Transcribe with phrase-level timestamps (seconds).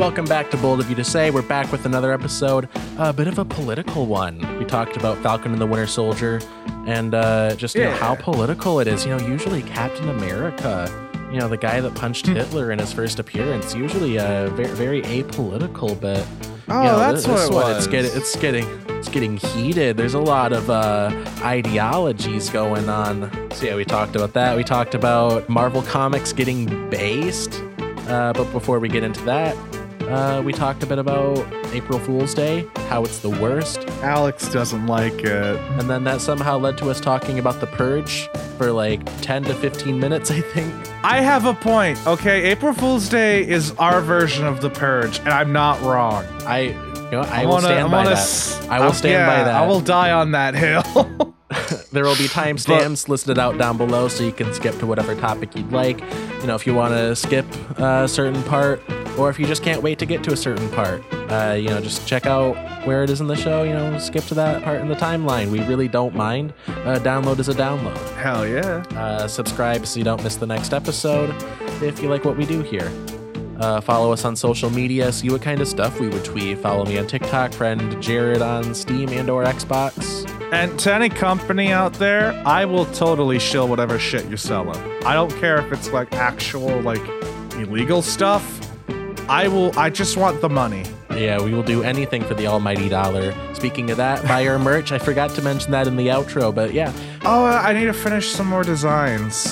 [0.00, 1.30] Welcome back to Bold of You to Say.
[1.30, 4.38] We're back with another episode, a bit of a political one.
[4.58, 6.40] We talked about Falcon and the Winter Soldier
[6.86, 9.04] and uh, just you know, how political it is.
[9.04, 10.88] You know, usually Captain America,
[11.30, 12.36] you know, the guy that punched Hmm.
[12.36, 16.26] Hitler in his first appearance, usually uh, very, very apolitical, but
[16.68, 17.76] Oh, you know, that's this, this what it was.
[17.76, 19.98] It's getting, it's getting, it's getting heated.
[19.98, 21.10] There's a lot of uh,
[21.42, 23.30] ideologies going on.
[23.52, 24.56] So yeah, we talked about that.
[24.56, 27.62] We talked about Marvel Comics getting based.
[28.08, 29.54] Uh, but before we get into that,
[30.10, 31.38] uh, we talked a bit about
[31.72, 35.56] April Fool's Day, how it's the worst, Alex doesn't like it.
[35.78, 38.28] and then that somehow led to us talking about the Purge
[38.58, 40.74] for like 10 to 15 minutes, I think.
[41.02, 42.44] I have a point, okay?
[42.50, 46.24] April Fool's Day is our version of the Purge, and I'm not wrong.
[46.46, 48.12] I, you know, I I'm will stand I'm by that.
[48.12, 49.54] s- I will I'm- stand by that.
[49.62, 51.34] I will die on that hill.
[51.92, 55.56] There will be timestamps listed out down below so you can skip to whatever topic
[55.56, 56.00] you'd like.
[56.40, 57.44] You know, if you want to skip
[57.78, 58.80] a certain part,
[59.18, 61.80] or if you just can't wait to get to a certain part, uh, you know,
[61.80, 63.62] just check out where it is in the show.
[63.62, 65.50] You know, skip to that part in the timeline.
[65.50, 66.52] We really don't mind.
[66.68, 67.98] Uh, download is a download.
[68.16, 68.84] Hell yeah.
[68.96, 71.34] Uh, subscribe so you don't miss the next episode
[71.82, 72.90] if you like what we do here.
[73.60, 76.56] Uh, follow us on social media, see what kind of stuff we would tweet.
[76.58, 80.26] Follow me on TikTok, friend Jared on Steam and or Xbox.
[80.50, 84.80] And to any company out there, I will totally shill whatever shit you're selling.
[85.04, 87.06] I don't care if it's like actual like
[87.56, 88.69] illegal stuff.
[89.30, 90.82] I will I just want the money.
[91.12, 93.34] Yeah, we will do anything for the almighty dollar.
[93.54, 94.90] Speaking of that, buy our merch.
[94.92, 96.92] I forgot to mention that in the outro, but yeah,
[97.24, 99.46] Oh, uh, I need to finish some more designs.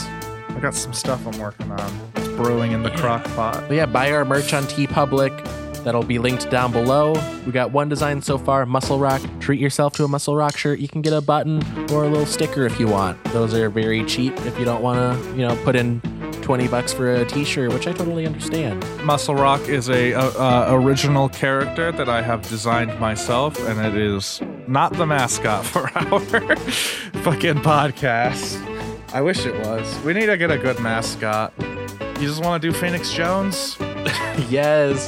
[0.48, 2.10] I got some stuff I'm working on.
[2.16, 3.64] It's brewing in the crock pot.
[3.68, 5.84] but yeah, buy our merch on TeePublic.
[5.84, 7.14] That'll be linked down below.
[7.46, 9.22] We got one design so far, Muscle Rock.
[9.40, 10.80] Treat yourself to a Muscle Rock shirt.
[10.80, 13.22] You can get a button or a little sticker if you want.
[13.26, 16.00] Those are very cheap if you don't want to, you know, put in
[16.48, 18.82] 20 bucks for a t-shirt, which I totally understand.
[19.04, 23.94] Muscle Rock is a, uh uh, original character that I have designed myself, and it
[23.94, 26.56] is not the mascot for our
[27.20, 28.56] fucking podcast.
[29.12, 30.02] I wish it was.
[30.02, 31.52] We need to get a good mascot.
[31.58, 33.76] You just want to do Phoenix Jones?
[34.48, 35.06] yes.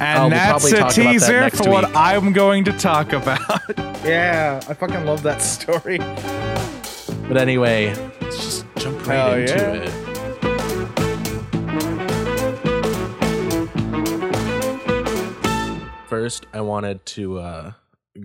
[0.00, 1.94] And Oh, we'll that's probably a talk about that teaser next for what.
[1.94, 3.60] I'm going to talk about.
[4.06, 5.98] yeah, I fucking love that story.
[7.28, 9.72] But anyway, let's just jump right Hell into yeah.
[9.82, 10.07] it.
[16.08, 17.72] First, I wanted to uh,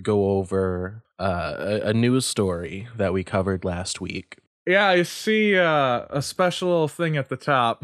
[0.01, 4.37] go over uh, a, a news story that we covered last week.
[4.65, 7.83] Yeah, I see uh, a special little thing at the top.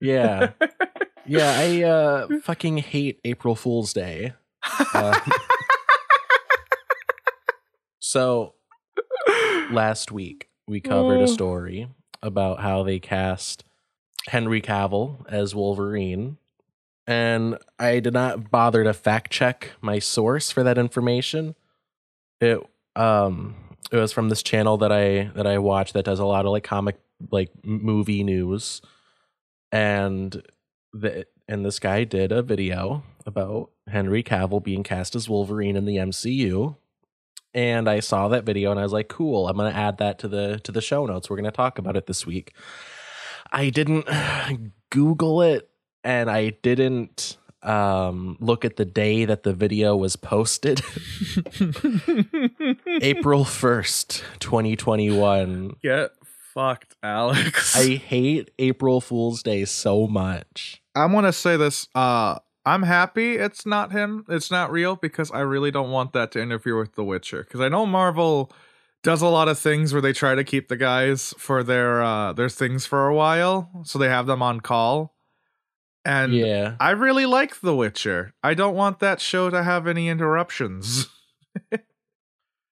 [0.00, 0.50] Yeah.
[1.26, 4.32] yeah, I uh, fucking hate April Fool's Day.
[4.92, 5.20] Uh,
[8.00, 8.54] so,
[9.70, 11.86] last week, we covered a story
[12.20, 13.62] about how they cast
[14.26, 16.36] Henry Cavill as Wolverine.
[17.10, 21.56] And I did not bother to fact check my source for that information.
[22.40, 22.60] It
[22.94, 23.56] um
[23.90, 26.52] it was from this channel that I that I watch that does a lot of
[26.52, 27.00] like comic
[27.32, 28.80] like movie news.
[29.72, 30.40] And
[30.92, 35.86] the and this guy did a video about Henry Cavill being cast as Wolverine in
[35.86, 36.76] the MCU
[37.52, 40.28] and I saw that video and I was like, "Cool, I'm to add that to
[40.28, 41.28] the to the show notes.
[41.28, 42.54] We're to talk about it this week."
[43.50, 44.06] I didn't
[44.90, 45.69] Google it
[46.04, 50.80] and I didn't um look at the day that the video was posted.
[53.02, 55.76] April 1st, 2021.
[55.82, 56.12] Get
[56.54, 57.76] fucked, Alex.
[57.76, 60.82] I hate April Fool's Day so much.
[60.94, 61.88] I want to say this.
[61.94, 64.24] Uh, I'm happy it's not him.
[64.28, 67.44] It's not real because I really don't want that to interfere with The Witcher.
[67.44, 68.52] Because I know Marvel
[69.02, 72.32] does a lot of things where they try to keep the guys for their uh,
[72.32, 75.14] their things for a while, so they have them on call.
[76.04, 76.76] And yeah.
[76.80, 78.32] I really like The Witcher.
[78.42, 81.08] I don't want that show to have any interruptions.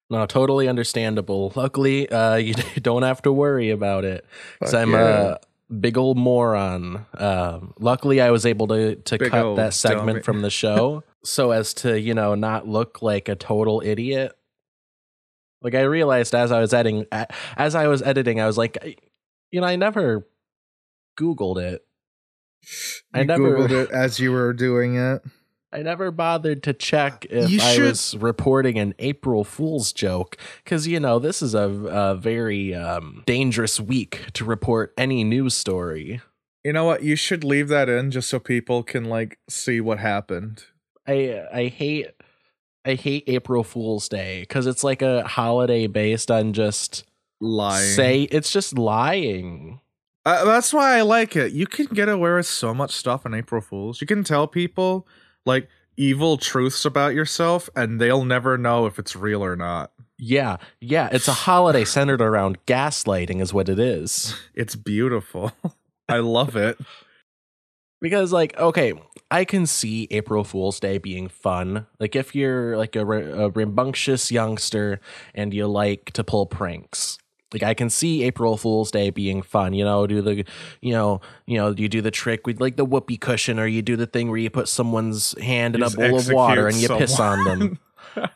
[0.09, 1.53] No, totally understandable.
[1.55, 4.25] Luckily, uh, you don't have to worry about it
[4.59, 5.35] because I'm yeah.
[5.69, 7.05] a big old moron.
[7.15, 10.21] Um, luckily, I was able to to Big cut that segment dummy.
[10.21, 14.33] from the show so as to you know not look like a total idiot.
[15.61, 17.05] Like I realized as I was editing,
[17.57, 19.01] as I was editing, I was like,
[19.51, 20.25] you know, I never
[21.19, 21.85] Googled it.
[23.13, 25.21] I never- Googled it as you were doing it.
[25.71, 30.35] I never bothered to check if You I should- was reporting an April Fool's joke
[30.63, 35.53] because you know this is a, a very um, dangerous week to report any news
[35.53, 36.21] story.
[36.63, 37.03] You know what?
[37.03, 40.63] You should leave that in just so people can like see what happened.
[41.07, 42.07] I I hate
[42.83, 47.03] I hate April Fool's Day because it's like a holiday based on just
[47.39, 47.93] Lying.
[47.93, 49.79] say it's just lying.
[50.29, 51.53] Uh, that's why I like it.
[51.53, 53.99] You can get away with so much stuff on April Fools.
[53.99, 55.07] You can tell people
[55.43, 55.67] like
[55.97, 59.91] evil truths about yourself and they'll never know if it's real or not.
[60.19, 61.09] Yeah, yeah.
[61.11, 64.35] It's a holiday centered around gaslighting, is what it is.
[64.53, 65.51] It's beautiful.
[66.09, 66.77] I love it.
[67.99, 68.93] Because, like, okay,
[69.31, 71.87] I can see April Fool's Day being fun.
[71.99, 74.99] Like, if you're like a, a rambunctious youngster
[75.33, 77.17] and you like to pull pranks,
[77.53, 79.73] like I can see April Fool's Day being fun.
[79.73, 80.45] You know, do the,
[80.81, 83.81] you know, you know, you do the trick with like the whoopee cushion, or you
[83.81, 86.83] do the thing where you put someone's hand in a bowl of water and you
[86.83, 87.79] execute piss on them.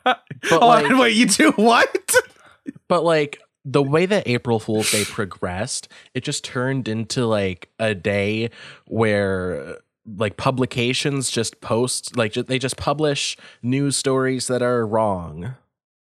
[0.04, 0.22] But
[0.60, 2.14] like- wait, you do what?
[2.88, 7.94] But like the way that April Fool's Day progressed, it just turned into like a
[7.94, 8.50] day
[8.86, 15.54] where like publications just post like they just publish news stories that are wrong.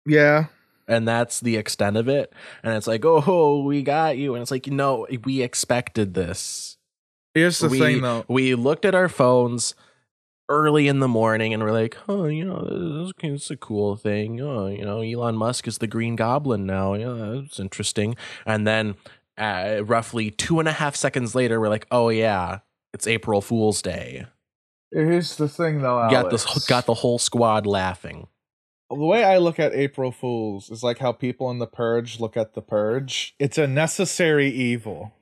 [0.06, 0.46] Yeah.
[0.88, 2.32] And that's the extent of it.
[2.62, 4.34] And it's like, oh, we got you.
[4.34, 6.76] And it's like, no, we expected this.
[7.34, 8.24] Here's the we, thing though.
[8.28, 9.74] we looked at our phones
[10.48, 13.96] early in the morning and we're like, oh, you know, this is it's a cool
[13.96, 14.40] thing.
[14.40, 16.94] Oh, you know, Elon Musk is the Green Goblin now.
[16.94, 18.16] Yeah, that's interesting.
[18.46, 18.94] And then
[19.36, 22.60] uh, roughly two and a half seconds later, we're like, oh yeah,
[22.94, 24.26] it's April Fool's Day.
[24.92, 26.08] Here's the thing though.
[26.10, 28.28] Got this, got the whole squad laughing.
[28.88, 32.36] The way I look at April Fools is like how people in the Purge look
[32.36, 33.34] at the Purge.
[33.38, 35.12] It's a necessary evil.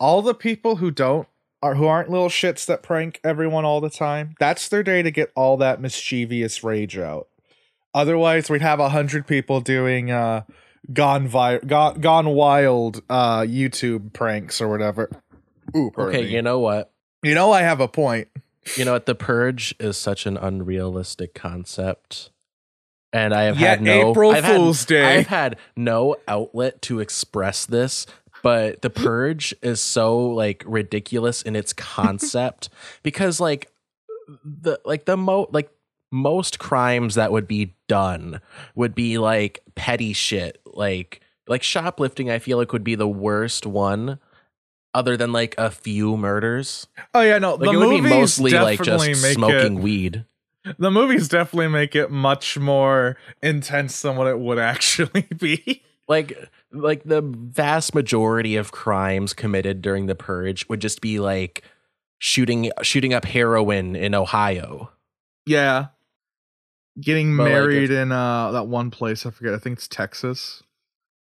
[0.00, 1.26] All the people who don't
[1.60, 4.34] are who aren't little shits that prank everyone all the time.
[4.38, 7.26] That's their day to get all that mischievous rage out.
[7.94, 10.42] Otherwise, we'd have a hundred people doing uh
[10.92, 15.10] gone vi- gone, gone wild uh YouTube pranks or whatever.
[15.76, 16.28] Ooh, Okay, me.
[16.32, 16.92] you know what?
[17.24, 18.28] you know I have a point.
[18.76, 19.06] You know what?
[19.06, 22.30] The Purge is such an unrealistic concept.
[23.12, 25.18] And I have had no April I've had- Day.
[25.18, 28.06] I've had no outlet to express this,
[28.42, 32.68] but the purge is so like ridiculous in its concept
[33.02, 33.70] because like
[34.44, 35.70] the like the mo like
[36.12, 38.40] most crimes that would be done
[38.74, 40.60] would be like petty shit.
[40.66, 44.18] Like like shoplifting i feel like would be the worst one
[44.94, 46.86] other than like a few murders.
[47.14, 50.24] Oh yeah, no, like the it would be mostly like just smoking it, weed
[50.78, 55.82] The movies definitely make it much more intense than what it would actually be.
[56.08, 56.36] like
[56.72, 61.62] like the vast majority of crimes committed during the purge would just be like
[62.18, 64.90] shooting shooting up heroin in Ohio.
[65.46, 65.86] Yeah.
[67.00, 70.62] Getting But, like, married in uh that one place, I forget, I think it's Texas.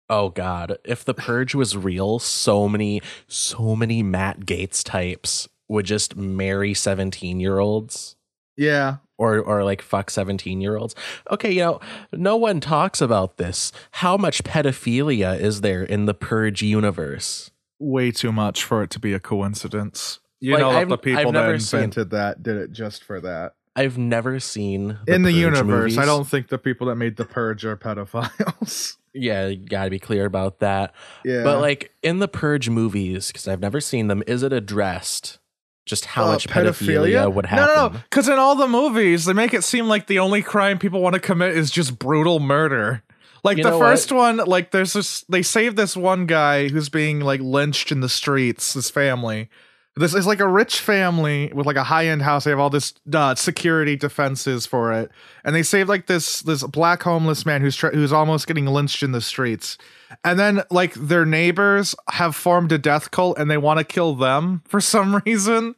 [0.10, 5.86] Oh god, if the purge was real, so many so many Matt Gaetz types would
[5.86, 8.18] just marry 17-year-olds
[8.58, 8.98] Yeah.
[9.22, 10.96] Or or like fuck 17-year-olds.
[11.30, 11.80] Okay, you know,
[12.12, 13.72] no one talks about this.
[13.92, 17.52] How much pedophilia is there in the purge universe?
[17.80, 20.20] Way too much for it to be a coincidence.
[20.40, 23.04] You Like, know I've- the people I've that never seen- invented that did it just
[23.04, 23.54] for that.
[23.76, 27.24] I've never seen in the Purge universe, I don't think the people that made the
[27.26, 28.98] purge are pedophiles.
[29.14, 30.94] Yeah, you got to be clear about that.
[31.26, 31.44] yeah.
[31.44, 35.38] But like in the Purge movies, because I've never seen them, is it addressed
[35.86, 37.66] just how Uh, much pedophilia, would happen?
[37.68, 38.00] No, no, no.
[38.10, 41.14] Because in all the movies, they make it seem like the only crime people want
[41.16, 43.04] to commit is just brutal murder.
[43.44, 46.90] Like You the know first one, like there's this, they save this one guy who's
[46.90, 48.74] being like lynched in the streets.
[48.76, 49.50] his family.
[49.98, 52.46] This is like a rich family with like a high end house.
[52.46, 55.12] They have all this uh, security defenses for it,
[55.44, 59.04] and they save like this this black homeless man who's tr- who's almost getting lynched
[59.04, 59.78] in the streets.
[60.24, 64.16] And then like their neighbors have formed a death cult and they want to kill
[64.16, 65.76] them for some reason.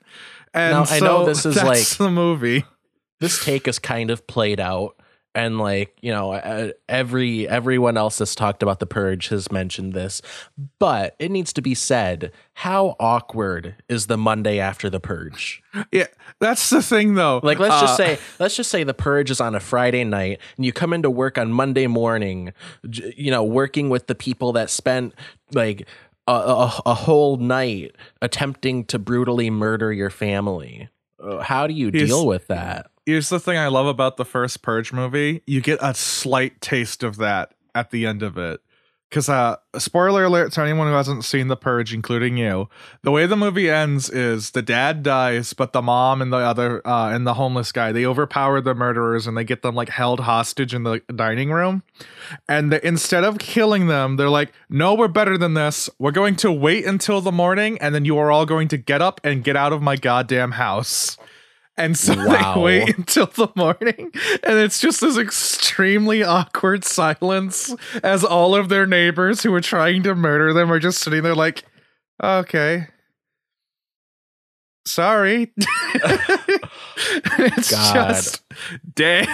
[0.54, 2.66] And Now, I know this is, like- the movie.
[3.20, 4.96] This take is kind of played out,
[5.36, 10.22] and like you know, every everyone else that's talked about the Purge has mentioned this,
[10.80, 15.62] but it needs to be said: how awkward is the Monday after the Purge?
[15.92, 16.08] Yeah,
[16.40, 17.40] that's the thing though.
[17.44, 20.40] Like let's just Uh, say let's just say the purge is on a Friday night
[20.56, 24.70] and you come into work on Monday morning, you know, working with the people that
[24.70, 25.14] spent
[25.52, 25.88] like
[26.28, 30.90] a, a, a whole night attempting to brutally murder your family.
[31.22, 32.88] Uh, How do you deal with that?
[33.06, 35.42] Here's the thing I love about the first Purge movie.
[35.46, 38.62] You get a slight taste of that at the end of it.
[39.10, 42.68] Because, uh, spoiler alert to anyone who hasn't seen The Purge, including you,
[43.04, 46.82] the way the movie ends is the dad dies, but the mom and the other,
[46.88, 50.22] uh, and the homeless guy, they overpower the murderers and they get them, like, held
[50.22, 51.84] hostage in the dining room.
[52.48, 55.92] And the, instead of killing them, they're like, no, we're better than this.
[56.00, 59.02] We're going to wait until the morning, and then you are all going to get
[59.02, 61.18] up and get out of my goddamn house.
[61.76, 62.54] And so Wow.
[62.56, 64.12] they wait until the morning,
[64.44, 70.04] and it's just this extremely awkward silence as all of their neighbors who are trying
[70.04, 71.64] to murder them are just sitting there like,
[72.24, 72.88] okay.
[74.86, 75.52] sorry.
[77.40, 77.94] it's God.
[78.14, 78.42] just
[78.94, 79.28] damn.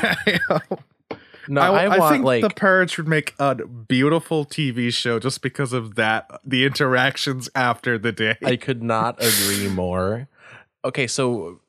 [1.49, 5.41] No, I, I, I think like the Purge would make a beautiful TV show just
[5.41, 6.29] because of that.
[6.45, 8.37] The interactions after the day.
[8.45, 10.27] I could not agree more.
[10.85, 11.59] Okay, so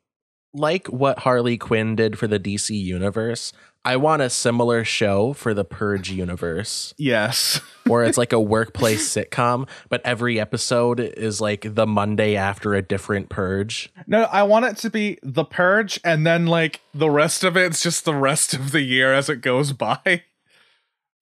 [0.52, 3.52] like what Harley Quinn did for the DC universe,
[3.84, 7.60] I want a similar show for the Purge universe yes.
[7.86, 12.82] where it's like a workplace sitcom, but every episode is like the Monday after a
[12.82, 13.90] different purge.
[14.06, 17.82] No, I want it to be the Purge, and then like the rest of it's
[17.82, 20.24] just the rest of the year as it goes by.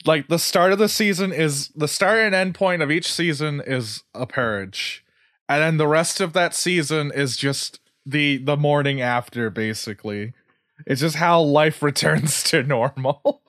[0.04, 3.60] Like the start of the season is the start and end point of each season
[3.66, 5.04] is a purge,
[5.48, 9.50] and then the rest of that season is just the the morning after.
[9.50, 10.32] Basically,
[10.86, 13.42] it's just how life returns to normal.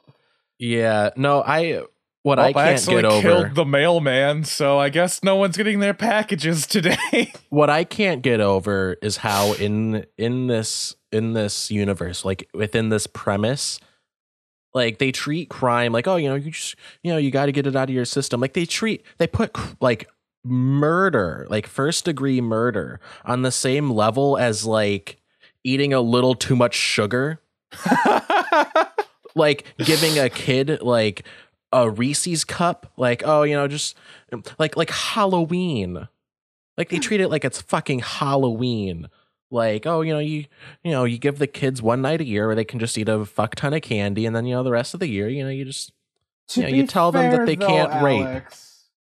[0.60, 1.84] Yeah, no, I
[2.24, 5.56] what I Oh, can't accidentally get over killed the mailman, so I guess no one's
[5.56, 7.32] getting their packages today.
[7.50, 12.90] what I can't get over is how in in this in this universe, like within
[12.90, 13.80] this premise,
[14.74, 17.52] like they treat crime like oh you know you just you know you got to
[17.54, 18.42] get it out of your system.
[18.42, 20.10] Like they treat they put like
[20.44, 25.22] murder, like first degree murder, on the same level as like
[25.64, 27.42] eating a little too much sugar,
[29.36, 31.26] like giving a kid like
[31.72, 33.96] a Reese's cup, like oh you know just
[34.58, 36.08] like like Halloween.
[36.78, 39.10] Like they treat it like it's fucking Halloween.
[39.52, 40.46] Like, oh, you know, you
[40.84, 43.10] you know, you give the kids one night a year where they can just eat
[43.10, 45.44] a fuck ton of candy, and then you know the rest of the year, you
[45.44, 45.92] know, you just
[46.50, 48.44] To Yeah, you tell them that they though, can't rape.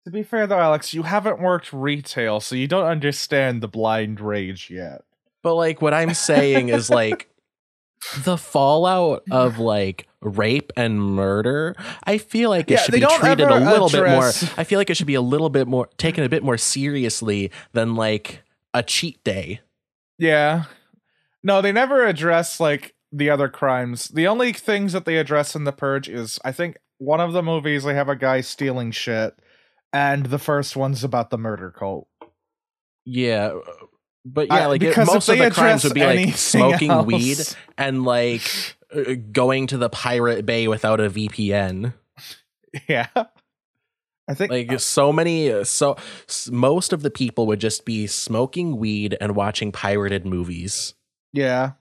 [0.05, 4.19] To be fair though, Alex, you haven't worked retail, so you don't understand the blind
[4.19, 5.03] rage yet.
[5.41, 7.29] But like what I'm saying is like
[8.23, 13.47] the fallout of like rape and murder, I feel like it Yeah, should be treated
[13.47, 14.27] a little bit more.
[14.57, 17.51] I feel like it should be a little bit more taken a bit more seriously
[17.71, 18.43] than like
[18.73, 19.61] a cheat day.
[20.17, 20.65] Yeah.
[21.43, 24.07] No, they never address like the other crimes.
[24.07, 27.43] The only things that they address in the purge is I think one of the
[27.43, 29.35] movies they have a guy stealing shit,
[29.93, 32.07] and the first one's about the murder cult.
[33.05, 33.57] Yeah.
[34.25, 37.37] But yeah, I- like it, most of the crimes would be like smoking else- weed
[37.77, 38.41] and like
[38.95, 41.93] uh, going to the pirate bay without a VPN.
[42.89, 43.07] Yeah.
[44.27, 45.95] I think Like so many, uh, so
[46.27, 50.93] s- most of the people would just be smoking weed and watching pirated movies.
[51.33, 51.73] yeah.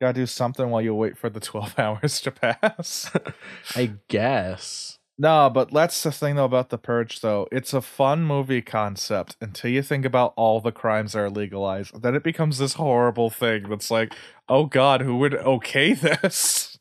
[0.00, 3.10] Gotta do something while you wait for the 12 hours to pass.
[3.76, 4.98] I guess.
[5.22, 7.46] No, but that's the thing though about the purge though.
[7.52, 12.00] It's a fun movie concept until you think about all the crimes that are legalized.
[12.00, 14.14] Then it becomes this horrible thing that's like,
[14.48, 16.78] oh god, who would okay this?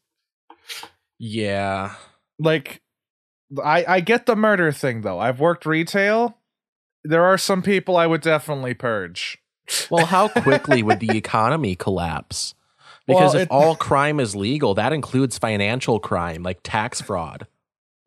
[1.18, 1.96] Yeah.
[2.40, 2.82] Like
[3.62, 5.20] I I get the murder thing though.
[5.20, 6.38] I've worked retail.
[7.04, 9.38] There are some people I would definitely purge.
[9.90, 12.56] Well, how quickly would the economy collapse?
[13.06, 17.48] Because Well, if it- all crime is legal, that includes financial crime, like tax fraud.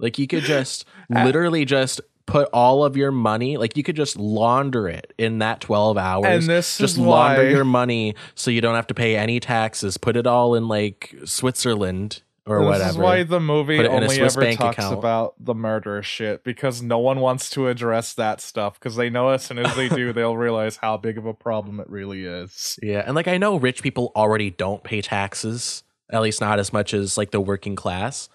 [0.02, 4.16] Like you could just literally just put all of your money, like you could just
[4.16, 6.26] launder it in that 12 hours.
[6.26, 9.40] And this just is launder why your money so you don't have to pay any
[9.40, 9.96] taxes.
[9.96, 12.90] Put it all in like Switzerland or this whatever.
[12.90, 14.98] is why the movie Put it in a only Swiss ever bank talks account.
[14.98, 19.28] about the murder shit because no one wants to address that stuff because they know
[19.28, 22.78] as soon as they do, they'll realize how big of a problem it really is.
[22.82, 26.72] Yeah, and like I know rich people already don't pay taxes, at least not as
[26.72, 28.28] much as like the working class.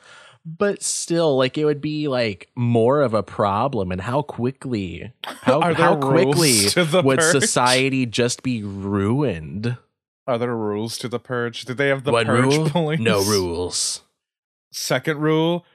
[0.50, 5.74] But still, like it would be like more of a problem, and how quickly, how
[5.74, 6.68] how quickly
[7.04, 7.32] would purge?
[7.32, 9.76] society just be ruined?
[10.26, 11.66] Are there rules to the purge?
[11.66, 13.00] Did they have the One purge rule, police?
[13.02, 14.04] no rules.
[14.72, 15.66] Second rule: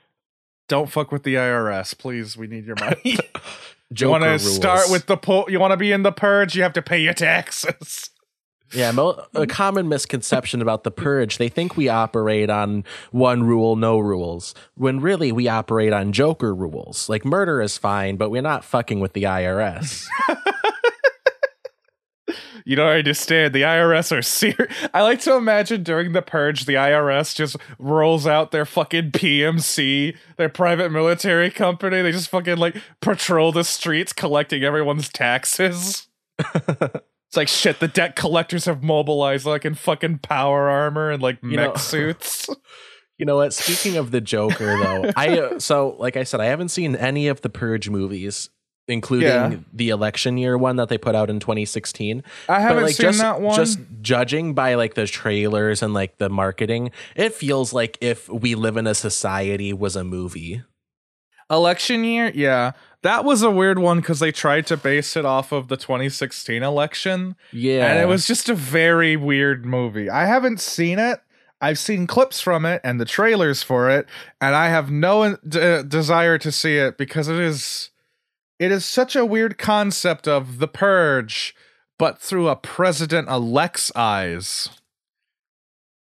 [0.68, 2.38] don't fuck with the IRS, please.
[2.38, 3.18] We need your money.
[3.94, 6.56] you want to start with the po- You want to be in the purge?
[6.56, 8.08] You have to pay your taxes.
[8.74, 9.48] Yeah, mo- a mm.
[9.48, 15.00] common misconception about the purge, they think we operate on one rule, no rules, when
[15.00, 17.08] really we operate on Joker rules.
[17.08, 20.06] Like murder is fine, but we're not fucking with the IRS.
[22.64, 23.54] You don't understand.
[23.54, 24.72] The IRS are serious.
[24.94, 30.16] I like to imagine during the purge, the IRS just rolls out their fucking PMC,
[30.36, 32.02] their private military company.
[32.02, 36.06] They just fucking like patrol the streets collecting everyone's taxes.
[37.32, 37.80] It's like shit.
[37.80, 41.74] The debt collectors have mobilized like in fucking power armor and like You mech know-
[41.76, 42.46] suits.
[43.18, 43.54] You know what?
[43.54, 47.28] Speaking of the Joker, though, I uh, so like I said, I haven't seen any
[47.28, 48.50] of the Purge movies,
[48.88, 49.56] including Yeah.
[49.72, 52.24] the election year one that they put out in 2016.
[52.48, 53.54] I haven't but like seen just that one.
[53.54, 58.56] just judging by like the trailers and like the marketing, it feels like if we
[58.56, 60.62] live in a society was a movie.
[61.48, 62.72] Election year, yeah.
[63.02, 66.62] That was a weird one because they tried to base it off of the 2016
[66.62, 67.86] election, Yeah.
[67.92, 70.08] and it was just a very weird movie.
[70.10, 71.20] I haven't seen it.
[71.60, 74.06] I've seen clips from it and the trailers for it,
[74.40, 77.90] and I have no d- uh, desire to see it because it is
[78.58, 81.54] it is such a weird concept of the purge,
[81.98, 84.68] but through a president elect's eyes.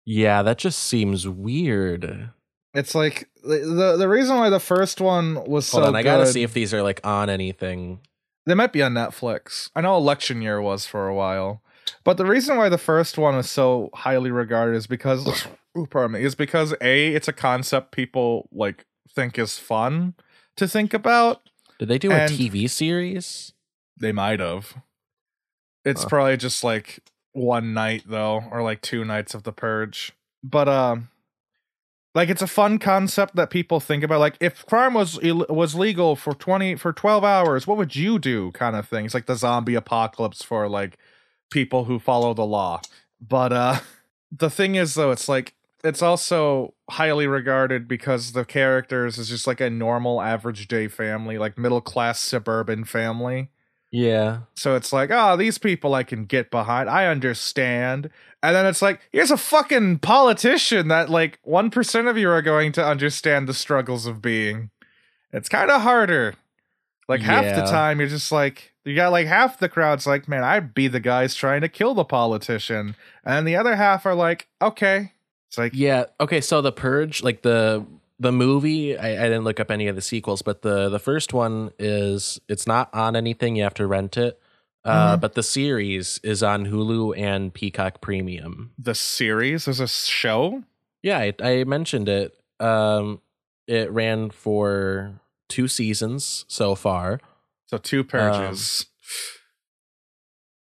[0.05, 2.31] Yeah, that just seems weird.
[2.75, 6.03] It's like the the, the reason why the first one was Hold so on, I
[6.03, 8.01] gotta good- see if these are like on anything.
[8.47, 9.71] They might be on Netflix.
[9.77, 11.63] I know election year was for a while.
[12.05, 15.47] But the reason why the first one is so highly regarded is because
[15.79, 20.15] ooh, pardon me, is because A, it's a concept people like think is fun
[20.57, 21.43] to think about.
[21.79, 23.53] Did they do a And- TV series?
[23.97, 24.75] They might have.
[25.85, 26.09] It's Huh.
[26.09, 27.01] probably just like
[27.33, 30.13] one night though, or like two nights of the purge.
[30.43, 31.09] But um
[32.15, 36.17] like it's a fun concept that people think about like if crime was was legal
[36.17, 39.75] for 20 for 12 hours what would you do kind of things like the zombie
[39.75, 40.99] apocalypse for like
[41.51, 42.81] people who follow the law
[43.21, 43.79] but uh
[44.33, 45.55] the thing is though it's like
[45.85, 51.39] it's also highly regarded because the characters is just like a normal average day family
[51.39, 53.51] like middle class suburban family
[53.91, 54.41] Yeah.
[54.55, 56.89] so it's like, oh, these people I can get behind.
[56.89, 58.09] I understand.
[58.43, 62.73] And then it's like, here's a fucking politician that like 1% of you are going
[62.73, 64.71] to understand the struggles of being.
[65.33, 66.35] It's kind of harder.
[67.09, 70.45] Like half the time you're just like you got like half the crowd's like, man,
[70.45, 72.97] I'd be the guys trying to kill the politician.
[73.25, 75.13] And the other half are like, okay.
[75.49, 76.07] It's like Yeah.
[76.21, 76.41] Okay.
[76.41, 77.85] So the Purge, like the
[78.19, 81.33] the movie, I, I didn't look up any of the sequels, but the the first
[81.33, 83.57] one is it's not on anything.
[83.57, 84.41] You have to rent it.
[84.85, 85.21] Uh, Mhm.
[85.21, 88.73] But the series is on Hulu and Peacock Premium.
[88.79, 90.65] the series is a show.
[91.03, 92.37] Yeah, I, I mentioned it.
[92.61, 93.21] Um,
[93.67, 97.21] it ran for two seasons so far,
[97.67, 98.87] So two purges.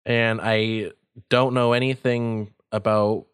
[0.05, 0.91] and I
[1.29, 3.25] don't know anything about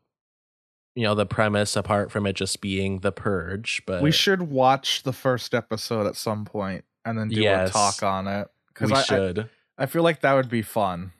[0.95, 3.81] you know the premise apart from it just being the Purge.
[3.87, 7.69] But we should watch the first episode at some point and then do Yes.
[7.69, 8.47] a talk on it.
[8.67, 9.39] Because we I, should.
[9.39, 9.45] I
[9.85, 11.11] feel like that would be fun.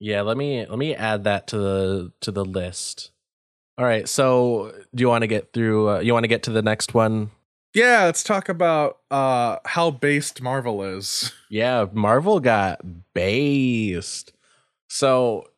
[0.00, 3.10] Yeah, let me let me add that to the to the list.
[3.76, 5.88] All right, so do you want to get through?
[5.88, 7.30] Uh, you want to get to the next one?
[7.74, 11.32] Yeah, let's talk about uh how based Marvel is.
[11.50, 12.82] Yeah, Marvel got
[13.14, 14.34] based.
[14.90, 15.48] So,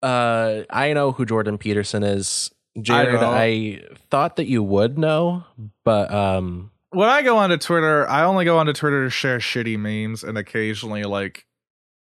[0.00, 2.52] uh, I know who Jordan Peterson is.
[2.80, 3.30] Jared, know.
[3.32, 5.42] I, thought that you would know,
[5.84, 9.76] but um, When I go onto Twitter, I only go onto Twitter to share shitty
[9.76, 11.46] memes and occasionally like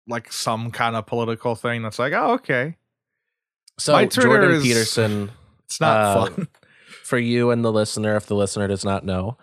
[0.08, 2.76] like some kind of political thing that's like, oh okay.
[3.78, 5.30] so My Twitter Jordan is- Peterson.
[5.64, 6.48] It's not Uh, fun.
[7.02, 9.38] for you and the listener, if the listener does not know,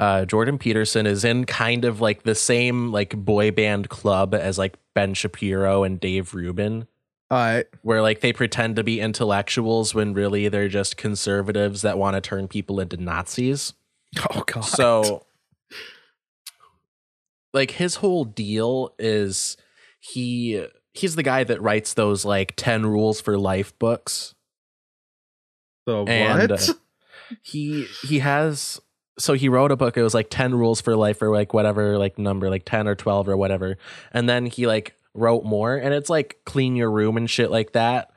[0.00, 4.58] uh, Jordan Peterson is in kind of like the same like boy band club as
[4.58, 6.88] like Ben Shapiro and Dave Rubin,
[7.32, 7.66] Alright.
[7.82, 12.20] where like they pretend to be intellectuals when really they're just conservatives that want to
[12.20, 13.74] turn people into Nazis.
[14.34, 14.62] Oh god.
[14.64, 15.24] So,
[17.52, 19.56] like his whole deal is
[20.00, 24.34] he he's the guy that writes those like 10 rules for life books
[25.86, 26.68] the and, what?
[26.68, 26.72] uh,
[27.42, 28.80] he he has
[29.18, 31.96] so he wrote a book it was like 10 rules for life or like whatever
[31.98, 33.76] like number like 10 or 12 or whatever
[34.12, 37.72] and then he like wrote more and it's like clean your room and shit like
[37.72, 38.10] that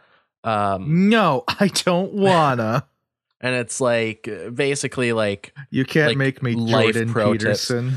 [0.44, 2.86] um no, I don't wanna.
[3.42, 7.68] and it's like basically like You can't Like, make me Jordan pro tips.
[7.68, 7.94] Peterson.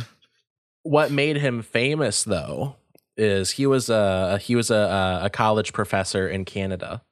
[0.85, 2.77] what made him famous though
[3.16, 7.02] is he was a he was a a college professor in Canada,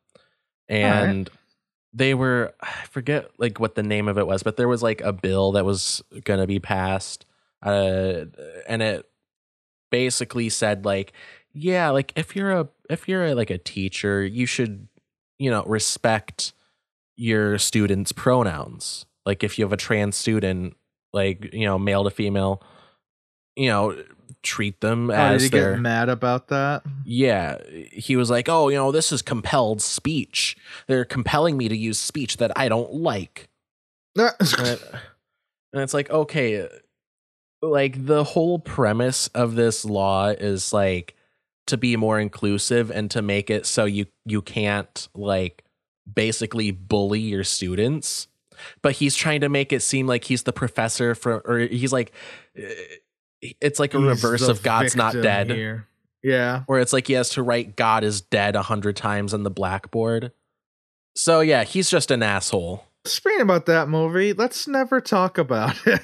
[0.68, 1.30] and
[1.92, 5.00] they were I forget like what the name of it was, but there was like
[5.00, 7.26] a bill that was gonna be passed,
[7.62, 8.24] uh,
[8.68, 9.08] and it
[9.90, 11.12] basically said like,
[11.52, 14.88] yeah, like if you're a if you're a, like a teacher, you should
[15.38, 16.52] you know respect
[17.16, 19.06] your students' pronouns.
[19.24, 20.76] Like if you have a trans student,
[21.12, 22.62] like you know male to female
[23.56, 23.96] you know,
[24.42, 26.82] treat them Oh, did as you their get mad about that?
[27.04, 27.58] yeah.
[27.92, 30.56] He was like, "Oh, you know, this is compelled speech.
[30.87, 33.48] They're compelling me to use speech that I don't like."
[34.16, 34.32] And,
[34.66, 34.82] it-
[35.72, 36.68] and it's like, okay,
[37.62, 41.16] like the whole premise of this law is like
[41.66, 45.64] to be more inclusive and to make it so you you can't like
[46.12, 48.28] basically bully your students.
[48.82, 52.12] But he's trying to make it seem like he's the professor for, or he's like,
[53.61, 55.87] it's like a He's reverse of God's not dead here.
[56.22, 56.62] Yeah.
[56.66, 59.50] where it's like he has to write God is dead a hundred times on the
[59.50, 60.33] blackboard.
[61.16, 62.85] So yeah, he's just an asshole.
[63.07, 66.00] Speaking about that movie, let's never talk about it.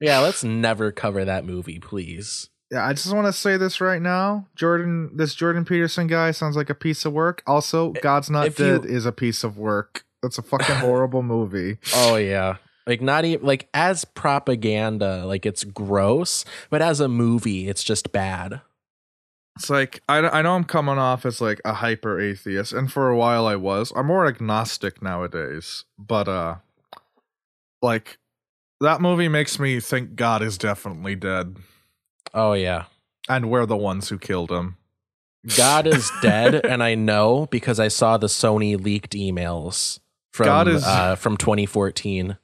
[0.00, 2.48] Yeah, let's never cover that movie, please.
[2.72, 4.46] Yeah, I just want to say this right now.
[4.56, 7.42] Jordan, this Jordan Peterson guy sounds like a piece of work.
[7.46, 10.04] Also, God's Not If you- Dead is a piece of work.
[10.22, 11.78] That's a fucking horrible movie.
[11.94, 12.56] Oh yeah.
[12.86, 18.10] Like not even like as propaganda, like it's gross, but as a movie, it's just
[18.12, 18.60] bad.
[19.56, 23.08] It's like I, I know I'm coming off as like a hyper atheist, and for
[23.10, 23.92] a while I was.
[23.94, 26.56] I'm more agnostic nowadays, but uh,
[27.82, 28.18] like
[28.80, 31.56] that movie makes me think God is definitely dead,
[32.32, 32.84] Oh yeah.
[33.28, 34.76] and we're the ones who killed him.
[35.56, 40.00] God is dead, and I know because I saw the Sony leaked emails
[40.32, 42.38] from God is- uh, from 2014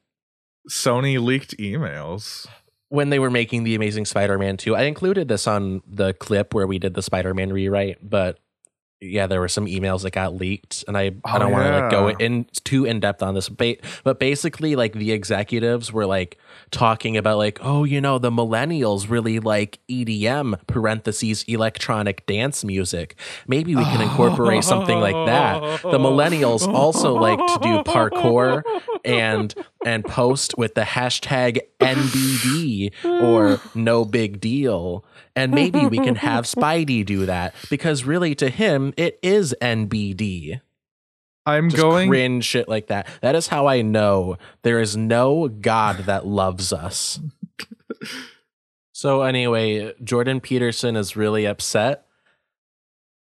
[0.68, 2.46] Sony leaked emails.
[2.88, 4.76] when they were making the Amazing Spider-Man 2.
[4.76, 8.38] I included this on the clip where we did the Spider-Man rewrite, but
[9.00, 11.66] yeah, there were some emails that got leaked, and I oh, I Oh, don't want
[11.66, 15.92] to like go in too in depth on this, ba- but basically, like the executives
[15.92, 16.38] were like
[16.70, 23.16] talking about like, oh, you know, the millennials really like EDM parentheses electronic dance music.
[23.46, 25.82] Maybe we can incorporate something like that.
[25.82, 28.62] The millennials also like to do parkour
[29.04, 29.54] and
[29.84, 35.04] and post with the hashtag NBD or no big deal.
[35.34, 40.60] And maybe we can have Spidey do that because really to him it is NBD.
[41.44, 42.08] I'm Just going.
[42.08, 43.06] cringe shit like that.
[43.22, 47.20] That is how I know there is no God that loves us.
[48.92, 52.02] so anyway, Jordan Peterson is really upset.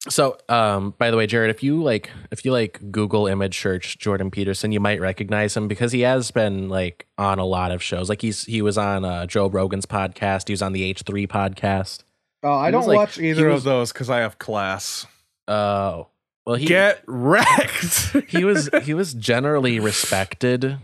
[0.08, 3.98] So, um, by the way, Jared, if you like, if you like Google image search
[3.98, 7.80] Jordan Peterson, you might recognize him because he has been like on a lot of
[7.82, 8.08] shows.
[8.08, 10.48] Like he's he was on uh, Joe Rogan's podcast.
[10.48, 12.02] He was on the H three podcast.
[12.42, 15.06] Oh, I don't was like- watch either was- of those because I have class.
[15.52, 16.08] Oh,
[16.46, 18.16] well, he Get wrecked.
[18.28, 20.78] he was he was generally respected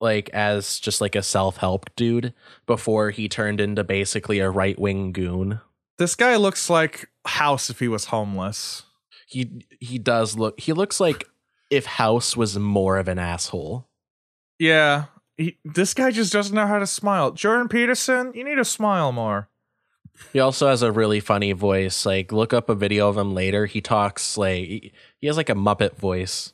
[0.00, 2.32] like as just like a self-help dude
[2.66, 5.60] before he turned into basically a right-wing goon
[5.98, 8.82] this guy looks like House if he was homeless.
[9.28, 11.28] he he does look he looks like
[11.70, 13.86] if house was more of an asshole
[14.58, 15.04] Yeah.
[15.36, 17.30] He, this guy just doesn't know how to smile.
[17.30, 19.48] Jordan Peterson, you need to smile more.
[20.32, 23.66] He also has a really funny voice like look up a video of him later
[23.66, 26.52] he talks like he has like a muppet voice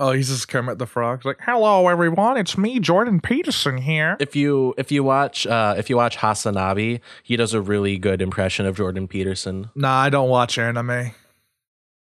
[0.00, 1.18] Oh, he's just Kermit the Frog.
[1.18, 4.16] He's like, hello everyone, it's me, Jordan Peterson here.
[4.20, 8.22] if you if you watch uh if you watch hasanabi he does a really good
[8.22, 11.10] impression of jordan peterson Nah, I don't watch anime.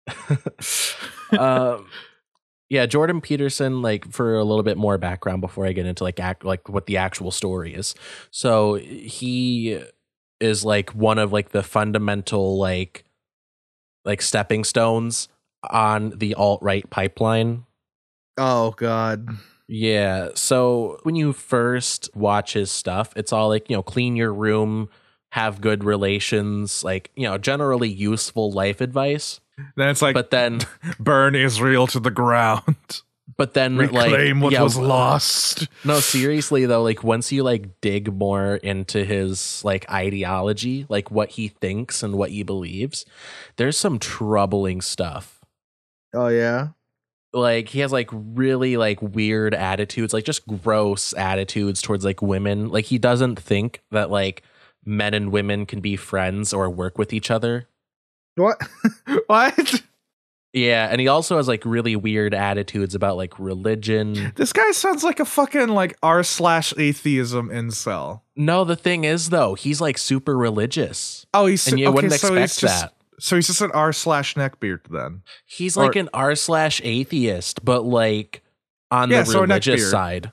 [1.38, 1.88] um
[2.70, 6.20] yeah jordan peterson like for a little bit more background before i get into like
[6.20, 7.96] act like what the actual story is
[8.32, 9.82] so he
[10.44, 13.04] is like one of like the fundamental like
[14.06, 15.30] like stepping stones
[15.70, 17.64] on the alt-right pipeline
[18.38, 19.30] Oh God.
[19.68, 24.34] yeah so when you first watch his stuff it's all like you know clean your
[24.34, 24.90] room
[25.32, 29.40] have good relations like you know generally useful life advice
[29.78, 30.60] Then it's like but then
[31.00, 33.02] burn Israel to the ground.
[33.38, 35.68] But then Reclaim like what yeah, was lost.
[35.84, 41.32] No, seriously though, like once you like dig more into his like ideology, like what
[41.32, 43.06] he thinks and what he believes,
[43.58, 45.42] there's some troubling stuff.
[46.14, 46.70] Oh yeah.
[47.34, 52.70] Like he has like really like weird attitudes, like just gross attitudes towards like women.
[52.70, 54.44] Like he doesn't think that like
[54.86, 57.68] men and women can be friends or work with each other.
[58.36, 58.62] What?
[59.28, 59.84] what?
[60.54, 64.32] Yeah, and he also has like really weird attitudes about like religion.
[64.36, 68.22] This guy sounds like a fucking like r slash atheism incel.
[68.36, 71.26] No, the thing is though, he's like super religious.
[71.34, 72.94] Oh, he's And you okay, wouldn't so he's expect just, that.
[73.20, 75.24] So he's just an r slash neckbeard then.
[75.46, 78.44] He's Or- like an r slash atheist, but like
[78.92, 80.32] on Yeah, the so religious side.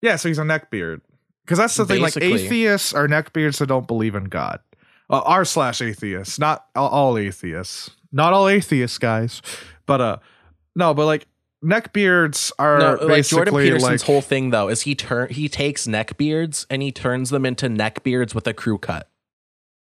[0.00, 1.02] Yeah, so he's a neckbeard.
[1.44, 2.00] Because that's the thing.
[2.00, 4.60] Like atheists are neckbeards that don't believe in God.
[5.10, 7.90] Uh, r slash atheists, not all atheists.
[8.12, 9.42] Not all atheists, guys.
[9.86, 10.16] But uh,
[10.76, 11.26] no, but like
[11.64, 15.86] neckbeards are No, like Jordan Peterson's like whole thing though is he turn he takes
[15.86, 19.08] neckbeards and he turns them into neckbeards with a crew cut.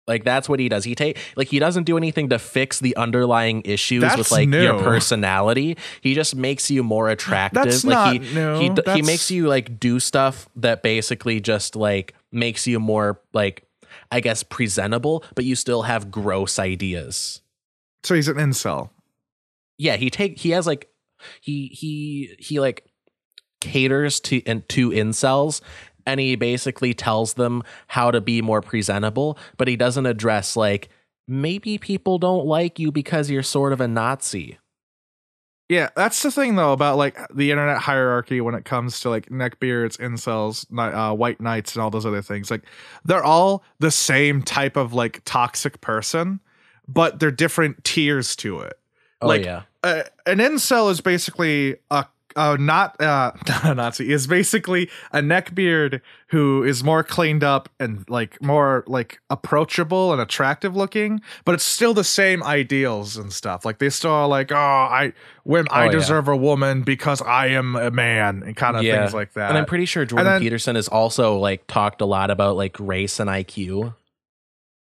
[0.07, 0.85] Like that's what he does.
[0.85, 4.49] He take like he doesn't do anything to fix the underlying issues with That's like
[4.49, 5.77] your personality.
[6.01, 7.65] He just makes you more attractive.
[7.65, 8.59] That's like not he new.
[8.61, 13.21] he d- he makes you like do stuff that basically just like makes you more
[13.33, 13.65] like
[14.13, 17.43] I guess presentable, but you still have gross ideas.
[18.07, 18.91] So he's an incel.
[19.79, 20.89] yeah he take he has like
[21.41, 22.87] he he he like
[23.61, 25.61] caters to and to incels
[26.07, 30.89] and he basically tells them how to be more presentable but he doesn't address like
[31.27, 34.59] maybe people don't like you because you're sort of a nazi
[35.69, 39.29] Yeah, that's the thing though about like the internet hierarchy when it comes to like
[39.31, 42.53] neckbeards, incels, uh, white knights, and all those other things.
[42.53, 42.63] Like
[43.05, 46.39] they're all the same type of like toxic person,
[46.89, 48.79] but they're different tiers to it.
[49.21, 49.63] Oh Like, yeah.
[49.83, 55.21] Uh, an incel is basically a uh, not uh not a Nazi is basically a
[55.21, 61.55] neckbeard who is more cleaned up and like more like approachable and attractive looking, but
[61.55, 63.65] it's still the same ideals and stuff.
[63.65, 65.93] Like they still are like, oh, I when Oh, I yeah.
[65.93, 69.01] deserve a woman because I am a man and kind of Yeah.
[69.01, 69.49] things like that.
[69.49, 72.77] And I'm pretty sure Jordan then- Peterson has also like talked a lot about like
[72.79, 73.95] race and IQ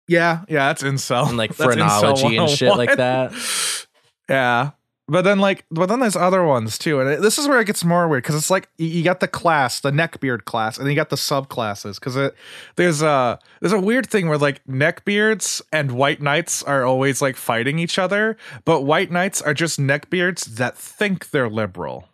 [0.08, 1.28] yeah, yeah, that's incel.
[1.28, 3.32] and like That's phrenology and shit like that.
[4.28, 4.70] Yeah.
[5.08, 7.00] But then like but then there's other ones too.
[7.00, 9.20] And it, this is where it gets more weird cuz it's like you, you got
[9.20, 12.34] the class, the neckbeard class, and then you got the subclasses cuz it
[12.76, 17.36] there's a there's a weird thing where like neckbeards and white knights are always like
[17.36, 22.08] fighting each other, but white knights are just neckbeards that think they're liberal.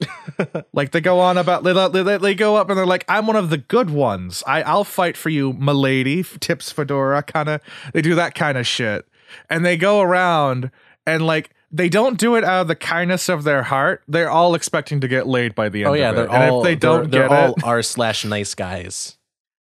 [0.72, 3.36] like they go on about they, they, they go up and they're like i'm one
[3.36, 4.42] of the good ones.
[4.46, 7.60] I i'll fight for you milady tips fedora kind of
[7.94, 9.06] they do that kind of shit.
[9.50, 10.70] And they go around
[11.06, 14.02] and like they don't do it out of the kindness of their heart.
[14.06, 16.30] They're all expecting to get laid by the end Oh yeah, of they're it.
[16.30, 19.16] and all if they don't they're, they're all r slash nice guys.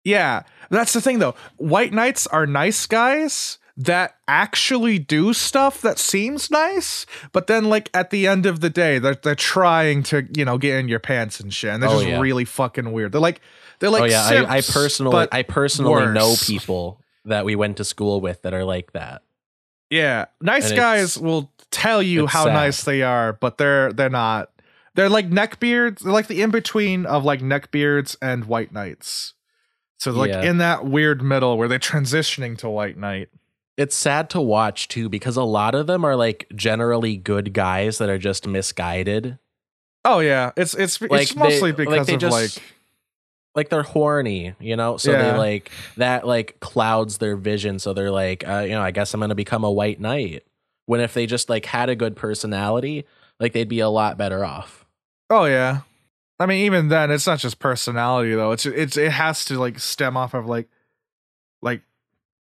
[0.05, 1.35] yeah that's the thing though.
[1.57, 7.89] White knights are nice guys that actually do stuff that seems nice but then like
[7.95, 10.99] at the end of the day they're, they're trying to you know get in your
[10.99, 12.19] pants and shit and they're Oh, just yeah.
[12.21, 13.41] really fucking weird they're like
[13.79, 17.85] they're like oh yeah, I, I personally I personally know people that we went to
[17.85, 19.23] school with that are like that.
[19.91, 22.53] Yeah, nice And guys will tell you how sad.
[22.55, 24.51] nice they are, but they're they're not.
[24.97, 26.01] They're like neckbeards.
[26.01, 29.35] They're like the in between of like neckbeards and white knights.
[29.99, 30.43] So like Yeah.
[30.43, 33.29] in that weird middle where they're transitioning to white knight.
[33.79, 37.97] It's sad to watch too because a lot of them are like generally good guys
[37.99, 39.39] that are just misguided.
[40.05, 42.63] Oh yeah, it's it's Like, it's mostly they- like, because they of just- like
[43.55, 44.99] Like they're horny, you know?
[44.99, 45.33] So Yeah.
[45.33, 47.79] they like that like clouds their vision.
[47.79, 50.45] So they're like, uh, you know, I guess I'm gonna become a white knight.
[50.87, 53.05] When if they just like had a good personality,
[53.41, 54.85] like they'd be a lot better off.
[55.31, 55.81] oh yeah.
[56.41, 58.53] I mean, even then, it's not just personality though.
[58.53, 60.69] It's it's it has to like stem off of like
[61.63, 61.83] like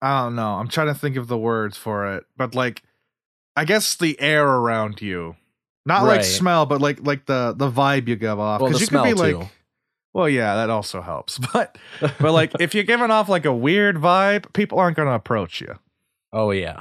[0.02, 0.54] I don't know.
[0.54, 2.82] I'm trying to think of the words for it, but like
[3.56, 5.36] I guess the air around you,
[5.86, 8.60] not like smell, but like like the the vibe you give off.
[8.60, 9.38] Well, you smell could be too.
[9.38, 9.48] like,
[10.12, 11.38] well, yeah, that also helps.
[11.52, 15.60] But but like if you're giving off like a weird vibe, people aren't gonna approach
[15.60, 15.78] you.
[16.32, 16.80] oh yeah.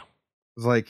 [0.58, 0.88] It's like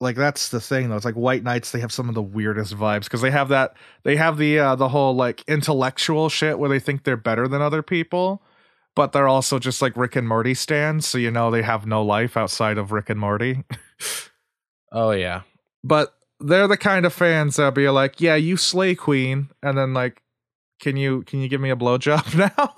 [0.00, 0.96] like that's the thing though.
[0.96, 1.70] It's like white knights.
[1.70, 3.74] They have some of the weirdest vibes because they have that.
[4.02, 7.62] They have the uh, the whole like intellectual shit where they think they're better than
[7.62, 8.42] other people,
[8.96, 11.06] but they're also just like Rick and Morty stands.
[11.06, 13.64] So you know they have no life outside of Rick and Morty.
[14.92, 15.42] Oh yeah.
[15.82, 19.92] but they're the kind of fans that'll be like, "Yeah, you slay queen," and then
[19.94, 20.22] like,
[20.80, 22.74] "Can you can you give me a blowjob now?"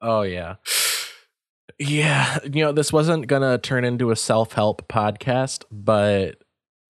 [0.00, 0.56] Oh yeah.
[1.78, 6.36] Yeah, you know, this wasn't gonna turn into a self-help podcast, but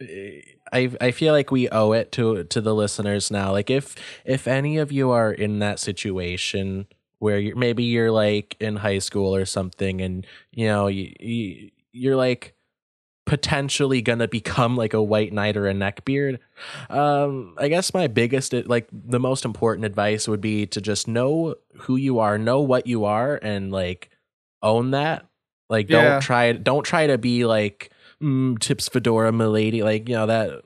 [0.01, 0.41] eh,
[0.73, 3.51] I I feel like we owe it to to the listeners now.
[3.53, 6.87] Like if if any of you are in that situation
[7.19, 11.71] where you're maybe you're like in high school or something and you know you, you
[11.93, 12.55] you're like
[13.25, 16.39] potentially gonna become like a white knight or a neckbeard.
[16.89, 21.57] Um i guess my biggest like the most important advice would be to just know
[21.81, 24.11] who you are know what you are and like
[24.63, 25.27] own that.
[25.69, 27.91] Like don't try don't try to be like
[28.23, 30.63] mm, tips fedora milady like you know that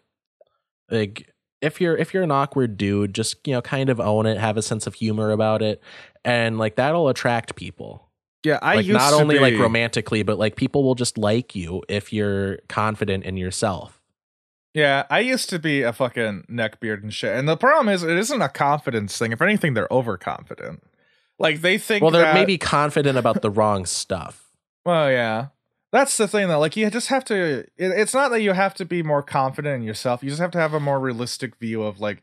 [0.90, 1.29] like
[1.60, 4.56] if you're if you're an awkward dude just you know kind of own it have
[4.56, 5.82] a sense of humor about it
[6.24, 8.06] and like that'll attract people
[8.42, 12.12] yeah, I like not only like romantically but like people will just like you if
[12.12, 14.00] you're confident in yourself
[14.72, 17.36] Yeah, I used to be a fucking neckbeard and shit.
[17.36, 19.32] And the problem is, it isn't a confidence thing.
[19.32, 20.82] If anything, they're overconfident.
[21.40, 22.02] Like they think.
[22.02, 24.52] well they're that, maybe confident about the wrong stuff
[24.84, 25.46] Well, yeah,
[25.92, 26.60] that's the thing though.
[26.60, 27.34] Like you just have to.
[27.60, 30.22] It, it's not that you have to be more confident in yourself.
[30.22, 32.22] You just have to have a more realistic view of like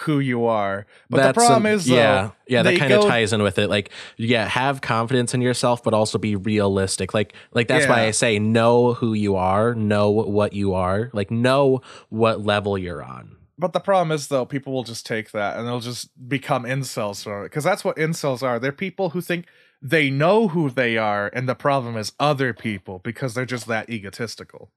[0.00, 0.86] who you are.
[1.08, 3.58] But That's the problem an- is, though, yeah yeah that kind of ties in with
[3.58, 8.02] it like yeah have confidence in yourself but also be realistic like like that's why
[8.02, 13.02] i say know who you are know what you are like know what level you're
[13.02, 16.64] on But the problem is though, people will just take that and they'll just become
[16.64, 18.60] incels from it because that's what incels are.
[18.60, 19.46] They're people who think
[19.82, 23.88] they know who they are, and the problem is other people because they're just that
[23.90, 24.70] egotistical.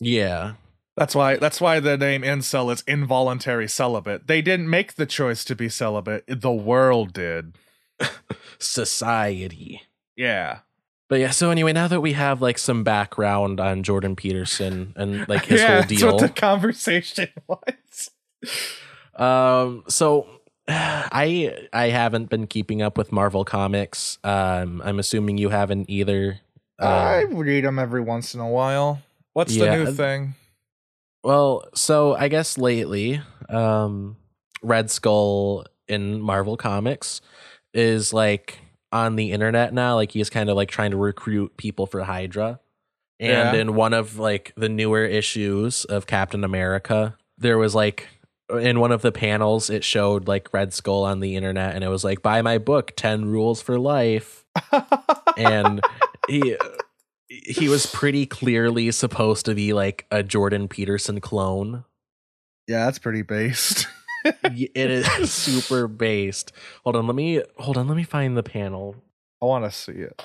[0.00, 0.54] yeah
[0.96, 4.26] That's why that's why the name incel is involuntary celibate.
[4.26, 6.24] They didn't make the choice to be celibate.
[6.28, 7.56] The world did.
[8.58, 9.82] society
[10.16, 10.60] Yeah.
[11.08, 15.28] But yeah, so anyway, now that we have like some background on Jordan Peterson and
[15.28, 18.10] like his yeah, whole That's deal, what the conversation was.
[19.14, 20.26] um, so
[20.68, 24.18] I I haven't been keeping up with Marvel comics.
[24.24, 26.40] Um, I'm assuming you haven't either.
[26.78, 29.00] I Um, read them every once in a while.
[29.32, 30.34] What's yeah, the new uh, thing?
[31.22, 34.16] well, so I guess lately, um,
[34.62, 37.20] Red Skull in Marvel comics
[37.72, 38.58] is like
[38.92, 39.94] on the internet now.
[39.96, 42.60] Like he's kind of like trying to recruit people for Hydra.
[43.20, 43.60] And Yeah.
[43.60, 48.08] in one of like the newer issues of Captain America, there was like
[48.50, 51.88] in one of the panels it showed like Red Skull on the internet and it
[51.88, 54.44] was like buy my book 10 rules for life
[55.36, 55.80] and
[56.28, 56.56] he
[57.28, 61.84] he was pretty clearly supposed to be like a Jordan Peterson clone.
[62.68, 63.88] yeah, that's pretty based.
[64.24, 66.52] It is super based.
[66.84, 68.96] Hold on, let me hold on, let me find the panel.
[69.42, 70.22] I want to see it.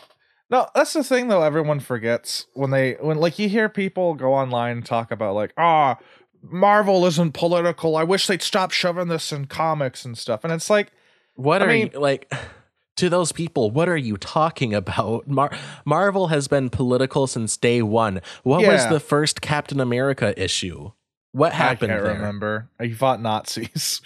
[0.49, 1.41] No, that's the thing though.
[1.41, 5.53] Everyone forgets when they when like you hear people go online and talk about like
[5.57, 5.97] ah.
[6.41, 7.95] Marvel isn't political.
[7.97, 10.43] I wish they'd stop shoving this in comics and stuff.
[10.43, 10.91] And it's like,
[11.35, 12.31] What I are mean- you like
[12.97, 13.71] to those people?
[13.71, 15.27] What are you talking about?
[15.27, 15.51] Mar-
[15.85, 18.21] Marvel has been political since day one.
[18.43, 20.91] What was the first Captain America issue?
[21.31, 22.13] What happened I can't there?
[22.15, 22.69] remember.
[22.81, 24.01] He fought Nazis.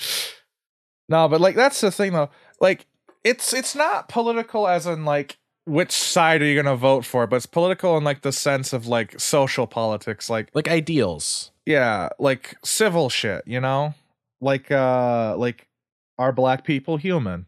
[1.09, 2.29] no, but like that's the thing though.
[2.59, 2.85] Like
[3.23, 7.37] it's it's not political as in like which side are you gonna vote for, but
[7.37, 11.51] it's political in like the sense of like social politics, like Like ideals.
[11.65, 13.93] Yeah, like civil shit, you know?
[14.41, 15.67] Like uh like
[16.17, 17.45] are black people human?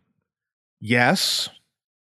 [0.82, 1.50] Yes.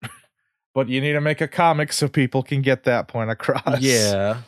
[0.74, 3.80] but you need to make a comic so people can get that point across.
[3.80, 4.40] Yeah.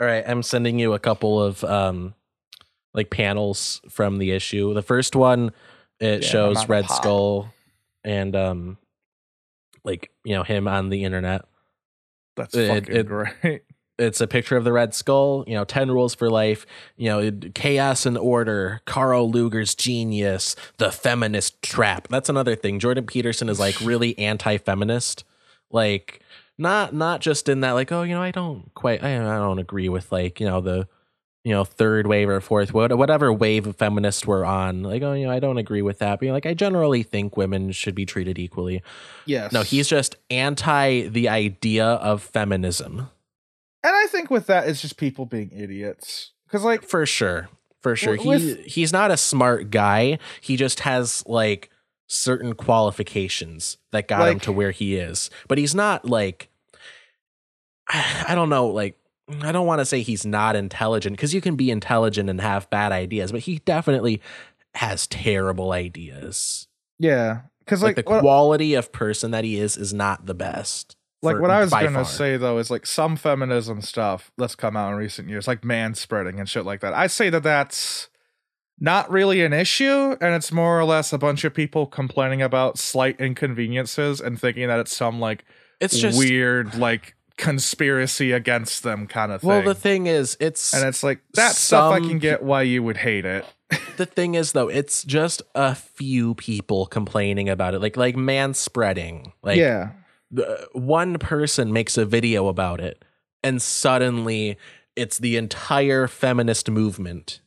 [0.00, 2.14] All right, I'm sending you a couple of um
[2.94, 4.74] like panels from the issue.
[4.74, 5.52] The first one
[6.00, 6.88] it Yeah, shows Red.
[6.90, 7.52] Skull
[8.04, 8.78] and um
[9.84, 11.44] like, you know, him on the internet.
[12.36, 13.62] That's It- fucking it- great.
[13.98, 17.30] It's a picture of the Red Skull, you know, 10 rules for life, you know,
[17.54, 22.08] chaos and order, Karl Lueger's genius, the feminist trap.
[22.08, 22.78] That's another thing.
[22.78, 25.24] Jordan Peterson is like really anti-feminist.
[25.70, 26.20] Like
[26.58, 29.58] not not just in that like, oh, you know, I don't quite I, I don't
[29.58, 30.88] agree with like, you know, the
[31.46, 34.82] you know, third wave or fourth whatever wave of feminists we're on.
[34.82, 36.18] Like, oh, you know, I don't agree with that.
[36.18, 38.82] But like I generally think women should be treated equally.
[39.26, 39.52] Yes.
[39.52, 43.10] No, he's just anti the idea of feminism.
[43.86, 46.32] And I think with that, it's just people being idiots.
[46.46, 47.48] Because, like, For sure.
[47.80, 48.16] For sure.
[48.16, 50.18] W- he he's not a smart guy.
[50.40, 51.70] He just has like
[52.08, 55.30] certain qualifications that got him to where he is.
[55.46, 56.48] But he's not like
[57.88, 58.98] I don't know, like
[59.42, 62.68] I don't want to say he's not intelligent because you can be intelligent and have
[62.70, 64.20] bad ideas, but he definitely
[64.74, 66.66] has terrible ideas.
[66.98, 67.42] yeah.
[67.60, 70.95] Because, Like, like, the what, quality of person that he is is not the best.
[71.22, 72.04] Like what I was going to far.
[72.04, 75.94] say, though, is like some feminism stuff that's come out in recent years, like man
[75.94, 76.94] spreading and shit like that.
[76.94, 78.08] I say that that's
[78.78, 80.16] not really an issue.
[80.20, 84.68] And it's more or less a bunch of people complaining about slight inconveniences and thinking
[84.68, 85.44] that it's some, like,
[85.80, 89.48] It's just weird, like, conspiracy against them kind of thing.
[89.48, 92.62] well, the thing is, it's and it's like, that stuff I some can get why
[92.62, 93.44] you would hate it.
[93.96, 98.54] the thing is though it's just a few people complaining about it like like man
[98.54, 99.90] spreading like yeah.
[100.36, 103.04] The- one person makes a video about it
[103.42, 104.56] and suddenly
[104.94, 107.40] it's the entire feminist movement.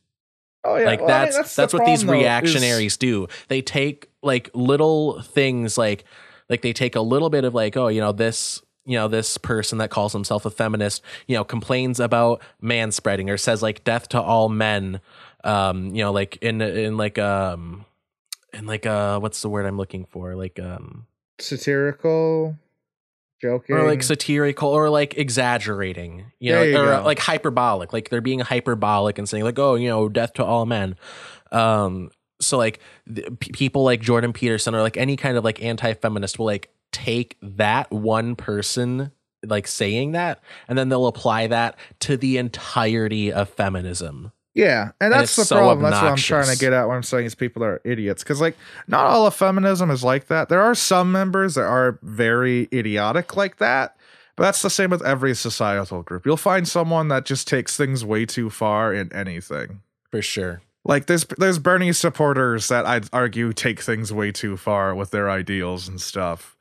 [0.62, 0.84] Oh, yeah.
[0.86, 3.26] like Well, I mean, that's the that's, what these though, is- reactionaries do.
[3.48, 6.04] They take like little things like
[6.48, 9.38] like they take a little bit of like oh you know this you know this
[9.38, 13.84] person that calls himself a feminist you know complains about man spreading or says like
[13.84, 15.00] death to all men
[15.44, 17.84] um you know like in in like um
[18.52, 20.34] in like uh what's the word i'm looking for?
[20.34, 21.06] Like um
[21.38, 22.56] satirical,
[23.40, 27.02] joking, or like satirical or like exaggerating you know you or go.
[27.04, 30.66] like hyperbolic like they're being hyperbolic and saying like oh you know death to all
[30.66, 30.96] men.
[31.52, 35.62] Um so like the, p- people like jordan peterson or like any kind of like
[35.62, 39.10] anti-feminist will like take that one person
[39.44, 45.12] like saying that and then they'll apply that to the entirety of feminism Yeah, and
[45.12, 45.90] that's the so problem.
[45.90, 48.24] That's what I'm trying to get at when I'm saying is people are idiots.
[48.24, 48.56] Because like,
[48.88, 50.48] not all of feminism is like that.
[50.48, 53.96] There are some members that are very idiotic like that.
[54.36, 56.24] But that's the same with every societal group.
[56.24, 59.82] You'll find someone that just takes things way too far in anything.
[60.10, 64.94] for sure Like there's there's Bernie supporters that I'd argue take things way too far
[64.94, 66.56] with their ideals and stuff.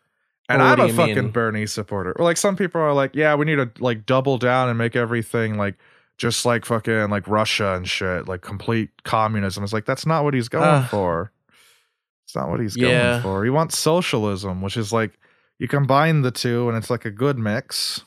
[0.50, 1.32] And Well, what I'm a fucking mean?
[1.32, 2.12] Bernie supporter.
[2.14, 4.98] Or like some people are like, yeah, we need to like double down and make
[4.98, 5.76] everything like
[6.20, 9.64] just like fucking like Russia and shit, like complete communism.
[9.64, 11.32] It's like that's not what he's going Uh, for.
[12.26, 13.12] It's not what he's yeah.
[13.14, 13.44] going for.
[13.44, 15.18] He wants socialism, which is like
[15.58, 18.04] you combine the two and it's like a good mix.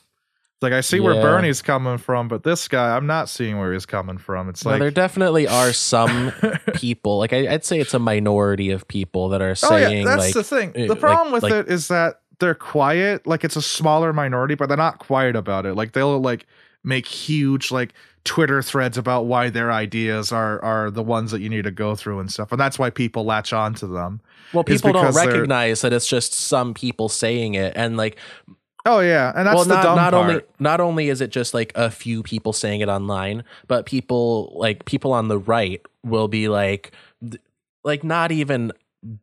[0.61, 3.85] Like I see where Bernie's coming from, but this guy, I'm not seeing where he's
[3.85, 4.47] coming from.
[4.47, 6.31] It's Now, like there definitely are some
[6.75, 9.73] people, like I, I'd say it's a minority of people that are saying.
[9.73, 10.69] Oh yeah, that's like the thing.
[10.73, 13.27] eh, The like- problem with like- it is that they're quiet.
[13.27, 15.73] Like it's a smaller minority, but they're not quiet about it.
[15.75, 16.47] Like they'll like
[16.83, 21.49] make huge like Twitter threads about why their ideas are are the ones that you
[21.49, 22.51] need to go through and stuff.
[22.51, 24.21] And that's why people latch on to them.
[24.53, 28.17] well, people don't recognize that it's just some people saying it, and like
[28.85, 30.29] Oh yeah, and that's well, the not dumb not part.
[30.29, 34.51] only not only is it just like a few people saying it online, but people
[34.55, 36.91] like people on the right will be like,
[37.85, 38.73] like not even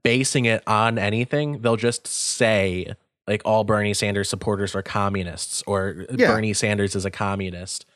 [0.02, 1.60] basing it on anything.
[1.60, 2.94] They'll just say
[3.30, 6.32] like all Bernie Sanders supporters are communists, or Yeah.
[6.32, 7.86] Bernie Sanders is a communist.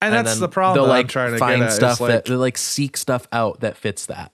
[0.00, 1.72] and, that's the problem They'll like I'm trying to find get at.
[1.74, 4.32] stuff like, that they like seek stuff out that fits that.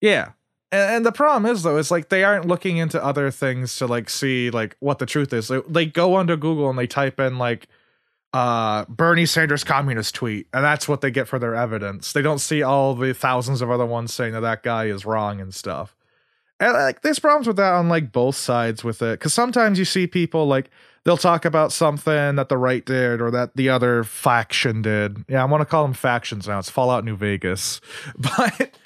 [0.00, 0.30] Yeah.
[0.72, 3.86] And, and the problem is though, is like they aren't looking into other things to
[3.86, 5.48] like see like what the truth is.
[5.48, 7.66] They, they go onto Google and they type in like
[8.32, 12.12] uh Bernie Sanders communist tweet, and that's what they get for their evidence.
[12.12, 15.40] They don't see all the thousands of other ones saying that that guy is wrong
[15.40, 15.96] and stuff.
[16.60, 20.06] Like there's problems with that on like both sides with it, because sometimes you see
[20.06, 20.70] people like
[21.04, 25.24] they'll talk about something that the right did or that the other faction did.
[25.28, 26.58] Yeah, I want to call them factions now.
[26.58, 27.80] It's Fallout New Vegas,
[28.18, 28.76] but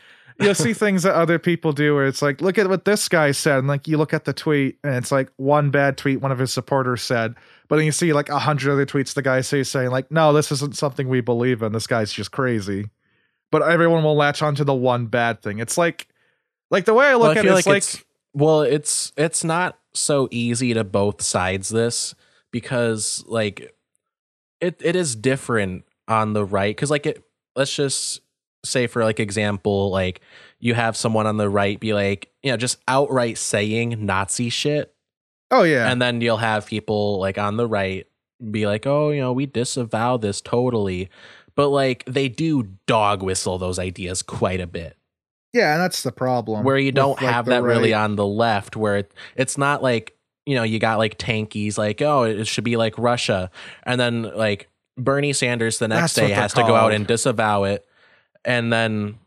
[0.40, 3.32] you'll see things that other people do where it's like, look at what this guy
[3.32, 6.32] said, and like you look at the tweet and it's like one bad tweet one
[6.32, 7.34] of his supporters said,
[7.68, 10.32] but then you see like a hundred other tweets the guy says saying like, no,
[10.32, 11.72] this isn't something we believe in.
[11.72, 12.90] This guy's just crazy.
[13.50, 15.60] But everyone will latch onto the one bad thing.
[15.60, 16.08] It's like,
[16.70, 19.12] like the way I look well, at I it, it's like, like, it's well, it's
[19.16, 22.14] it's not so easy to both sides this
[22.50, 23.74] because like
[24.60, 26.74] it it is different on the right.
[26.74, 27.22] Because like it
[27.54, 28.20] let's just
[28.64, 30.20] say for like example like
[30.58, 34.94] you have someone on the right be like you know just outright saying Nazi shit.
[35.50, 38.06] Oh yeah, and then you'll have people like on the right
[38.50, 41.08] be like oh you know we disavow this totally.
[41.54, 44.96] But like they do dog whistle those ideas quite a bit
[45.54, 46.64] yeah, and that's the problem.
[46.64, 49.84] where you don't like, have the that really on the left where it, it's not
[49.84, 53.50] like you know you got like tankies like oh it should be like russia.
[53.84, 57.64] And then like bernie sanders the next That's day has to go out and disavow
[57.64, 57.86] it.
[58.44, 59.20] And then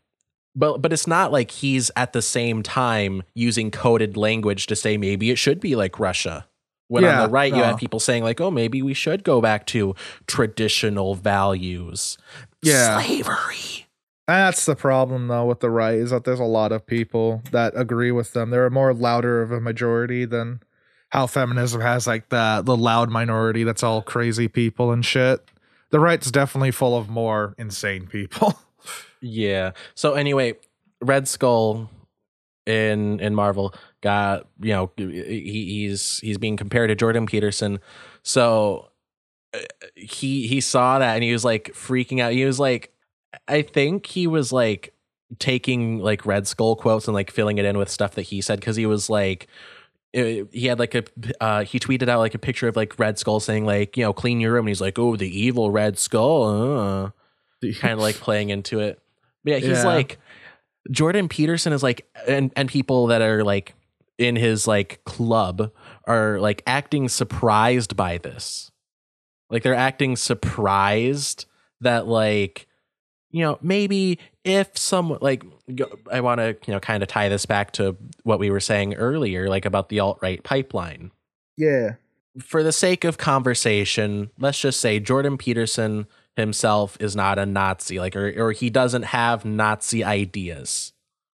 [0.54, 4.98] but but it's not like he's at the same time using coded language to say
[4.98, 6.46] maybe it should be like russia.
[6.88, 9.40] When Yeah, on the right you have people saying like oh maybe we should go
[9.40, 9.94] back to
[10.26, 12.18] traditional values.
[12.62, 13.00] Yeah.
[13.00, 13.87] slavery
[14.28, 17.72] That's the problem though with the right is that there's a lot of people that
[17.74, 18.50] agree with them.
[18.50, 20.60] They're more louder of a majority than
[21.08, 25.40] how feminism has like the the loud minority that's all crazy people and shit.
[25.90, 28.58] The right's definitely full of more insane people.
[29.20, 29.72] Yeah.
[29.96, 30.54] So anyway,
[31.00, 31.90] Red Skull
[32.66, 37.80] in in Marvel got you know he, he's he's being compared to Jordan Peterson.
[38.22, 38.90] So
[39.52, 39.58] uh,
[39.96, 42.32] he he saw that and he was like freaking out.
[42.32, 42.92] He was like,
[43.46, 44.94] I think he was like
[45.38, 48.60] taking like Red Skull quotes and like filling it in with stuff that he said
[48.60, 49.46] because he was like.
[50.16, 51.04] uh, He had like a
[51.40, 54.12] uh, he tweeted out like a picture of like Red Skull saying like you know
[54.14, 57.10] clean your room and he's like oh the evil Red Skull uh
[57.80, 59.00] kind of like playing into it.
[59.44, 59.84] But yeah, he's Yeah.
[59.84, 60.18] like
[60.90, 63.74] Jordan Peterson is like and and people that are like
[64.16, 65.70] in his like club
[66.06, 68.70] are like acting surprised by this.
[69.50, 71.44] Like they're acting surprised
[71.82, 72.66] that like
[73.30, 75.44] you know maybe if some like
[76.10, 78.94] I want to you know kind of tie this back to what we were saying
[78.94, 81.10] earlier like about the alt-right pipeline
[81.58, 81.94] yeah.
[82.40, 86.06] for the sake of conversation, let's just say Jordan Peterson
[86.36, 90.92] himself is not a Nazi, like, or, or he doesn't have Nazi ideas,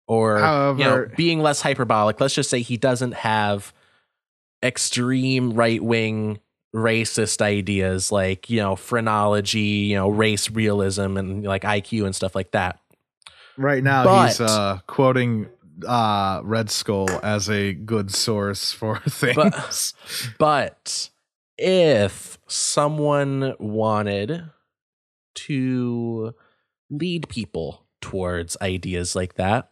[0.07, 0.39] or
[0.77, 2.19] you know, being less hyperbolic.
[2.19, 3.73] Let's just say he doesn't have
[4.61, 6.39] extreme right wing
[6.75, 12.35] racist ideas like you know phrenology, you know, race realism, and like IQ and stuff
[12.35, 12.79] like that.
[13.57, 15.47] Right now he's uh quoting
[15.87, 19.93] uh Red Skull as a good source for things.
[20.37, 21.09] But
[21.57, 24.43] if someone wanted
[25.35, 26.33] to
[26.89, 29.69] lead people towards ideas like that,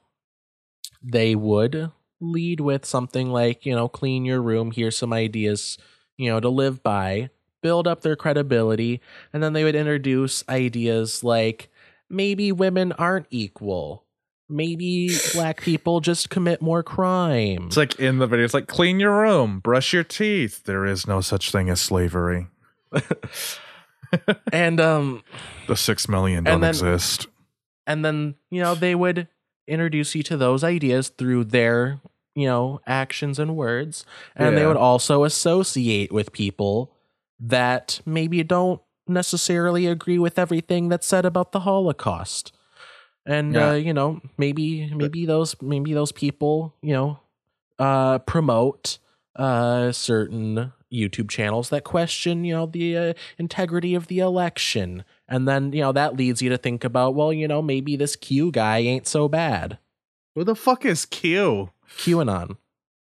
[1.02, 5.78] they would lead with something like, you know, clean your room, here's some ideas,
[6.18, 7.30] you know, to live by,
[7.62, 9.02] build up their credibility,
[9.34, 11.70] and then they would introduce ideas like
[12.10, 14.04] maybe women aren't equal.
[14.50, 17.64] Maybe black people just commit more crime.
[17.68, 20.64] It's like in the video, it's like clean your room, brush your teeth.
[20.64, 22.48] There is no such thing as slavery.
[24.54, 25.24] and um
[25.68, 27.28] The six million don't then- exist.
[27.86, 29.28] and then you know they would
[29.68, 32.00] introduce you to those ideas through their
[32.38, 34.06] you know, actions and words.
[34.36, 36.94] And they would also associate with people
[37.40, 42.54] that maybe don't necessarily agree with everything that's said about the Holocaust.
[43.26, 43.70] And Yeah.
[43.72, 47.20] uh, you know, maybe maybe those maybe those people, you know,
[47.80, 49.00] uh promote
[49.36, 55.04] uh certain YouTube channels that question, you know, the uh, integrity of the election.
[55.28, 58.16] And then, you know, that leads you to think about, well, you know, maybe this
[58.16, 59.78] Q guy ain't so bad.
[60.36, 61.72] Who the fuck is Q?
[61.98, 62.58] QAnon.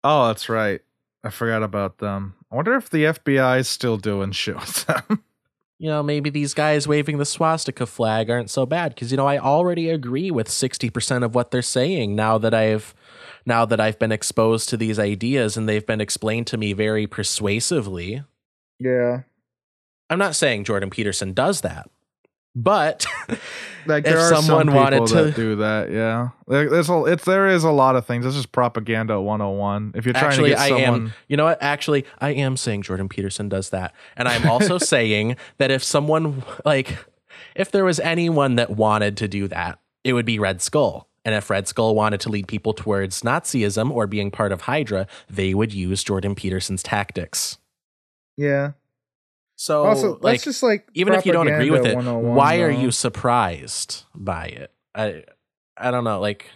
[0.02, 0.80] Oh, that's right.
[1.22, 2.34] I forgot about them.
[2.50, 5.22] I wonder if the FBI is still doing shit with them.
[5.78, 9.26] you know, maybe these guys waving the swastika flag aren't so bad because you know
[9.26, 12.94] I already agree with 60% of what they're saying now that I've
[13.46, 17.06] now that I've been exposed to these ideas and they've been explained to me very
[17.06, 18.22] persuasively.
[18.78, 19.22] yeah.
[20.10, 21.88] I'm not saying Jordan Peterson does that.
[22.62, 23.06] But
[23.86, 26.30] Like If are someone some wanted to- do that, yeah.
[26.46, 28.24] There, there's a, it's there is a lot of things.
[28.24, 29.92] This is propaganda 101.
[29.94, 31.58] If you're trying actually to get I someone am you know what?
[31.62, 33.94] Actually, I am saying Jordan Peterson does that.
[34.16, 36.98] And I'm also saying that if someone like
[37.54, 41.08] if there was anyone that wanted to do that, it would be Red Skull.
[41.24, 45.06] And if Red Skull wanted to lead people towards Nazism or being part of Hydra,
[45.28, 47.58] they would use Jordan Peterson's tactics.
[48.36, 48.72] Yeah.
[49.60, 52.62] So also, like that's just like even if you don't agree with it, 101, why
[52.62, 54.72] are you surprised by it?
[54.94, 55.24] I
[55.76, 56.46] I don't know, like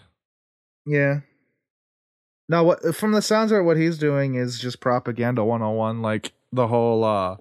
[0.87, 1.21] Yeah.
[2.49, 6.01] Now, what from the sounds of it, what he's doing is just propaganda 101.
[6.01, 7.37] Like the whole uh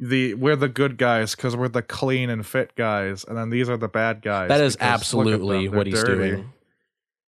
[0.00, 3.68] the we're the good guys because we're the clean and fit guys, and then these
[3.68, 4.48] are the bad guys.
[4.48, 6.30] that is because look at absolutely what they're he's dirty.
[6.30, 6.52] doing.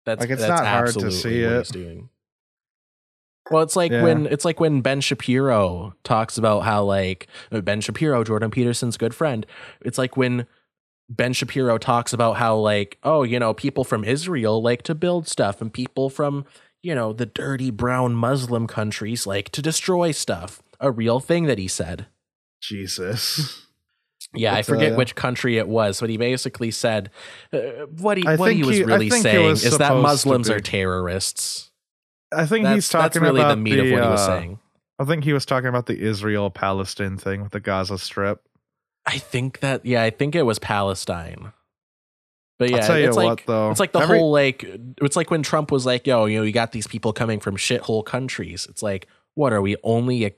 [0.07, 2.05] That's Like, it's that's not hard to see what it.
[3.51, 4.03] Well, it's like Yeah.
[4.03, 8.97] when it's like when Ben Shapiro talks about how like uh, Ben Shapiro, Jordan Peterson's
[8.97, 9.47] good friend.
[9.83, 10.47] It's like when
[11.09, 15.29] Ben Shapiro talks about how like oh you know people from Israel like to build
[15.29, 16.45] stuff and people from
[16.83, 20.63] you know the dirty brown Muslim countries like to destroy stuff.
[20.81, 22.07] A real thing that he said.
[22.61, 23.63] Jesus.
[24.35, 27.11] Yeah, I forget uh, which country it was, but he basically said
[27.53, 27.59] uh,
[27.99, 30.51] what he I what he was he- really think he saying was is that Muslims
[30.51, 31.71] are terrorists.
[32.33, 34.27] I think That's, he's talking that's really about the meat of what he was uh,
[34.27, 34.59] saying.
[34.99, 38.43] I think he was talking about the Israel Palestine thing with the Gaza Strip.
[39.05, 41.53] I think that yeah, I think it was Palestine.
[42.59, 43.71] But yeah, I'll tell you it's what, like though.
[43.71, 44.65] it's like the Every- whole like
[45.03, 47.57] it's like when Trump was like, "Yo, you know, you got these people coming from
[47.57, 50.35] shithole countries." It's like, what are we only?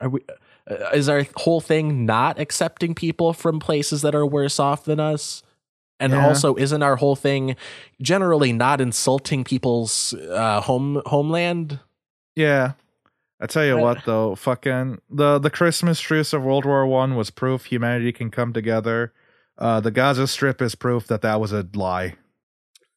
[0.00, 0.20] Are we?
[0.68, 5.00] Uh, is our whole thing not accepting people from places that are worse off than
[5.00, 5.42] us?
[5.98, 6.26] And Yeah.
[6.26, 7.56] also, isn't our whole thing
[8.02, 11.80] generally not insulting people's uh, home homeland?
[12.34, 12.72] Yeah.
[13.40, 17.16] I tell you Uh, what though, fucking the the Christmas truce of World War One
[17.16, 19.12] was proof humanity can come together.
[19.58, 22.14] Uh, the Gaza Strip is proof that that was a lie.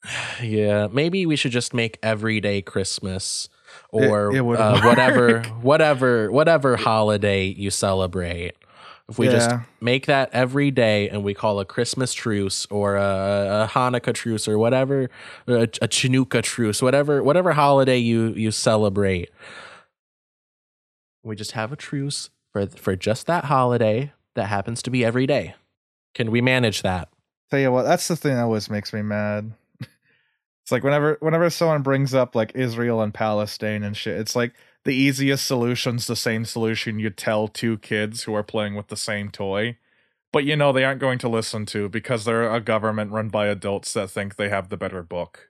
[0.42, 3.50] Yeah, maybe we should just make everyday Christmas
[3.92, 8.54] or it would uh, whatever, whatever, whatever holiday you celebrate.
[9.10, 9.50] If we just
[9.82, 14.48] make that every day and we call a Christmas truce or a, a Hanukkah truce
[14.48, 15.10] or whatever,
[15.48, 19.32] a, a Chanukah truce, whatever, whatever holiday you you celebrate,
[21.24, 25.26] we just have a truce for for just that holiday that happens to be every
[25.26, 25.56] day.
[26.14, 27.10] Can we manage that?
[27.50, 29.54] Tell you what, that's the thing that always makes me mad.
[30.64, 34.54] It's like whenever whenever someone brings up like Israel and Palestine and shit, it's like
[34.86, 38.98] the easiest solution's the same solution you tell two kids who are playing with the
[38.98, 39.78] same toy.
[40.32, 43.48] But you know they aren't going to listen to because they're a government run by
[43.48, 45.50] adults that think they have the better book.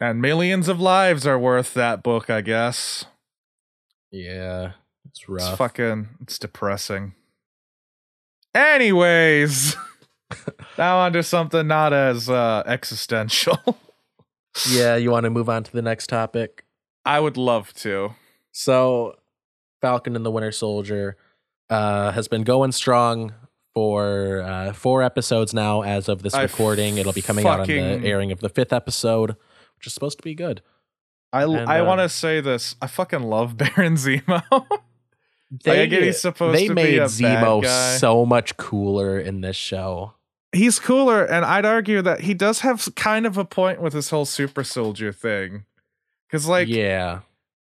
[0.00, 3.06] And millions of lives are worth that book, I guess.
[4.12, 4.72] Yeah,
[5.08, 5.48] it's rough.
[5.48, 7.14] It's fucking it's depressing.
[8.54, 9.76] Anyways,
[10.78, 13.58] now onto something not as uh existential.
[14.68, 16.64] Yeah, you want to move on to the next topic?
[17.04, 18.14] I would love to.
[18.58, 19.14] So,
[19.80, 21.16] Falcon and the Winter Soldier
[21.70, 23.32] uh, has been going strong
[23.72, 26.98] for uh, four episodes now as of this I recording.
[26.98, 29.36] It'll be coming out on the airing of the fifth episode,
[29.76, 30.60] which is supposed to be good.
[31.32, 32.74] I And, I uh, want to say this.
[32.82, 34.42] I fucking love Baron Zemo.
[35.62, 37.64] They, get he's supposed they to be made Zemo
[38.00, 40.14] so much cooler in this show.
[40.50, 44.10] He's cooler, and I'd argue that he does have kind of a point with this
[44.10, 45.64] whole super soldier thing.
[46.26, 47.20] Because like yeah,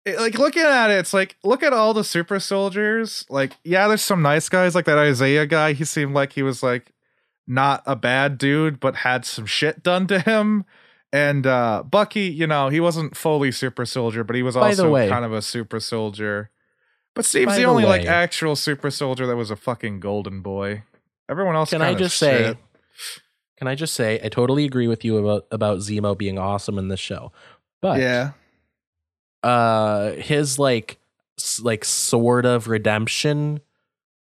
[0.05, 3.25] it- like looking at it, it's like look at all the super soldiers.
[3.29, 5.73] Like, yeah, there's some nice guys, like that Isaiah guy.
[5.73, 6.93] He seemed like he was like
[7.47, 10.65] not a bad dude, but had some shit done to him.
[11.13, 14.91] And uh Bucky, you know, he wasn't fully super soldier, but he was By also
[14.91, 16.51] way- kind of a super soldier.
[17.15, 20.85] But Steve's the the only like actual super soldier that was a fucking golden boy.
[21.29, 22.57] Everyone else can I just say?
[23.59, 26.89] Can I just say I totally agree with you about about Zemo being awesome in
[26.89, 27.31] this show,
[27.83, 28.31] but yeah.
[29.43, 30.99] Uh his like
[31.63, 33.61] like sort of redemption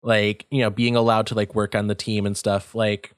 [0.02, 3.12] like you know being allowed to like work on the team and stuff like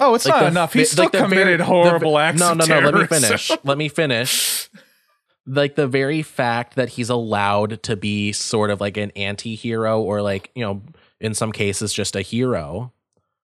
[0.00, 0.72] Oh, it's like not the- enough.
[0.72, 2.38] the- He still like the very- committed the- horrible acts.
[2.38, 4.68] no no no let me finish let me finish
[5.46, 10.20] like the very fact that he's allowed to be sort of like an anti-hero or
[10.22, 10.82] like you know
[11.20, 12.92] in some cases just a hero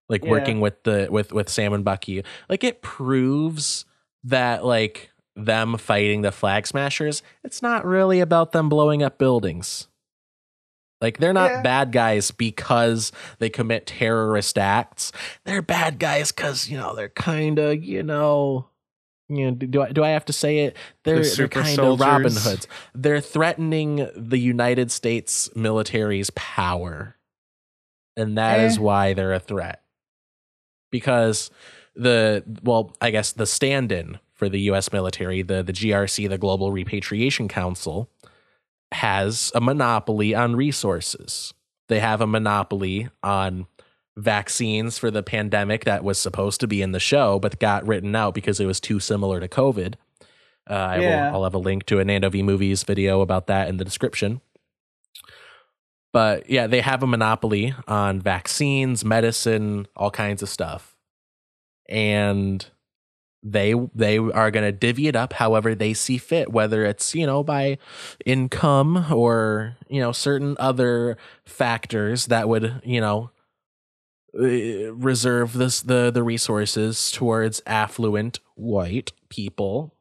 [0.08, 0.30] like Yeah.
[0.30, 3.84] working with the with with sam and bucky like it proves
[4.24, 9.88] that like them fighting the flag smashers it's not really about them blowing up buildings
[11.00, 11.62] like they're not Yeah.
[11.62, 13.10] bad guys because
[13.40, 15.10] they commit terrorist acts
[15.44, 18.68] they're bad guys because you know they're kind of you know
[19.28, 22.30] you know do I do I have to say it they're, they're kind of Robin.
[22.32, 27.16] Hoods they're threatening the United States military's power
[28.16, 28.80] and that is Eh.
[28.80, 29.82] why they're a threat
[30.92, 31.50] because
[31.96, 36.70] the well I guess the stand-in for the US military the the GRC the Global
[36.72, 38.10] Repatriation Council
[38.92, 41.54] has a monopoly on resources
[41.88, 43.66] they have a monopoly on
[44.16, 48.14] vaccines for the pandemic that was supposed to be in the show but got written
[48.14, 49.94] out because it was too similar to COVID.
[50.70, 51.30] Uh, I Yeah.
[51.30, 53.84] will, I'll have a link to a Nando V Movies video about that in the
[53.84, 54.40] description.
[56.12, 60.94] But yeah, they have a monopoly on vaccines, medicine, all kinds of stuff.
[61.88, 62.64] And
[63.46, 67.26] they they are going to divvy it up however they see fit whether it's you
[67.26, 67.76] know by
[68.24, 73.30] income or you know certain other factors that would you know
[74.36, 79.94] uh, reserve this the the resources towards affluent white people.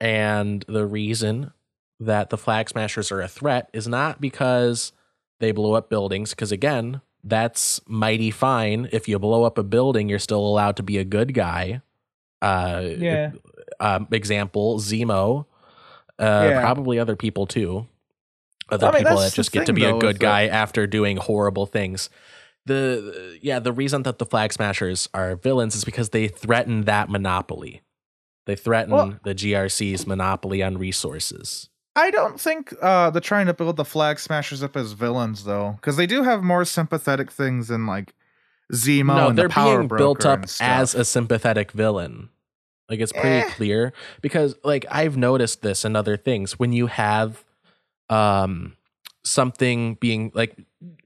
[0.00, 1.52] And the reason
[2.00, 4.92] that the flag smashers are a threat is not because
[5.38, 8.88] they blow up buildings because again that's mighty fine.
[8.90, 11.82] If you blow up a building you're still allowed to be a good guy
[12.42, 13.32] uh Yeah.
[13.80, 15.46] um, example zemo
[16.18, 16.60] uh Yeah.
[16.60, 17.86] probably other people too
[18.70, 21.16] other I mean, people that just get to be though, a good guy after doing
[21.16, 22.10] horrible things
[22.66, 27.08] the yeah the reason that the flag smashers are villains is because they threaten that
[27.08, 27.82] monopoly
[28.46, 33.54] they threaten Well- the grc's monopoly on resources I don't think uh, they're trying to
[33.54, 37.66] build the flag smashers up as villains though, because they do have more sympathetic things
[37.68, 38.14] than like
[38.72, 39.16] Zemo.
[39.16, 42.28] no and they're the Power being built up as a sympathetic villain.
[42.88, 43.50] Like it's pretty Eh.
[43.50, 43.92] clear
[44.22, 46.58] because like i've noticed this in other things.
[46.58, 47.44] When you have
[48.10, 48.76] um
[49.24, 50.56] something being like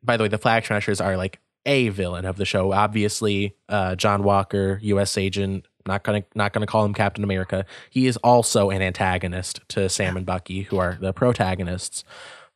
[0.03, 2.73] by the way the flag smashers are like a villain of the show.
[2.73, 7.67] Obviously uh john walker us agent not gonna not gonna call him captain america.
[7.91, 12.05] He is also an antagonist to sam and bucky who are the protagonists.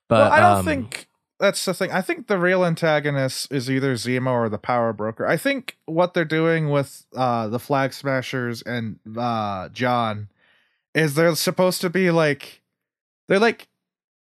[0.09, 1.09] But well, I don't um, think
[1.39, 1.91] that's the thing.
[1.91, 5.27] I think the real antagonist is either Zemo or the Power Broker.
[5.27, 10.29] I think what they're doing with uh, the Flag Smashers and uh, John
[10.95, 12.63] is they're supposed to be like
[13.29, 13.69] they're like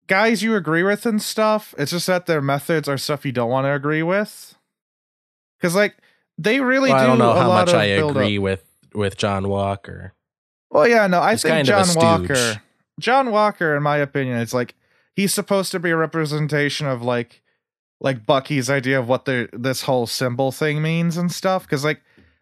[0.07, 1.73] guys you agree with and stuff.
[1.77, 4.55] It's just that their methods are stuff you don't want to agree with.
[5.59, 5.95] Because like
[6.37, 8.63] they really well, do i don't know a how lot much i agree with
[8.95, 10.13] with john walker
[10.71, 12.21] Well, yeah, no, I He's think kind of a John.
[12.21, 12.61] Walker.
[12.99, 14.73] John Walker, in my opinion, is like
[15.15, 17.41] he's supposed to be a representation of like
[17.99, 21.63] like Bucky's idea of what the this whole symbol thing means and stuff.
[21.63, 22.01] Because like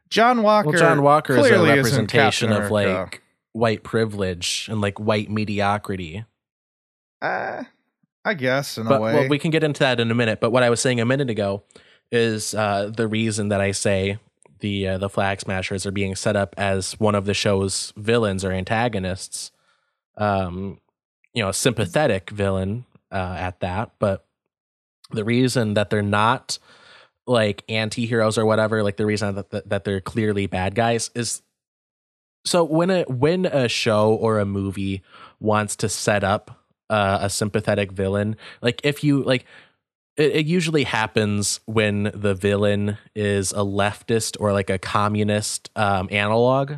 [0.09, 3.21] John Walker, well john walker is a representation of like
[3.53, 6.25] white privilege and like white mediocrity
[7.21, 7.63] uh,
[8.25, 9.13] I guess in but a way.
[9.13, 10.39] well, we can get into that in a minute.
[10.39, 11.63] But what I was saying a minute ago
[12.11, 14.19] is uh, the reason that I say
[14.59, 18.43] the uh, the Flag Smashers are being set up as one of the show's villains
[18.43, 19.51] or antagonists.
[20.17, 20.79] Um,
[21.33, 24.25] you know, a sympathetic villain uh, at that, but
[25.11, 26.57] the reason that they're not
[27.27, 31.41] like anti-heroes or whatever like the reason that, that, that they're clearly bad guys is
[32.43, 35.03] so when a when a show or a movie
[35.39, 39.45] wants to set up uh, a sympathetic villain like if you like
[40.17, 46.07] it, it usually happens when the villain is a leftist or like a communist um,
[46.11, 46.75] analog.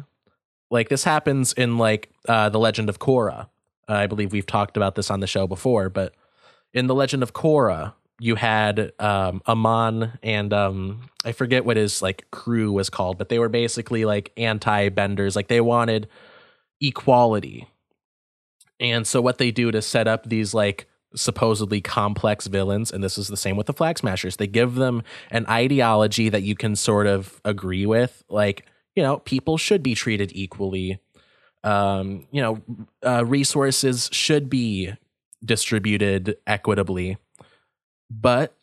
[0.69, 3.49] Like this happens in like uh, the legend of korra
[3.89, 6.13] uh, i believe we've talked about this on the show before but
[6.73, 12.01] in the legend of korra you had um, amon and um, i forget what his
[12.01, 16.07] like crew was called but they were basically like anti-benders like they wanted
[16.81, 17.67] equality
[18.79, 23.17] and so what they do to set up these like supposedly complex villains, and this
[23.17, 26.75] is the same with the Flag Smashers, they give them an ideology that you can
[26.75, 28.65] sort of agree with, like
[28.95, 30.99] you know people should be treated equally.
[31.63, 32.61] Um, you know,
[33.05, 34.93] uh, resources should be
[35.43, 37.17] distributed equitably,
[38.09, 38.55] but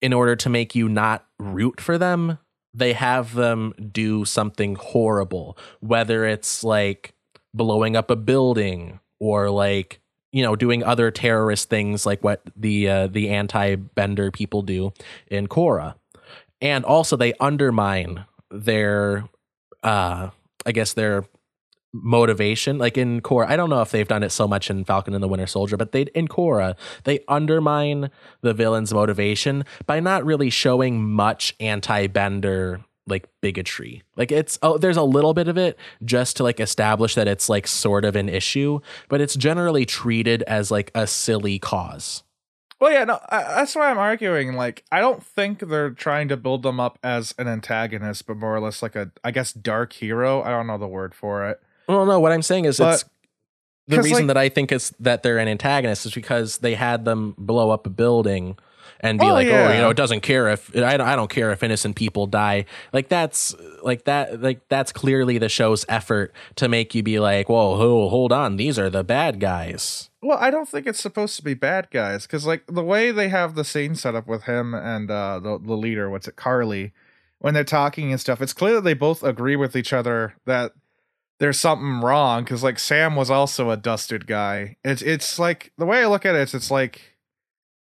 [0.00, 2.38] in order to make you not root for them,
[2.74, 7.14] they have them do something horrible, whether it's like
[7.54, 10.00] blowing up a building or like
[10.32, 14.92] you know doing other terrorist things like what the uh, the anti-bender people do
[15.28, 15.94] in Korra.
[16.60, 19.28] And also they undermine their
[19.82, 20.30] uh
[20.66, 21.24] I guess their
[22.02, 25.14] motivation like in Korra I don't know if they've done it so much in Falcon
[25.14, 30.24] and the Winter Soldier but they in Korra they undermine the villain's motivation by not
[30.24, 34.02] really showing much anti-bender like bigotry.
[34.16, 37.48] Like it's oh there's a little bit of it just to like establish that it's
[37.48, 42.24] like sort of an issue, but it's generally treated as like a silly cause.
[42.78, 44.52] Well, yeah, no, I, that's why I'm arguing.
[44.52, 48.54] Like, I don't think they're trying to build them up as an antagonist, but more
[48.54, 50.42] or less like a, I guess, dark hero.
[50.42, 51.62] I don't know the word for it.
[51.88, 53.04] Well, no, what I'm saying is But- it's
[53.88, 57.04] the reason like- that I think is that they're an antagonist is because they had
[57.04, 58.56] them blow up a building
[59.00, 61.30] and be Oh, like, oh, you know, it doesn't care if I don't, I don't
[61.30, 62.64] care if innocent people die.
[62.92, 67.48] Like that's like that like that's clearly the show's effort to make you be like,
[67.48, 70.08] whoa, ho, hold on, these are the bad guys.
[70.22, 73.28] Well, I don't think it's supposed to be bad guys because, like, the way they
[73.28, 76.92] have the scene set up with him and uh, the the leader, what's it, Karli,
[77.38, 80.72] when they're talking and stuff, it's clear that they both agree with each other that
[81.38, 82.44] there's something wrong.
[82.44, 84.76] Because like Sam was also a dusted guy.
[84.84, 87.16] It's it's like the way I look at it, it's, it's like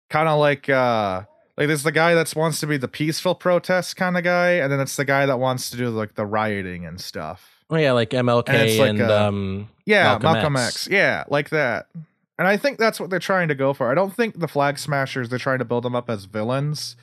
[0.09, 1.23] kind of like uh
[1.57, 4.71] like there's the guy that wants to be the peaceful protest kind of guy, and
[4.71, 7.57] then it's the guy that wants to do like the rioting and stuff.
[7.69, 10.67] Oh yeah, like MLK And and, it's like, uh, um Yeah, Malcolm Malcolm, X.
[10.67, 10.87] X.
[10.89, 11.87] Yeah, like that.
[12.39, 13.91] And I think that's what they're trying to go for.
[13.91, 16.95] I don't think the Flag Smashers they're trying to build them up as villains,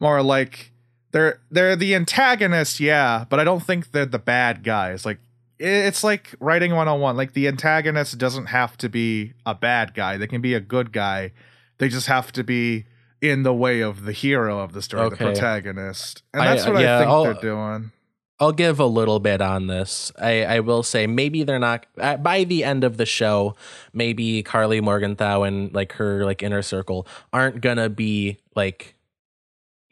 [0.00, 0.72] more like
[1.12, 5.06] they're they're the antagonists, yeah, but I don't think they're the bad guys.
[5.06, 5.18] Like
[5.62, 7.16] it's like writing 101.
[7.16, 10.16] Like the antagonist doesn't have to be a bad guy.
[10.16, 11.32] They can be a good guy.
[11.78, 12.86] They just have to be
[13.20, 16.22] in the way of the hero of the story, the protagonist.
[16.34, 17.92] And I- that's what yeah, I think I'll- they're doing.
[18.40, 20.10] I'll give a little bit on this.
[20.20, 23.54] I, I will say maybe they're not uh, by the end of the show.
[23.92, 28.96] Maybe Karli Morgenthau and like her like inner circle aren't gonna be like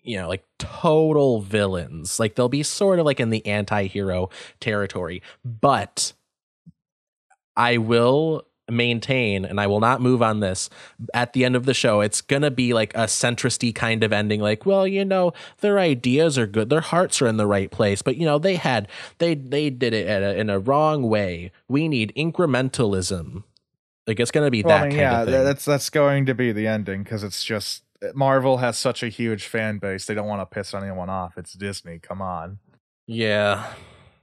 [0.03, 2.19] you know like total villains.
[2.21, 4.31] Like they'll be sort of like in the anti-hero
[4.61, 5.23] territory.
[5.45, 6.13] But
[7.57, 10.71] I will maintain and I will not move on this
[11.13, 14.41] at the end of the show it's gonna be like a centristy kind of ending
[14.41, 18.01] like well you know their ideas are good their hearts are in the right place
[18.01, 18.87] but you know they had
[19.19, 23.43] they they did it a, in a wrong way we need incrementalism
[24.07, 25.91] like it's gonna be Well, that I mean, kind yeah, of th- thing that's that's
[25.91, 27.83] going to be the ending because it's just
[28.15, 30.07] Marvel has such a huge fan base.
[30.07, 31.37] They don't want to piss anyone off.
[31.37, 31.99] It's Disney.
[31.99, 32.59] Come on.
[33.07, 33.73] yeah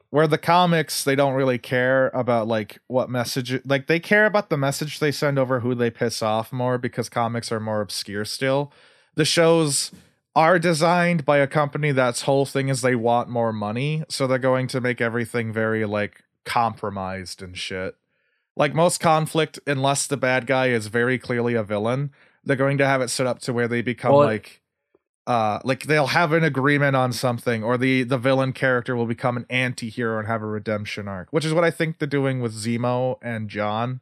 [0.09, 3.61] Where the comics, they don't really care about like what message.
[3.65, 7.09] Like they care about the message they send over who they piss off more because
[7.09, 8.71] comics are more obscure still.
[9.15, 9.91] The shows
[10.35, 14.37] are designed by a company that's whole thing is they want more money, so they're
[14.37, 17.95] going to make everything very like compromised and shit.
[18.55, 22.11] Like most conflict, unless the bad guy is very clearly a villain,
[22.47, 24.61] they're going to have it set up to where they become Well, like
[25.27, 29.35] uh like they'll have an agreement on something or the the villain character will become
[29.37, 32.53] an anti-hero and have a redemption arc which is what i think they're doing with
[32.53, 33.99] zemo and john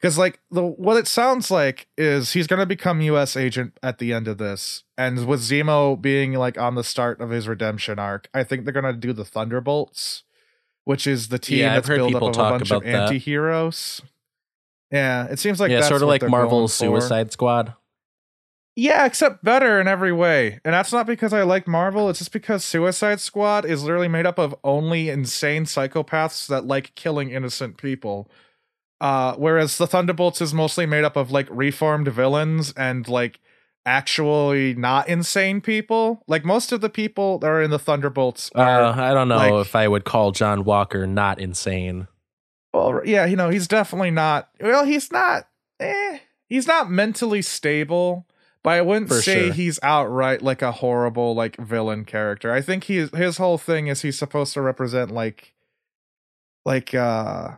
[0.00, 3.98] because like the what it sounds like is he's going to become us agent at
[3.98, 8.00] the end of this and with zemo being like on the start of his redemption
[8.00, 10.24] arc i think they're going to do the thunderbolts
[10.88, 13.10] which is the team Yeah, that's built up of a bunch of about that.
[14.90, 17.74] Yeah it seems like yeah that's sort of like marvel's suicide squad
[18.76, 20.60] Yeah, except better in every way.
[20.64, 24.24] And that's not because I like Marvel, it's just because Suicide Squad is literally made
[24.24, 28.30] up of only insane psychopaths that like killing innocent people.
[29.00, 33.40] Uh whereas the Thunderbolts is mostly made up of like reformed villains and like
[33.84, 36.22] actually not insane people.
[36.28, 39.36] Like most of the people that are in the Thunderbolts are uh, i don't know
[39.36, 42.06] like- if i would call john walker not insane
[42.72, 44.48] Well, yeah, you know, he's definitely not.
[44.60, 45.48] Well, he's not.
[45.80, 48.26] Eh, he's not mentally stable.
[48.64, 49.52] But I wouldn't For say sure.
[49.52, 52.52] he's outright like a horrible like villain character.
[52.52, 55.54] I think he's his whole thing is he's supposed to represent like,
[56.66, 57.52] like uh,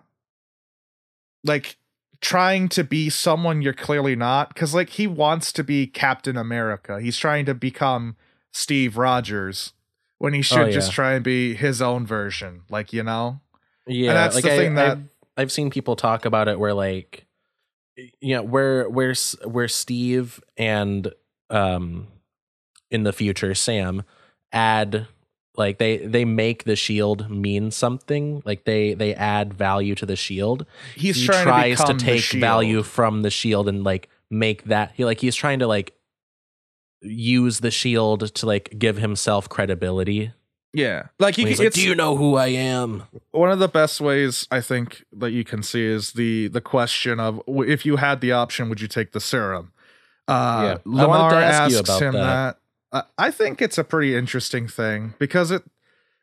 [1.43, 1.77] like
[2.21, 4.53] trying to be someone you're clearly not.
[4.53, 7.01] Because like he wants to be Captain America.
[7.01, 8.17] He's trying to become
[8.53, 9.73] Steve Rogers
[10.19, 12.63] when he should Oh, just try and be his own version.
[12.69, 13.41] Like you know.
[13.87, 16.75] Yeah, that's like the I, thing that- I've, I've seen people talk about it where
[16.75, 17.27] like,
[18.21, 19.15] you know, where where
[19.45, 21.13] where Steve and
[21.51, 22.07] um,
[22.91, 24.05] in the future Sam
[24.53, 25.07] add
[25.57, 28.43] like they they make the shield mean something.
[28.45, 30.67] Like they they add value to the shield.
[30.95, 34.93] He's he trying tries to, to, take value from the shield and like make that
[34.95, 35.93] he like he's trying to like
[37.03, 40.33] use the shield to like give himself credibility
[40.73, 41.45] Yeah, like you.
[41.47, 43.03] Can, like, it's Do you know who I am?
[43.33, 47.19] one of the best ways I think that you can see is the the question
[47.19, 49.73] of if you had the option, would you take the serum?
[50.29, 50.93] Uh, Yeah.
[50.93, 52.57] Lemar to ask asks about him that.
[52.93, 53.07] that.
[53.19, 55.65] I think it's a pretty interesting thing because it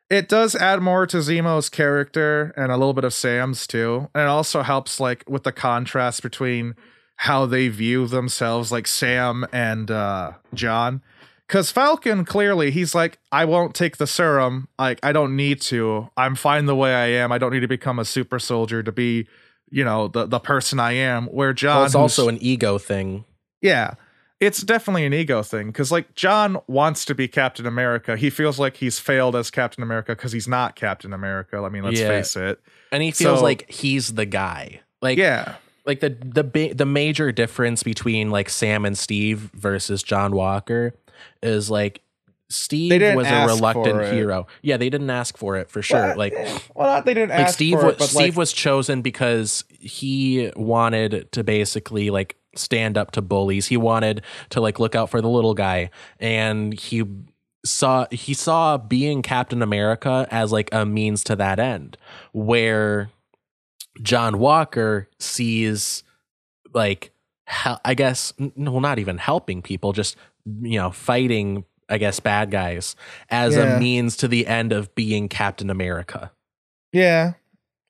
[0.10, 4.24] it does add more to Zemo's character and a little bit of Sam's too, and
[4.24, 6.76] it also helps like with the contrast between
[7.22, 11.02] how they view themselves, like Sam and uh, John.
[11.48, 14.68] Because Falcon clearly, he's like, I won't take the serum.
[14.78, 16.10] Like, I don't need to.
[16.18, 17.32] I'm fine the way I am.
[17.32, 19.28] I don't need to become a super soldier to be,
[19.70, 21.28] you know, the the person I am.
[21.28, 23.24] Where John, Well, it's also an ego thing.
[23.62, 23.94] yeah,
[24.42, 25.68] it's definitely an ego thing.
[25.68, 28.18] Because like John wants to be Captain America.
[28.18, 31.58] He feels like he's failed as Captain America because he's not Captain America.
[31.60, 32.10] I mean, let's Yeah.
[32.10, 32.60] face it.
[32.92, 34.82] And he feels So- like he's the guy.
[35.02, 40.34] Like Yeah, like the the the major difference between like Sam and Steve versus John
[40.36, 40.94] Walker
[41.42, 42.02] is like
[42.50, 44.48] Steve was a reluctant hero.
[44.62, 46.00] Yeah, they didn't ask for it for sure.
[46.00, 48.20] Well, like eh, well, not they didn't like ask Steve for was it, but Steve
[48.20, 53.68] like, was chosen because he wanted to basically like stand up to bullies.
[53.68, 55.90] He wanted to like look out for the little guy
[56.20, 57.04] and he
[57.66, 61.98] saw he saw being Captain America as like a means to that end
[62.32, 63.10] where
[64.02, 66.04] John Walker sees
[66.74, 67.12] like
[67.46, 70.16] hel- I guess well not even helping people just
[70.62, 72.96] you know fighting I guess bad guys
[73.30, 73.76] as Yeah.
[73.76, 76.32] a means to the end of being Captain America.
[76.92, 77.34] Yeah.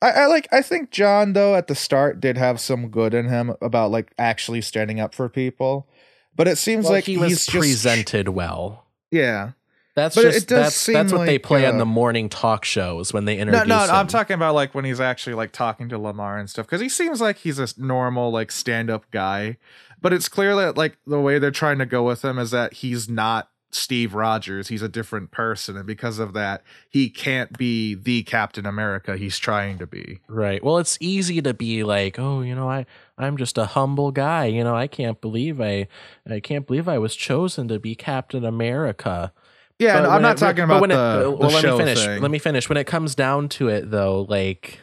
[0.01, 3.28] I, I like I think John though at the start did have some good in
[3.30, 5.88] him about like actually standing up for people.
[6.36, 8.86] But it seems Well, like he was he's just presented well.
[9.10, 9.51] Yeah.
[9.95, 11.86] That's But it just does that's seem that's what they like, play on uh, the
[11.86, 15.34] morning talk shows when they No, introduce no, I'm talking about like when he's actually
[15.34, 19.10] like talking to Lemar and stuff cuz he seems like he's a normal like stand-up
[19.10, 19.58] guy.
[20.01, 22.73] But it's clear that like the way they're trying to go with him is that
[22.73, 24.69] he's not Steve Rogers.
[24.69, 29.37] He's a different person and because of that, he can't be the Captain America he's
[29.37, 30.19] trying to be.
[30.29, 30.63] Right.
[30.63, 32.85] Well, it's easy to be like, "Oh, you know, I
[33.17, 34.45] I'm just a humble guy.
[34.45, 35.87] You know, I can't believe I
[36.29, 39.33] I can't believe I was chosen to be Captain America."
[39.79, 42.05] Yeah, no, I'm not it- talking about when the, it, the well, let me finish.
[42.05, 42.21] thing.
[42.21, 42.69] Let me finish.
[42.69, 44.79] When it comes down to it, though, like,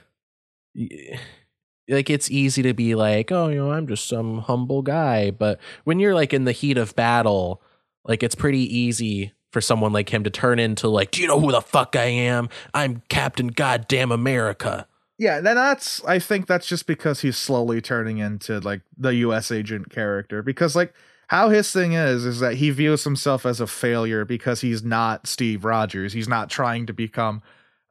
[1.89, 5.31] like it's easy to be like, oh, you know, I'm just some humble guy.
[5.31, 7.63] But when you're like in the heat of battle,
[8.05, 11.41] like it's pretty easy for someone like him to turn into like, do you know
[11.41, 12.49] who the fuck I am?
[12.73, 14.87] I'm Captain Goddamn America.
[15.19, 19.53] Yeah, then that's I think that's just because he's slowly turning into like the US
[19.53, 20.93] agent character because like
[21.29, 25.27] how his thing is is that he views himself as a failure because he's not
[25.27, 26.13] Steve Rogers.
[26.13, 27.43] He's not trying to become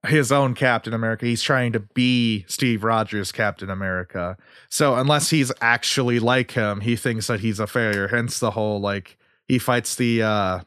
[0.08, 1.26] his own Captain America.
[1.26, 4.38] He's trying to be Steve Rogers Captain America.
[4.70, 8.08] So unless he's actually like him, he thinks that he's a failure.
[8.10, 10.60] Hence the whole like he fights the uh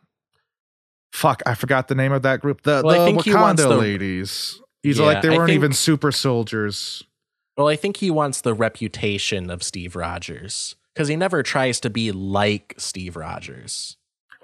[1.13, 2.63] fuck, I forgot the name of that group.
[2.63, 4.61] The Well, the he Wakanda the- ladies.
[4.83, 7.03] He's Yeah, like they weren't think- even super soldiers.
[7.57, 11.91] Well, I think he wants the reputation of Steve Rogers because he never tries to
[11.91, 13.97] be like Steve Rogers.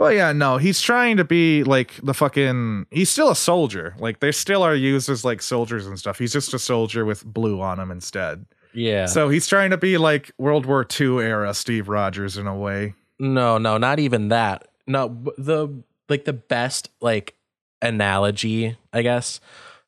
[0.02, 2.86] Well, yeah, no, he's trying to be like the fucking.
[2.90, 3.94] He's still a soldier.
[4.00, 6.18] Like they still are used as like soldiers and stuff.
[6.18, 8.44] He's just a soldier with blue on him instead.
[8.74, 9.06] Yeah.
[9.06, 12.94] So he's trying to be like World War II era Steve Rogers in a way.
[13.20, 14.66] No, no, not even that.
[14.88, 15.68] No, the
[16.08, 17.36] like the best like
[17.80, 19.38] analogy, I guess,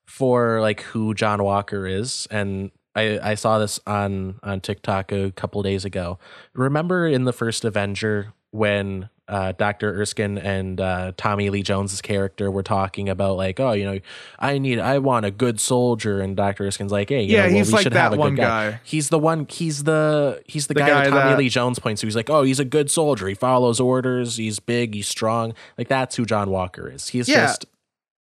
[0.04, 5.32] for like who John Walker is, and I I saw this on on TikTok a
[5.32, 6.20] couple days ago.
[6.52, 9.92] Remember in the first Avenger when uh, Dr.
[10.00, 13.98] Erskine and uh, Tommy Lee Jones's character were talking about like, oh, you know,
[14.38, 16.64] I need, I want a good soldier, and Dr.
[16.64, 18.36] Erskine's like, hey, you Yeah, know, well, he's we like should that have a one
[18.36, 18.70] good guy.
[18.72, 18.80] guy.
[18.84, 19.46] He's the one.
[19.50, 22.06] He's the he's the, The guy, guy that Tommy that- Lee Jones points to.
[22.06, 23.26] He's like, oh, he's a good soldier.
[23.26, 24.36] He follows orders.
[24.36, 24.94] He's big.
[24.94, 25.54] He's strong.
[25.76, 27.08] Like that's who John Walker is.
[27.08, 27.46] He's Yeah.
[27.46, 27.66] just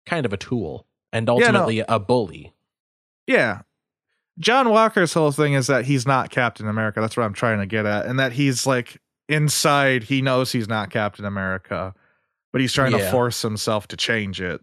[0.07, 1.33] kind of a tool and no.
[1.33, 2.53] ultimately a bully.
[3.27, 3.61] Yeah.
[4.39, 7.01] John Walker's whole thing is that he's not Captain America.
[7.01, 8.07] That's what I'm trying to get at.
[8.07, 8.99] And that he's like
[9.29, 11.93] inside, he knows he's not Captain America,
[12.51, 14.61] but he's trying to force himself to change it.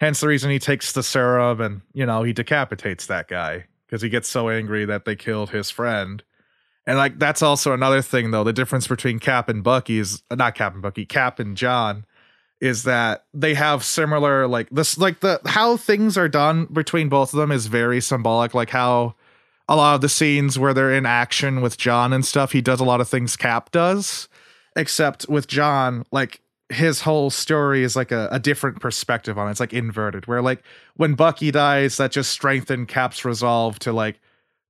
[0.00, 4.02] Hence the reason he takes the serum and, you know, he decapitates that guy because
[4.02, 6.22] he gets so angry that they killed his friend.
[6.86, 8.42] And like that's also another thing though.
[8.42, 12.04] The difference between Cap and Bucky is not Cap and Bucky, Cap and John
[12.60, 17.32] is that they have similar like this like the how things are done between both
[17.32, 19.14] of them is very symbolic like how
[19.68, 22.80] a lot of the scenes where they're in action with John and stuff he does
[22.80, 24.28] a lot of things Cap does
[24.76, 26.42] except with John like
[26.72, 29.52] his whole story is like a, a different perspective on it.
[29.52, 30.62] It's like inverted where like
[30.96, 34.20] when Bucky dies that just strengthened Cap's resolve to like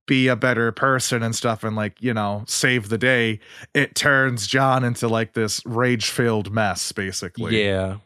[0.05, 3.39] be a better person and stuff and like you know save the day.
[3.73, 7.63] It turns john into like this rage filled mess basically.
[7.63, 7.97] Yeah.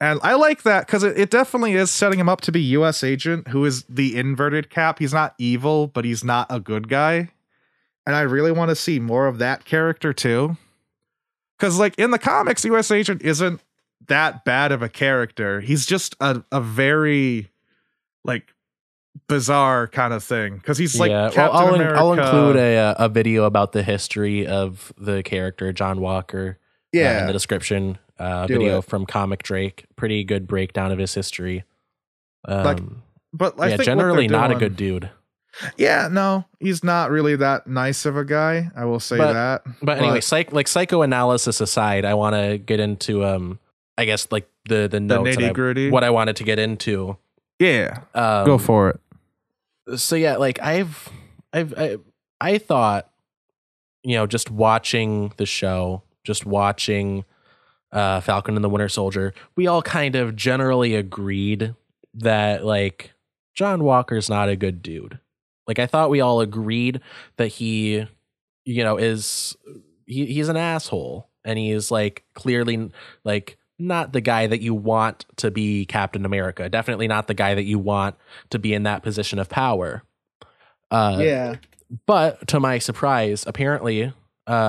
[0.00, 3.04] And I like that because it, it definitely is setting him up to be US
[3.04, 4.98] agent who is the inverted cap.
[4.98, 7.28] He's not evil, but he's not a good guy.
[8.06, 10.56] And I really want to see more of that character too.
[11.58, 13.60] Cause like in the comics, US agent isn't
[14.08, 15.60] that bad of a character.
[15.60, 17.50] He's just a, a very
[18.24, 18.54] like
[19.28, 21.98] bizarre kind of thing because he's like yeah, Captain well, I'll, America.
[21.98, 26.58] I'll include a uh, a video about the history of the character John Walker.
[27.18, 27.98] uh, in the description.
[28.20, 28.84] Uh, Do video it.
[28.84, 29.86] from Comic Drake.
[29.96, 31.64] Pretty good breakdown of his history.
[32.46, 32.80] Um, Like,
[33.32, 35.10] but I yeah, generally not a good dude.
[35.76, 38.70] Yeah, no, he's not really that nice of a guy.
[38.76, 39.62] I will say But- that.
[39.82, 43.58] But anyway, psych like psychoanalysis aside, I want to get into um,
[43.98, 45.90] I guess like the the the notes nitty gritty.
[45.90, 47.16] what I wanted to get into.
[47.58, 49.98] Yeah, Um, go for it.
[49.98, 51.08] so yeah, like I've
[51.52, 51.96] I've I,
[52.40, 53.10] I thought,
[54.02, 57.24] you know, just watching the show, just watching
[57.92, 61.74] uh Falcon and the Winter Soldier, we all kind of generally agreed
[62.14, 63.12] that like
[63.54, 65.18] John Walker's not a good dude.
[65.66, 67.00] Like I thought we all agreed
[67.36, 68.06] that he
[68.64, 69.56] you know is
[70.06, 72.90] he, he's an asshole and he's like clearly
[73.24, 76.68] like not the guy that you want to be Captain America.
[76.68, 78.14] Definitely not the guy that you want
[78.50, 80.02] to be in that position of power.
[80.90, 81.54] Uh, yeah,
[82.06, 84.12] But to my surprise, apparently, uh,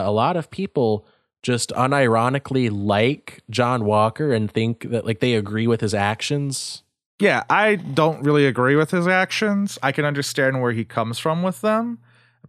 [0.06, 1.06] a lot of people
[1.44, 6.84] just unironically like John Walker and think that like they agree with his actions.
[7.20, 7.44] yeah.
[7.50, 9.78] I don't really agree with his actions.
[9.84, 12.00] I can understand where he comes from with them,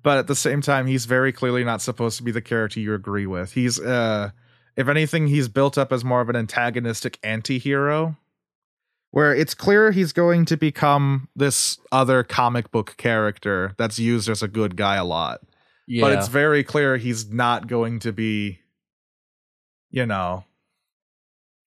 [0.03, 2.95] but at the same time, he's very clearly not supposed to be the character you
[2.95, 3.53] agree with.
[3.53, 4.30] He's, uh,
[4.76, 8.16] if anything, he's built up as more of an antagonistic anti-hero.
[9.11, 14.43] Where it's clear he's going to become this other comic book character that's used as
[14.43, 15.40] a good guy a lot.
[15.86, 18.61] Yeah, but it's very clear he's not going to be
[19.93, 20.45] you know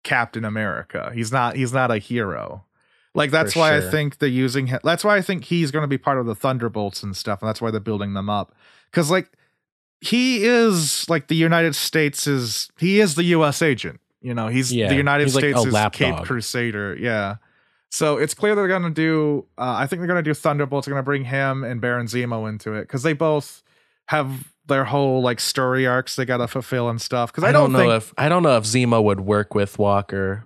[0.03, 1.11] captain america.
[1.13, 2.65] He's not he's not a hero.
[3.13, 5.83] Like that's For why i think they're using him that's why i think he's going
[5.83, 8.53] to be part of the thunderbolts and stuff and that's why they're building them up.
[8.91, 9.31] Because like
[10.01, 14.47] he is like the united states is he is the us agent you know?
[14.47, 17.35] He's Yeah, the united he's states a is cape crusader yeah.
[17.91, 20.85] So it's clear they're going to do uh, i think they're going to do thunderbolts
[20.85, 23.63] they're going to bring him and baron zemo into it because they both
[24.07, 27.31] have their whole like story arcs they gotta fulfill and stuff.
[27.31, 27.93] Because I, I don't know think.
[27.93, 30.45] if I don't know if Zemo would work with Walker.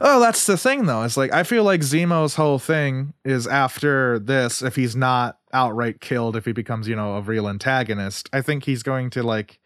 [0.00, 1.02] oh, that's the thing though.
[1.02, 6.00] It's like I feel like Zemo's whole thing is after this, if he's not outright
[6.00, 9.60] killed, if he becomes you know a real antagonist, I think he's going to like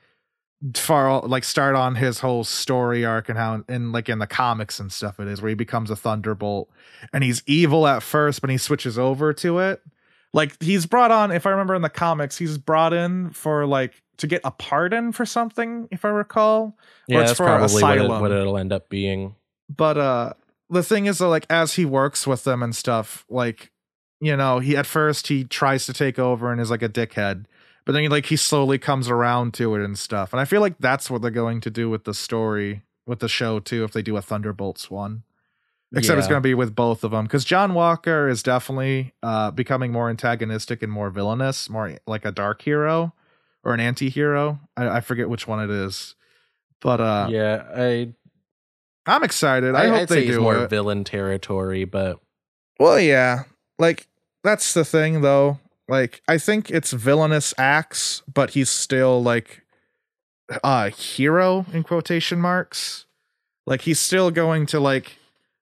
[0.74, 4.80] far like start on his whole story arc and how in like in the comics
[4.80, 6.68] and stuff it is where he becomes a thunderbolt
[7.12, 9.80] and he's evil at first but he switches over to it
[10.32, 14.02] like he's brought on if i remember in the comics he's brought in for like
[14.18, 16.76] to get a pardon for something if i recall.
[17.06, 19.36] Yeah, it's that's for probably what, it, what it'll end up being.
[19.74, 20.32] but uh
[20.70, 23.70] the thing is though like as he works with them and stuff like
[24.20, 27.44] you know he at first he tries to take over and is like a dickhead.
[27.86, 30.32] But then he like he slowly comes around to it and stuff.
[30.34, 33.28] And i feel like that's what they're going to do with the story with the
[33.28, 35.22] show too if they do a thunderbolts one
[35.94, 39.50] except it's going to be with both of them because john walker is definitely uh
[39.50, 43.12] becoming more antagonistic and more villainous more like a dark hero
[43.64, 46.14] or an anti-hero i, I forget which one it is
[46.80, 48.12] but uh yeah, I
[49.06, 52.20] i'm excited i, I, hope I'd they say he's do more it villain territory, but
[52.78, 53.44] Well, yeah.
[53.78, 54.06] Like
[54.44, 55.58] that's the thing though.
[55.88, 59.62] Like I think it's villainous acts, but he's still like
[60.62, 63.06] a hero in quotation marks.
[63.66, 65.17] Like he's still going to like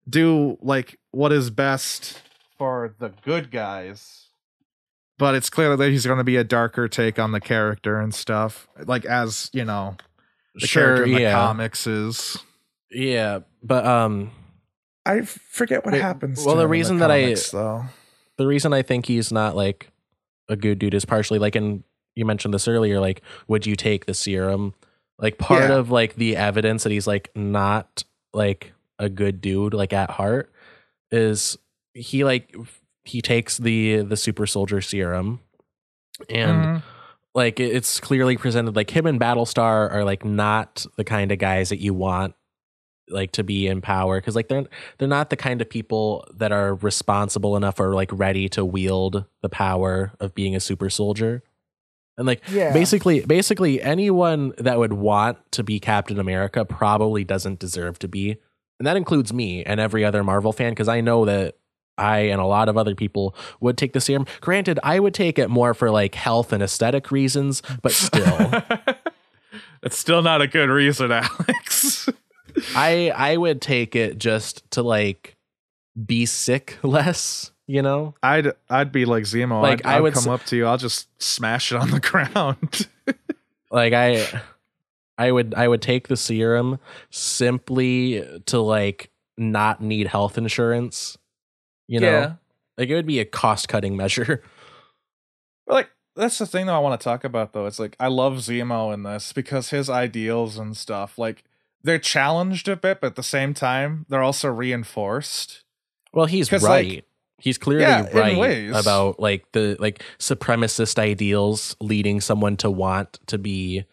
[0.08, 2.22] do like what is best
[2.58, 4.22] for the good guys.
[5.18, 8.14] But it's clear that he's going to be a darker take on the character and
[8.14, 8.68] stuff.
[8.84, 9.96] Like as, you know,
[10.54, 12.36] the sure, character in the yeah, comics is
[12.90, 14.30] yeah, but um,
[15.06, 16.44] I forget what Wait, happens.
[16.44, 17.84] well, to the him in reason that I- though.
[18.36, 19.90] the reason I think he's not like
[20.48, 21.82] a good dude is partially like, and
[22.14, 24.74] you mentioned this earlier, like, would you take the serum?
[25.18, 25.76] Like, part Yeah.
[25.76, 28.04] of like the evidence that he's like not
[28.34, 30.52] like a good dude, like at heart,
[31.10, 31.56] is
[31.94, 32.54] he like
[33.04, 35.40] he takes the the super soldier serum,
[36.28, 36.82] and Mhm.
[37.34, 41.68] like it's clearly presented like him and Battlestar are like not the kind of guys
[41.68, 42.34] that you want
[43.08, 44.66] like to be in power because like they're
[44.98, 49.24] they're not the kind of people that are responsible enough or like ready to wield
[49.42, 51.44] the power of being a super soldier
[52.18, 52.72] and like Yeah.
[52.72, 58.38] basically basically anyone that would want to be captain america probably doesn't deserve to be
[58.78, 61.54] and that includes me and every other marvel fan because i know that
[61.98, 65.38] i and a lot of other people would take the serum granted i would take
[65.38, 68.62] it more for like health and aesthetic reasons but still
[69.82, 72.08] it's still not a good reason, Alex.
[72.74, 75.36] I I would take it just to like
[76.04, 78.14] be sick less, you know?
[78.22, 79.62] I'd I'd be like Zemo.
[79.62, 80.66] Like, I'd, I would come s- up to you.
[80.66, 82.00] I'll just smash it on the
[82.34, 82.88] ground.
[83.70, 84.26] Like I
[85.18, 86.78] I would I would take the serum
[87.10, 91.16] simply to like not need health insurance.
[91.88, 92.36] You know?
[92.76, 94.42] Like it would be a cost cutting measure.
[95.68, 97.66] But, like that's the thing that I want to talk about though.
[97.66, 101.42] It's like I love Zemo in this because his ideals and stuff, like
[101.82, 105.64] they're challenged a bit, but at the same time, they're also reinforced.
[106.12, 106.62] Well, he's right.
[106.62, 107.04] like-
[107.38, 113.38] he's clearly Yeah, right about like the like supremacist ideals leading someone to want to
[113.38, 113.84] be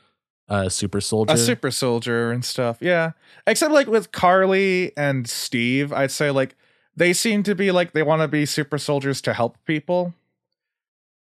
[0.48, 1.34] a super soldier.
[1.34, 2.78] A super soldier and stuff.
[2.82, 3.12] Yeah.
[3.48, 6.56] Except like with Karli and Steve, I'd say like
[6.96, 10.14] they seem to be like they want to be super soldiers to help people.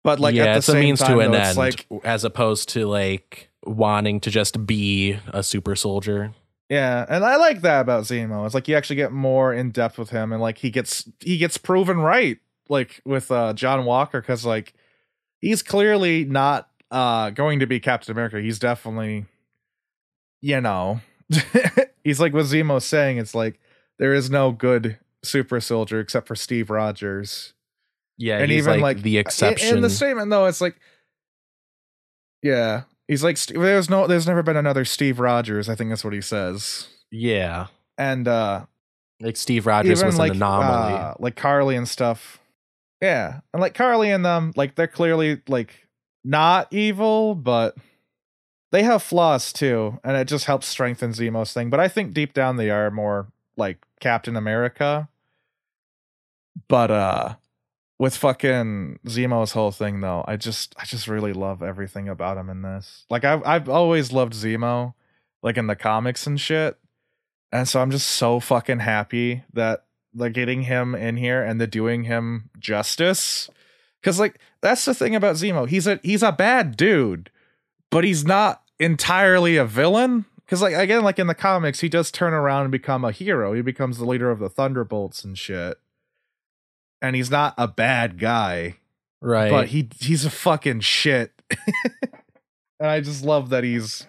[0.05, 1.87] But like yeah, at the it's same a means time, to an though, end, like
[2.05, 6.33] as opposed to like wanting to just be a super soldier.
[6.71, 8.45] Yeah, and I like that about Zemo.
[8.47, 11.37] It's like you actually get more in depth with him, and like he gets he
[11.37, 12.39] gets proven right,
[12.69, 14.73] like with uh John Walker, because like
[15.41, 18.41] he's clearly not uh going to be Captain America.
[18.41, 19.27] He's definitely,
[20.41, 21.01] you know,
[22.05, 23.19] he's like what Zemo's saying.
[23.19, 23.59] It's like
[23.99, 27.53] there is no good super soldier except for Steve Rogers.
[28.21, 29.77] Yeah, And he's even, like, like, the exception.
[29.77, 30.77] In the statement though, it's like,
[32.43, 35.69] yeah, he's like there's no there's never been another Steve Rogers.
[35.69, 36.89] I think that's what he says.
[37.11, 37.67] yeah,
[37.97, 38.67] And uh
[39.21, 40.95] like Steve Rogers was like an anomaly.
[40.95, 42.39] uh, like Karli and stuff.
[43.03, 45.88] Yeah, and like Karli and them, like they're clearly like
[46.29, 47.75] not evil, but
[48.71, 51.71] they have flaws too, and it just helps strengthen Zemo's thing.
[51.71, 55.09] But I think deep down they are more like Captain America.
[56.69, 57.35] But uh
[57.99, 62.51] with fucking Zemo's whole thing though, I just I just really love everything about him
[62.51, 63.07] in this.
[63.09, 64.93] Like I've I've always loved Zemo,
[65.43, 66.77] like in the comics and shit.
[67.51, 71.67] And so I'm just so fucking happy that they're getting him in here and they're
[71.67, 73.49] doing him justice.
[74.03, 75.69] Cause like that's the thing about Zemo.
[75.69, 77.31] He's a he's a bad dude,
[77.91, 80.25] but he's not entirely a villain.
[80.47, 83.53] Cause like again, like in the comics, he does turn around and become a hero.
[83.53, 85.79] He becomes the leader of the Thunderbolts and shit.
[87.03, 88.77] And he's not a bad guy
[89.21, 89.51] right.
[89.51, 91.33] but he he's a fucking shit.
[92.81, 94.07] and I just love that he's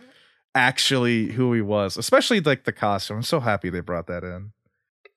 [0.55, 3.17] actually who he was, especially like the costume.
[3.17, 4.51] I'm so happy they brought that in.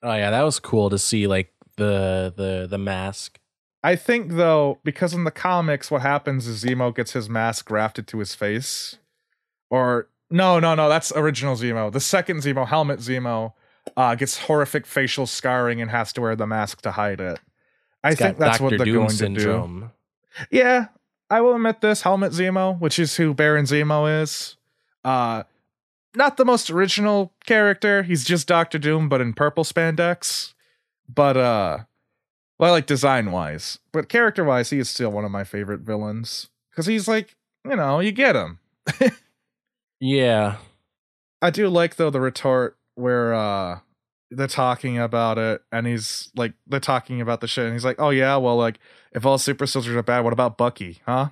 [0.03, 3.39] oh yeah, that was cool to see like the the the mask.
[3.83, 8.07] I think though, because in the comics, what happens is Zemo gets his mask grafted
[8.09, 8.99] to his face,
[9.71, 11.93] or no, no, no, that's original Zemo.
[11.93, 13.53] The second Zemo, Helmut Zemo,
[13.97, 17.41] uh, gets horrific facial scarring and has to wear the mask to hide it.
[18.05, 18.65] I It's think that's Dr.
[18.65, 19.91] what they're Doom going to do.
[20.51, 20.87] Yeah,
[21.29, 22.03] I will admit this.
[22.03, 24.57] Helmut Zemo, which is who Baron Zemo is,
[25.05, 25.43] uh,
[26.15, 28.03] not the most original character.
[28.03, 30.55] He's just Doctor Doom, but in purple spandex.
[31.09, 31.79] But uh,
[32.63, 36.49] well, like design wise, but character wise, he is still one of my favorite villains
[36.71, 37.35] because he's like,
[37.69, 38.61] you know, you get him.
[40.05, 40.57] Yeah,
[41.41, 43.79] I do like though the retort where uh
[44.33, 48.01] they're talking about it and he's like they're talking about the shit and he's like,
[48.01, 48.81] "Oh yeah, well like
[49.13, 51.29] if all super soldiers are bad, what about Bucky, huh?"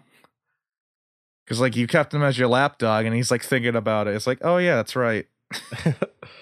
[1.48, 4.14] Cuz like you kept him as your lapdog and he's like thinking about it.
[4.14, 5.26] It's like, "Oh yeah, that's right."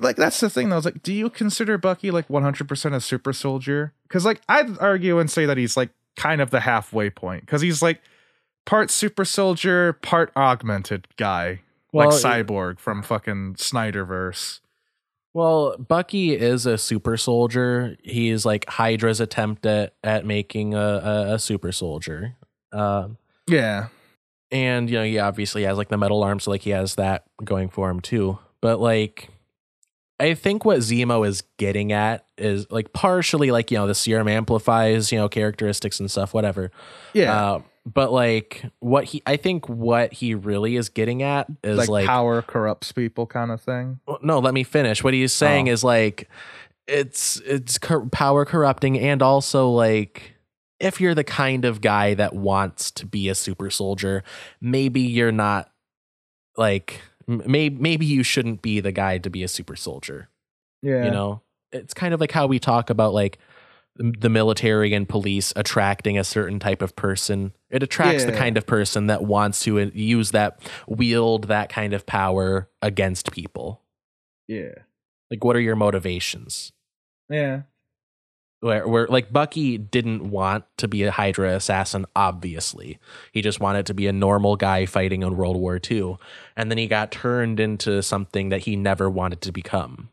[0.00, 0.76] Like that's the thing though.
[0.78, 3.92] It's like, do you consider Bucky like 100% a super soldier?
[4.08, 7.60] Cuz like I'd argue and say that he's like kind of the halfway point cuz
[7.60, 8.00] he's like
[8.66, 11.60] part super soldier, part augmented guy
[11.92, 14.60] well, like Cyborg from fucking Snyderverse.
[15.32, 17.96] well, Bucky is a super soldier.
[18.02, 22.34] He's like Hydra's attempt at at making a a, a super soldier.
[22.72, 23.88] Um, Yeah.
[24.50, 27.24] and you know he obviously has like the metal arm, so like he has that
[27.44, 28.38] going for him too.
[28.60, 29.28] But like,
[30.20, 34.28] I think what Zemo is getting at is like partially like you know the serum
[34.28, 36.70] amplifies you know characteristics and stuff, whatever.
[37.12, 37.40] Yeah.
[37.54, 41.88] Uh, but like what he, I think what he really is getting at is like,
[41.88, 44.00] like, power corrupts people kind of thing.
[44.22, 45.02] No, let me finish.
[45.02, 45.72] What he's saying Oh.
[45.72, 46.28] is like
[46.86, 47.78] it's it's
[48.12, 50.34] power corrupting and also like
[50.80, 54.22] if you're the kind of guy that wants to be a super soldier,
[54.60, 55.70] maybe you're not
[56.56, 60.28] like maybe maybe you shouldn't be the guy to be a super soldier.
[60.82, 61.04] Yeah.
[61.04, 63.38] You know, it's kind of like how we talk about like
[63.98, 67.52] the military and police attracting a certain type of person.
[67.68, 71.92] It attracts the kind of person that wants to uh, use that wield that kind
[71.92, 73.82] of power against people.
[74.46, 74.74] Yeah.
[75.30, 76.72] Like, what are your motivations?
[77.28, 77.62] Yeah.
[78.60, 82.98] Where, where like Bucky didn't want to be a Hydra assassin, obviously.
[83.32, 86.18] He just wanted to be a normal guy fighting in World War II.
[86.56, 90.10] And then he got turned into something that he never wanted to become.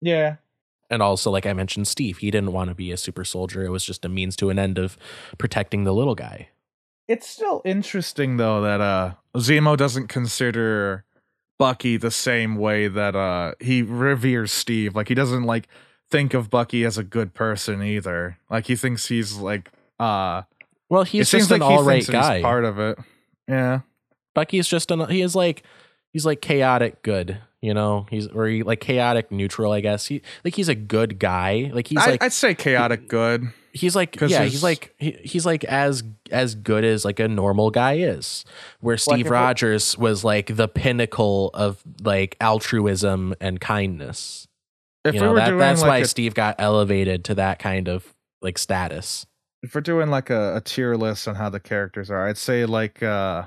[0.00, 0.36] Yeah.
[0.90, 3.64] And also, like I mentioned, Steve, he didn't want to be a super soldier.
[3.64, 4.96] It was just a means to an end of
[5.38, 6.50] protecting the little guy.
[7.08, 11.04] It's still interesting though that uh Zemo doesn't consider
[11.58, 14.94] Bucky the same way that uh he reveres Steve.
[14.94, 15.68] Like he doesn't like
[16.10, 18.38] think of Bucky as a good person either.
[18.50, 20.42] Like he thinks he's like uh
[20.88, 22.42] Well, it he's seems just an like he all right thinks he's guy.
[22.42, 22.98] part of it.
[23.48, 23.80] Yeah.
[24.34, 25.62] Bucky's just an he is like
[26.12, 28.06] he's like chaotic good, you know.
[28.10, 30.06] He's or he like chaotic neutral, I guess.
[30.06, 31.70] He like he's a good guy.
[31.72, 33.46] Like he's I, like I'd say chaotic good.
[33.72, 37.28] he's like yeah, there's- he's like he, he's like as as good as like a
[37.28, 38.44] normal guy is.
[38.80, 44.46] Where Steve if it- Rogers was like the pinnacle of like altruism and kindness.
[45.04, 47.34] If you we know were that doing that's like why a, Steve got elevated to
[47.36, 49.26] that kind of like status.
[49.62, 52.64] if we're doing like a, a tier list on how the characters are, I'd say
[52.66, 53.44] like uh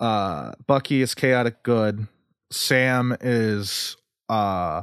[0.00, 2.06] uh Bucky is chaotic good,
[2.50, 3.96] Sam is
[4.28, 4.82] uh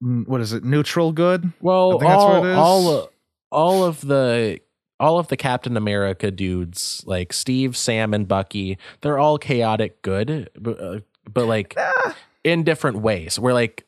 [0.00, 1.52] what is it, neutral good?
[1.60, 2.58] Well, I think that's all what it is.
[2.58, 3.10] all
[3.52, 4.60] all of the
[4.98, 10.48] all of the Captain America dudes, like Steve, Sam, and Bucky, they're all chaotic good,
[10.58, 11.00] but, uh,
[11.32, 13.38] but like Ah, in different ways.
[13.38, 13.85] We're like,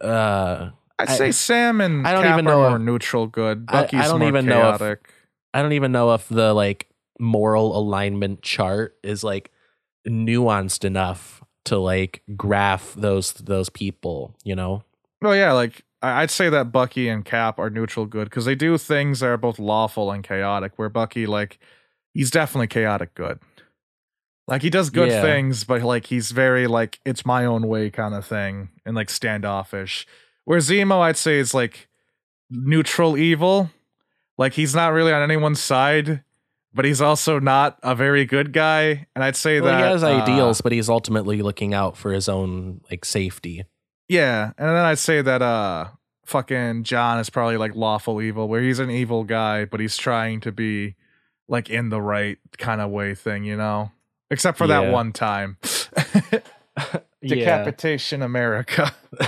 [0.00, 3.26] uh, I'd I- say Sam and I don't Cap even are know more if- neutral
[3.26, 3.66] good.
[3.68, 5.12] I- I Bucky's don't more even know if- chaotic.
[5.54, 6.88] I don't even know if the like
[7.20, 9.50] moral alignment chart is like
[10.08, 14.36] nuanced enough to like graph those those people.
[14.44, 14.84] You know,
[15.20, 18.76] Well, yeah, like I'd say that Bucky and Cap are neutral good because they do
[18.78, 20.72] things that are both lawful and chaotic.
[20.76, 21.58] Where Bucky, like,
[22.12, 23.38] he's definitely chaotic good.
[24.48, 25.22] Like he does good Yeah.
[25.22, 29.08] things, but like he's very like it's my own way kind of thing and like
[29.10, 30.06] standoffish.
[30.44, 31.88] Where Zemo, I'd say, is like
[32.50, 33.70] neutral evil.
[34.38, 36.24] Like he's not really on anyone's side,
[36.74, 39.06] but he's also not a very good guy.
[39.14, 42.12] And I'd say well, that he has uh, ideals, but he's ultimately looking out for
[42.12, 43.64] his own like safety.
[44.08, 45.88] Yeah, and then I'd say that uh
[46.26, 50.40] fucking John is probably like lawful evil, where he's an evil guy, but he's trying
[50.40, 50.96] to be
[51.48, 53.92] like in the right kind of way thing, you know?
[54.32, 54.80] Except for Yeah.
[54.80, 55.58] that one time.
[57.22, 58.92] Decapitation America.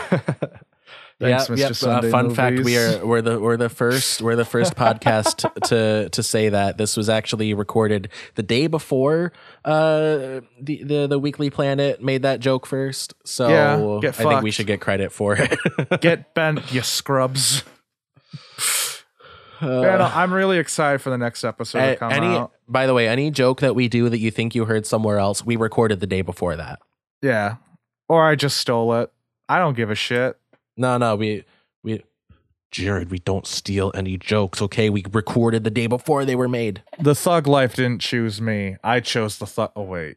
[1.20, 1.82] Thanks, Yep, Mr.
[1.86, 2.04] yep.
[2.04, 6.08] Uh, fun fact: we are we're the we're the first we're the first podcast to
[6.08, 9.32] to say that this was actually recorded the day before
[9.64, 13.14] uh the the, the Weekly Planet made that joke first.
[13.24, 16.00] So Yeah, I think we should get credit for it.
[16.00, 17.62] Get bent, you scrubs.
[19.64, 22.52] Uh, yeah, I'm really excited for the next episode to come any out.
[22.68, 25.44] by the way, any joke that we do that you think you heard somewhere else,
[25.44, 26.80] we recorded the day before that.
[27.22, 27.56] Yeah.
[28.08, 29.10] Or I just stole it.
[29.48, 30.38] I don't give a shit.
[30.76, 31.44] No, no, we
[31.82, 32.02] we
[32.70, 34.90] Jared, we don't steal any jokes, okay?
[34.90, 36.82] We recorded the day before they were made.
[36.98, 38.76] The thug life didn't choose me.
[38.82, 39.70] I chose the thug.
[39.76, 40.16] Oh wait,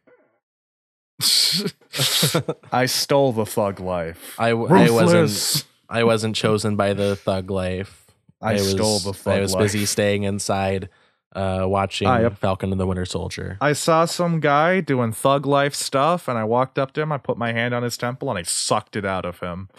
[2.72, 4.36] I stole the thug life.
[4.40, 8.07] I, I wasn't I wasn't chosen by the thug life.
[8.42, 9.64] I, was, stole the thug I was life.
[9.66, 10.90] busy staying inside,
[11.36, 12.38] uh, watching Ah, yep.
[12.38, 13.58] Falcon and the Winter Soldier.
[13.62, 17.12] I saw some guy doing thug life stuff, and I walked up to him.
[17.12, 19.70] I put my hand on his temple, and I sucked it out of him.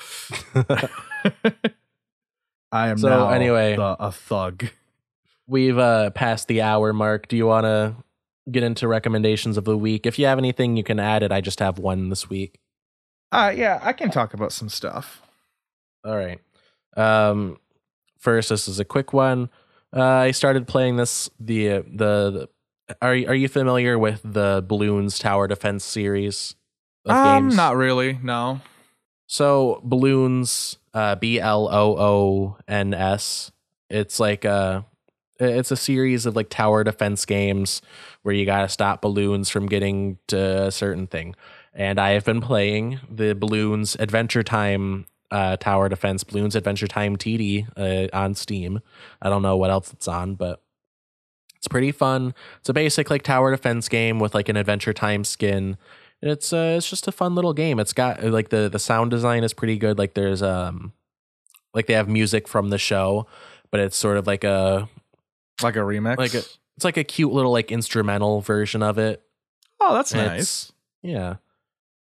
[2.72, 3.76] I am So, now anyway.
[3.76, 4.66] the, a thug.
[5.46, 7.28] We've uh, passed the hour mark.
[7.28, 7.94] Do you want to
[8.50, 10.04] get into recommendations of the week?
[10.06, 11.32] If you have anything, you can add it.
[11.32, 12.58] I just have one this week.
[13.32, 15.22] Uh, yeah, I can talk about some stuff.
[16.04, 16.40] All right.
[16.96, 17.58] Um,
[18.18, 19.48] first, this is a quick one.
[19.94, 21.30] Uh, I started playing this.
[21.40, 22.48] The the,
[22.86, 26.54] the are you- are you familiar with the Bloons Tower Defense series
[27.04, 27.56] of Um, games?
[27.56, 28.18] not really.
[28.22, 28.60] No.
[29.26, 33.50] So Bloons, uh, B L O O N S.
[33.90, 34.84] It's like a,
[35.40, 37.80] it's a series of like tower defense games
[38.22, 41.34] where you gotta stop balloons from getting to a certain thing.
[41.74, 47.16] And I have been playing the Bloons Adventure Time uh, tower defense Bloons Adventure Time
[47.16, 48.80] TD uh, on Steam.
[49.20, 50.62] I don't know what else it's on, but
[51.56, 52.34] it's pretty fun.
[52.60, 55.76] It's a basic like tower defense game with like an Adventure Time skin.
[56.22, 57.78] It's uh, it's just a fun little game.
[57.78, 59.98] It's got like the the sound design is pretty good.
[59.98, 60.92] Like there's um,
[61.74, 63.26] like they have music from the show,
[63.70, 64.88] but it's sort of like a
[65.62, 66.16] Like a remix.
[66.18, 66.42] Like a-
[66.76, 69.20] it's like a cute little like instrumental version of it.
[69.80, 70.72] oh, that's And nice.
[71.02, 71.36] Yeah.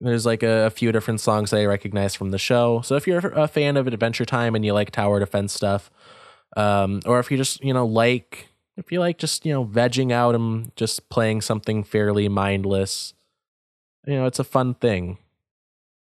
[0.02, 2.82] There's like a, a few different songs that I recognize from the show.
[2.82, 5.90] So if you're a fan of Adventure Time and you like tower defense stuff,
[6.58, 10.12] um, or if you just you know like if you like just you know vegging
[10.12, 13.14] out and just playing something fairly mindless,
[14.06, 15.18] you know it's a fun thing.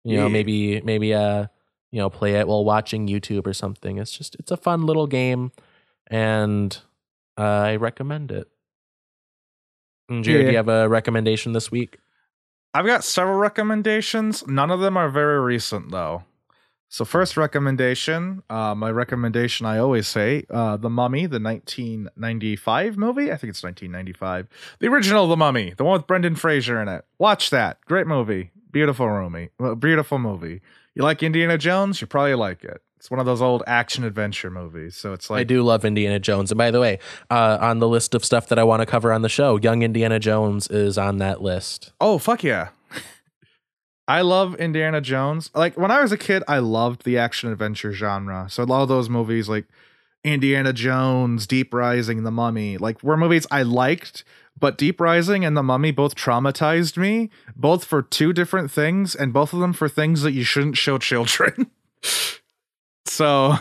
[0.04, 1.48] You know maybe maybe uh
[1.96, 4.00] you know, play it while watching YouTube or something.
[4.00, 5.54] It's just it's a fun little game,
[6.08, 6.78] and
[7.38, 8.50] uh, I recommend it.
[10.10, 12.00] And Jared, do you have a recommendation this week?
[12.76, 14.46] I've got several recommendations.
[14.48, 16.26] None of them are very recent though.
[16.90, 23.32] So first recommendation, uh, my recommendation I always say, uh, The Mummy, the 1995 movie.
[23.32, 24.50] I think it's 1995.
[24.80, 27.06] The original The Mummy, the one with Brendan Fraser in it.
[27.18, 27.80] Watch that.
[27.86, 28.52] Great movie.
[28.72, 29.08] Beautiful.
[29.58, 30.60] Well, Beautiful movie.
[30.96, 32.02] You like Indiana Jones?
[32.02, 32.82] You probably like it.
[33.06, 34.96] It's one of those old action adventure movies.
[34.96, 36.98] So it's like I do love Indiana Jones, and by the way,
[37.30, 39.84] uh, on the list of stuff that I want to cover on the show, Young
[39.84, 41.94] Indiana Jones is on that list.
[42.02, 42.70] Oh fuck yeah.
[44.08, 45.52] I love Indiana Jones.
[45.54, 48.48] Like when I was a kid, I loved the action adventure genre.
[48.50, 49.66] So a lot of those movies like
[50.24, 54.24] Indiana Jones, Deep Rising, The Mummy, like were movies I liked,
[54.60, 59.32] but Deep Rising and The Mummy both traumatized me, both for two different things and
[59.32, 61.70] both of them for things that you shouldn't show children.
[63.16, 63.56] so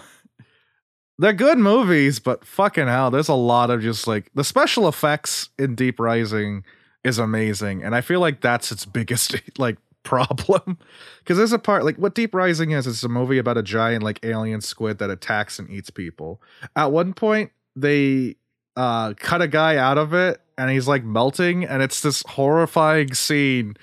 [1.19, 5.49] they're good movies, but fucking hell, there's a lot of just like the special effects
[5.59, 6.65] in Deep Rising
[7.05, 10.77] is amazing, and I feel like that's its biggest like problem
[11.21, 12.87] because there's a part like what Deep Rising is.
[12.87, 16.43] It's a movie about a giant like alien squid that attacks and eats people.
[16.75, 18.37] At one point, they
[18.77, 23.15] uh cut a guy out of it, and he's like melting, and it's this horrifying
[23.15, 23.77] scene.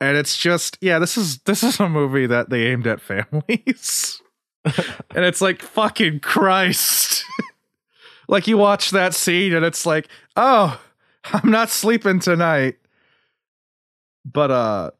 [0.00, 4.20] And it's just yeah, this is this is a movie that they aimed at families.
[5.14, 7.24] and it's like fucking Christ.
[8.28, 10.80] like you watch that scene and it's like, oh,
[11.24, 12.76] I'm not sleeping tonight.
[14.24, 14.90] But uh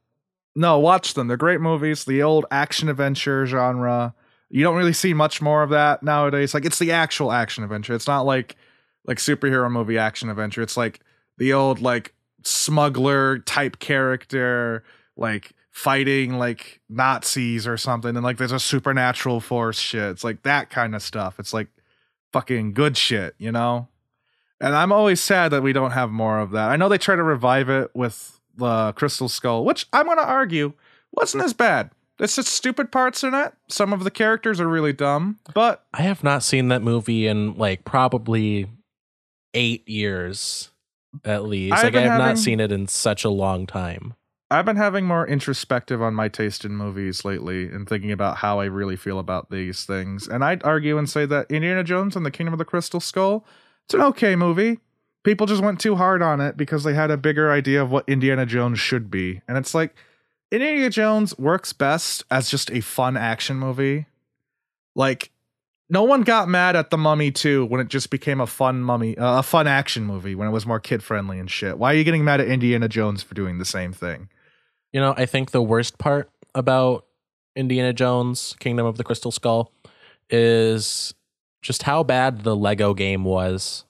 [0.55, 1.29] no, watch them.
[1.29, 2.05] They're great movies.
[2.05, 4.15] The old action adventure genre.
[4.51, 6.53] You don't really see much more of that nowadays.
[6.53, 7.95] Like it's the actual action adventure.
[7.95, 8.57] It's not like
[9.07, 10.63] like superhero movie action adventure.
[10.63, 11.01] It's like
[11.39, 12.15] the old like
[12.45, 14.85] smuggler type character,
[15.17, 20.11] like fighting like Nazis or something, and like there's a supernatural force shit.
[20.11, 21.41] It's like that kind of stuff.
[21.41, 21.69] It's like
[22.33, 23.89] fucking good shit, you know?
[24.61, 26.71] And I'm always sad that we don't have more of that.
[26.71, 30.75] I know they try to revive it with the Crystal Skull, which I'm gonna argue
[31.11, 31.91] wasn't as bad.
[32.19, 33.55] It's just stupid parts in it.
[33.69, 37.55] Some of the characters are really dumb, but I have not seen that movie in
[37.57, 38.69] like probably
[39.55, 40.71] eight years
[41.25, 41.75] at least.
[41.75, 44.15] I've like I have not seen it in such a long time.
[44.53, 48.61] I've been having more introspective on my taste in movies lately and thinking about how
[48.61, 50.29] I really feel about these things.
[50.29, 53.47] And I'd argue and say that Indiana Jones and the Kingdom of the Crystal Skull,
[53.87, 54.79] it's an okay movie.
[55.25, 58.07] People just went too hard on it because they had a bigger idea of what
[58.07, 59.41] Indiana Jones should be.
[59.49, 59.95] And it's like
[60.51, 64.05] Indiana Jones works best as just a fun action movie.
[64.95, 65.31] Like
[65.89, 69.17] no one got mad at the Mummy 2 when it just became a fun mummy,
[69.17, 71.79] uh, a fun action movie when it was more kid friendly and shit.
[71.79, 74.29] Why are you getting mad at Indiana Jones for doing the same thing?
[74.93, 77.07] You know, I think the worst part about
[77.57, 79.73] Indiana Jones Kingdom of the Crystal Skull
[80.31, 81.15] is
[81.63, 83.85] just how bad the Lego game was.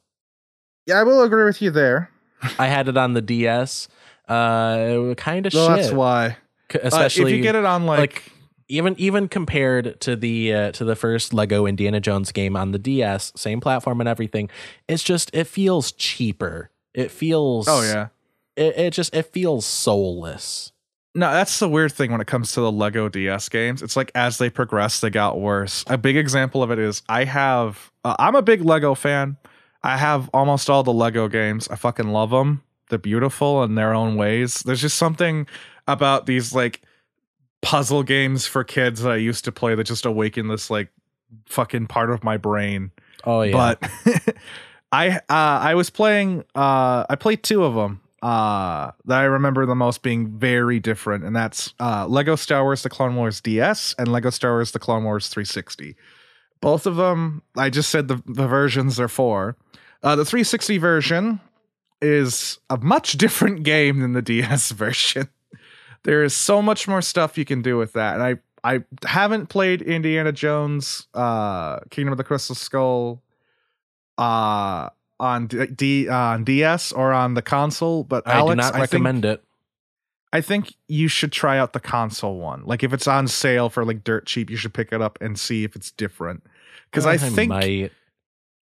[0.86, 2.10] Yeah, I will agree with you there.
[2.58, 3.88] I had it on the DS.
[4.28, 5.76] Uh kind of No, shit.
[5.76, 6.36] that's why.
[6.70, 8.22] C- Uh, Especially if you get it on like, like
[8.68, 12.78] even even compared to the uh, to the first Lego Indiana Jones game on the
[12.78, 14.48] DS, same platform and everything,
[14.88, 16.70] it's just it feels cheaper.
[16.94, 18.08] It feels oh yeah.
[18.56, 20.71] It, it just it feels soulless.
[21.14, 23.82] No, that's the weird thing when it comes to the Lego DS games.
[23.82, 25.84] It's like as they progress, they got worse.
[25.88, 27.90] A big example of it is I have.
[28.04, 29.36] Uh, I'm a big Lego fan.
[29.82, 31.68] I have almost all the Lego games.
[31.68, 32.62] I fucking love them.
[32.88, 34.60] They're beautiful in their own ways.
[34.60, 35.46] There's just something
[35.86, 36.82] about these like
[37.62, 40.88] puzzle games for kids that I used to play that just awaken this like
[41.46, 42.90] fucking part of my brain.
[43.24, 43.90] Oh yeah, But
[44.92, 49.66] I uh, I was playing uh I played two of them uh that I remember
[49.66, 53.94] the most being very different and that's uh Lego Star Wars the Clone Wars DS
[53.98, 55.96] and Lego Star Wars the Clone Wars 360.
[56.60, 59.56] Both of them I just said the the versions are for.
[60.04, 61.40] Uh the 360 version
[62.00, 65.28] is a much different game than the DS version.
[66.04, 69.48] There is so much more stuff you can do with that and I I haven't
[69.48, 73.20] played Indiana Jones uh Kingdom of the Crystal Skull
[74.16, 74.90] uh
[75.20, 78.74] on D, D uh, on DS or on the console, but I Alex, do not
[78.74, 79.44] I think, recommend it.
[80.32, 82.64] I think you should try out the console one.
[82.64, 85.38] Like if it's on sale for like dirt cheap, you should pick it up and
[85.38, 86.42] see if it's different.
[86.90, 87.92] Because I think might.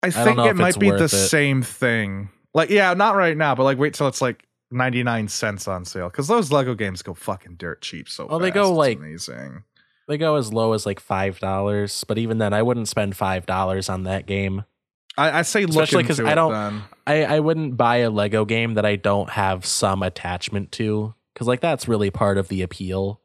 [0.01, 1.09] I think know it might be the it.
[1.09, 2.29] same thing.
[2.53, 6.09] Like yeah, not right now, but like wait till it's like 99 cents on sale
[6.09, 9.63] because those Lego games go fucking dirt cheap so Well, they go, It's like, amazing.
[10.07, 13.45] They go as low as like five dollars, but even then, I wouldn't spend five
[13.45, 14.63] dollars on that game.
[15.19, 16.83] I, I say look Especially 'cause into I don't- then.
[17.05, 21.47] I, I wouldn't buy a Lego game that I don't have some attachment to, because
[21.47, 23.19] like that's really part of the appeal.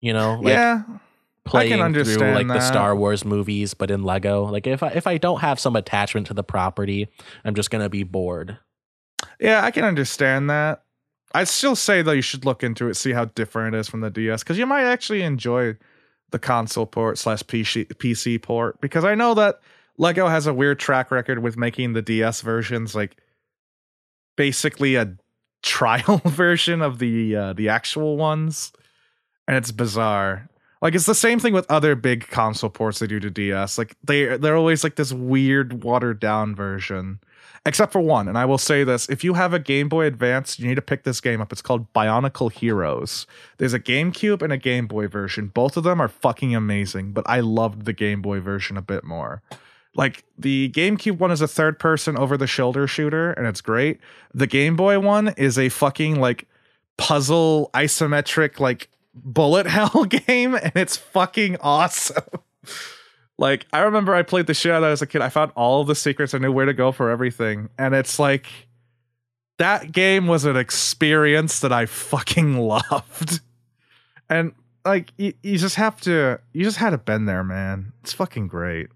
[0.00, 0.82] You know, like yeah,
[1.44, 2.60] playing through understand like the.
[2.60, 4.44] Star Wars movies, but in Lego.
[4.44, 7.08] Like if I if I don't have some attachment to the property,
[7.44, 8.58] I'm just gonna be bored.
[9.40, 10.84] Yeah, I can understand that.
[11.34, 14.00] I'd still say though you should look into it, see how different it is from
[14.00, 15.76] the DS, because you might actually enjoy
[16.30, 18.80] the console port slash PC PC port.
[18.80, 19.58] Because I know that
[19.98, 23.16] Lego has a weird track record with making the DS versions like
[24.36, 25.16] basically a
[25.62, 28.72] trial version of the uh, the actual ones,
[29.46, 30.48] and it's bizarre.
[30.80, 33.76] Like it's the same thing with other big console ports they do to DS.
[33.76, 37.20] Like they they're always like this weird watered down version.
[37.66, 40.58] Except for one, and I will say this: if you have a Game Boy Advance,
[40.58, 41.52] you need to pick this game up.
[41.52, 43.26] It's called Bionicle Heroes.
[43.58, 45.48] There's a GameCube and a Game Boy version.
[45.48, 49.02] Both of them are fucking amazing, but I loved the Game Boy version a bit
[49.02, 49.42] more.
[49.98, 53.98] Like the GameCube one is a third person over the shoulder shooter, and it's great.
[54.32, 56.46] The Game Boy one is a fucking like
[56.96, 62.22] puzzle isometric like bullet hell game, and it's fucking awesome.
[63.38, 65.20] like I remember I played the shit out of that as a kid.
[65.20, 66.32] I found all the secrets.
[66.32, 68.46] I knew where to go for everything, and it's like
[69.58, 73.40] that game was an experience that I fucking loved.
[74.30, 74.52] And
[74.84, 77.92] like you, you just have to, you just had to been there, man.
[78.02, 78.90] It's fucking great.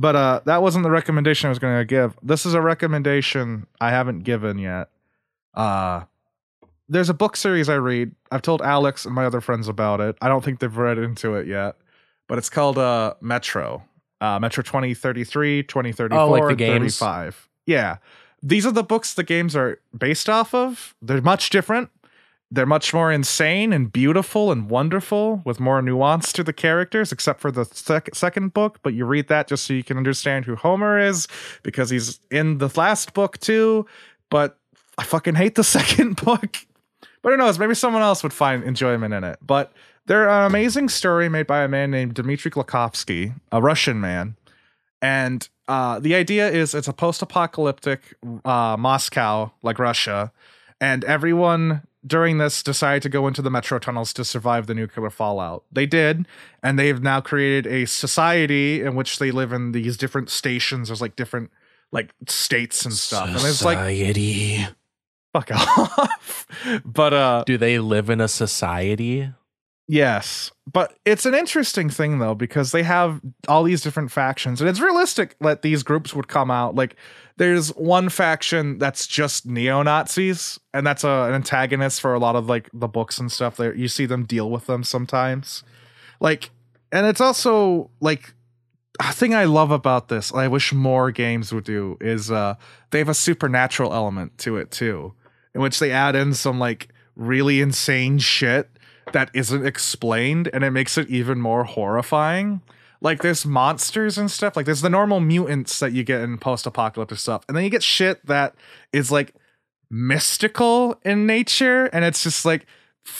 [0.00, 2.16] But uh, that wasn't the recommendation I was going to give.
[2.22, 4.90] This is a recommendation I haven't given yet.
[5.54, 6.04] Uh,
[6.88, 8.12] there's a book series I read.
[8.30, 10.16] I've told Alex and my other friends about it.
[10.22, 11.74] I don't think they've read into it yet,
[12.28, 13.82] but it's called uh, Metro.
[14.20, 16.98] Uh, Metro 2033, 2034, Oh, like the games?
[16.98, 17.48] 35.
[17.66, 17.96] Yeah.
[18.40, 20.94] These are the books the games are based off of.
[21.02, 21.90] They're much different.
[22.50, 27.40] They're much more insane and beautiful and wonderful with more nuance to the characters, except
[27.40, 28.78] for the sec- second book.
[28.82, 31.28] But you read that just so you can understand who Homer is
[31.62, 33.86] because he's in the last book too.
[34.30, 34.58] But
[34.96, 36.56] I fucking hate the second book.
[37.22, 37.58] But who knows?
[37.58, 39.38] Maybe someone else would find enjoyment in it.
[39.46, 39.72] But
[40.06, 44.36] they're an amazing story made by a man named Dmitry Glukhovsky, a Russian man.
[45.02, 50.32] And uh, the idea is it's a post apocalyptic uh, Moscow, like Russia.
[50.80, 55.10] And everyone during this decided to go into the metro tunnels to survive the nuclear
[55.10, 55.64] fallout.
[55.72, 56.26] They did.
[56.62, 60.88] And they've now created a society in which they live in these different stations.
[60.88, 61.50] There's like different
[61.90, 63.26] like states and stuff.
[63.26, 64.66] And it's like, Society.
[65.32, 66.46] fuck off.
[66.84, 69.30] but uh Do they live in a society?
[69.90, 74.68] Yes, but it's an interesting thing though because they have all these different factions, and
[74.68, 76.74] it's realistic that these groups would come out.
[76.74, 76.94] Like,
[77.38, 82.34] there's one faction that's just neo Nazis, and that's a, an antagonist for a lot
[82.36, 83.56] of like the books and stuff.
[83.56, 85.62] There, you see them deal with them sometimes.
[86.20, 86.50] Like,
[86.90, 88.34] and it's also like
[89.00, 90.34] a thing I love about this.
[90.34, 92.56] I wish more games would do is uh
[92.90, 95.14] they have a supernatural element to it too,
[95.54, 98.68] in which they add in some like really insane shit
[99.12, 102.62] that isn't explained and it makes it even more horrifying.
[103.00, 104.56] Like there's monsters and stuff.
[104.56, 107.44] Like there's the normal mutants that you get in post-apocalyptic stuff.
[107.48, 108.54] And then you get shit that
[108.92, 109.34] is like
[109.90, 112.66] mystical in nature and it's just like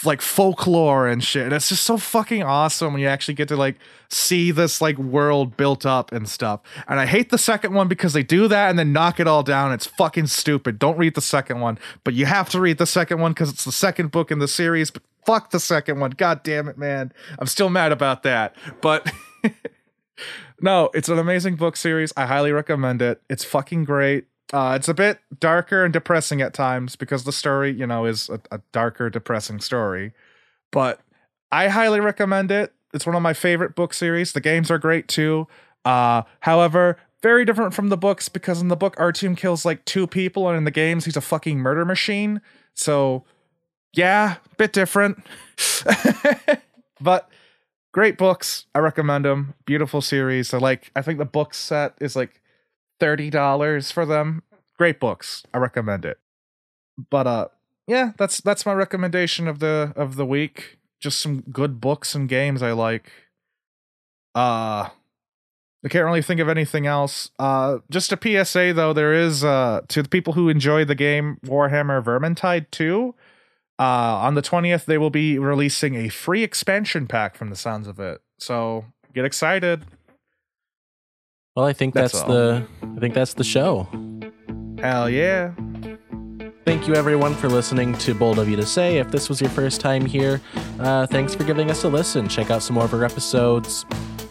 [0.04, 1.44] like folklore and shit.
[1.44, 3.76] And it's just so fucking awesome when you actually get to like
[4.10, 6.60] see this like world built up and stuff.
[6.86, 9.42] And I hate the second one because they do that and then knock it all
[9.42, 9.72] down.
[9.72, 10.78] It's fucking stupid.
[10.78, 13.64] Don't read the second one, but you have to read the second one because it's
[13.64, 14.90] the second book in the series.
[14.90, 16.10] But fuck the second one.
[16.12, 17.12] God damn it, man.
[17.38, 18.54] I'm still mad about that.
[18.80, 19.10] But
[20.60, 22.12] no, it's an amazing book series.
[22.16, 23.20] I highly recommend it.
[23.28, 24.26] It's fucking great.
[24.52, 28.30] Uh, it's a bit darker and depressing at times because the story, you know, is
[28.30, 30.12] a, a darker, depressing story.
[30.72, 31.00] But
[31.52, 32.72] I highly recommend it.
[32.94, 34.32] It's one of my favorite book series.
[34.32, 35.46] The games are great too.
[35.84, 40.06] Uh, however, very different from the books because in the book, Artyom kills like two
[40.06, 42.40] people, and in the games, he's a fucking murder machine.
[42.74, 43.24] So,
[43.92, 45.24] yeah, bit different.
[47.00, 47.28] but
[47.98, 48.66] great books.
[48.76, 49.54] I recommend them.
[49.64, 50.54] Beautiful series.
[50.54, 50.92] I like.
[50.94, 52.40] I think the book set is like
[53.00, 54.44] thirty dollars for them.
[54.76, 55.42] Great books.
[55.52, 56.20] I recommend it.
[57.10, 57.48] But uh,
[57.88, 60.78] yeah, that's that's my recommendation of the of the week.
[61.00, 63.10] Just some good books and games I like.
[64.32, 64.90] Uh
[65.84, 67.32] I can't really think of anything else.
[67.36, 71.38] Uh just a PSA though, there is uh to the people who enjoy the game
[71.44, 73.12] Warhammer Vermintide 2.
[73.78, 77.86] Uh on the 20th they will be releasing a free expansion pack from the sounds
[77.86, 78.20] of it.
[78.38, 78.84] So
[79.14, 79.84] get excited.
[81.56, 83.88] Well, I think That's that's, the I think that's the show.
[84.80, 85.52] Hell yeah.
[86.64, 88.98] Thank you everyone for listening to Bold of You to Say.
[88.98, 90.40] If this was your first time here,
[90.78, 92.28] uh, thanks for giving us a listen.
[92.28, 93.86] Check out some more of our episodes.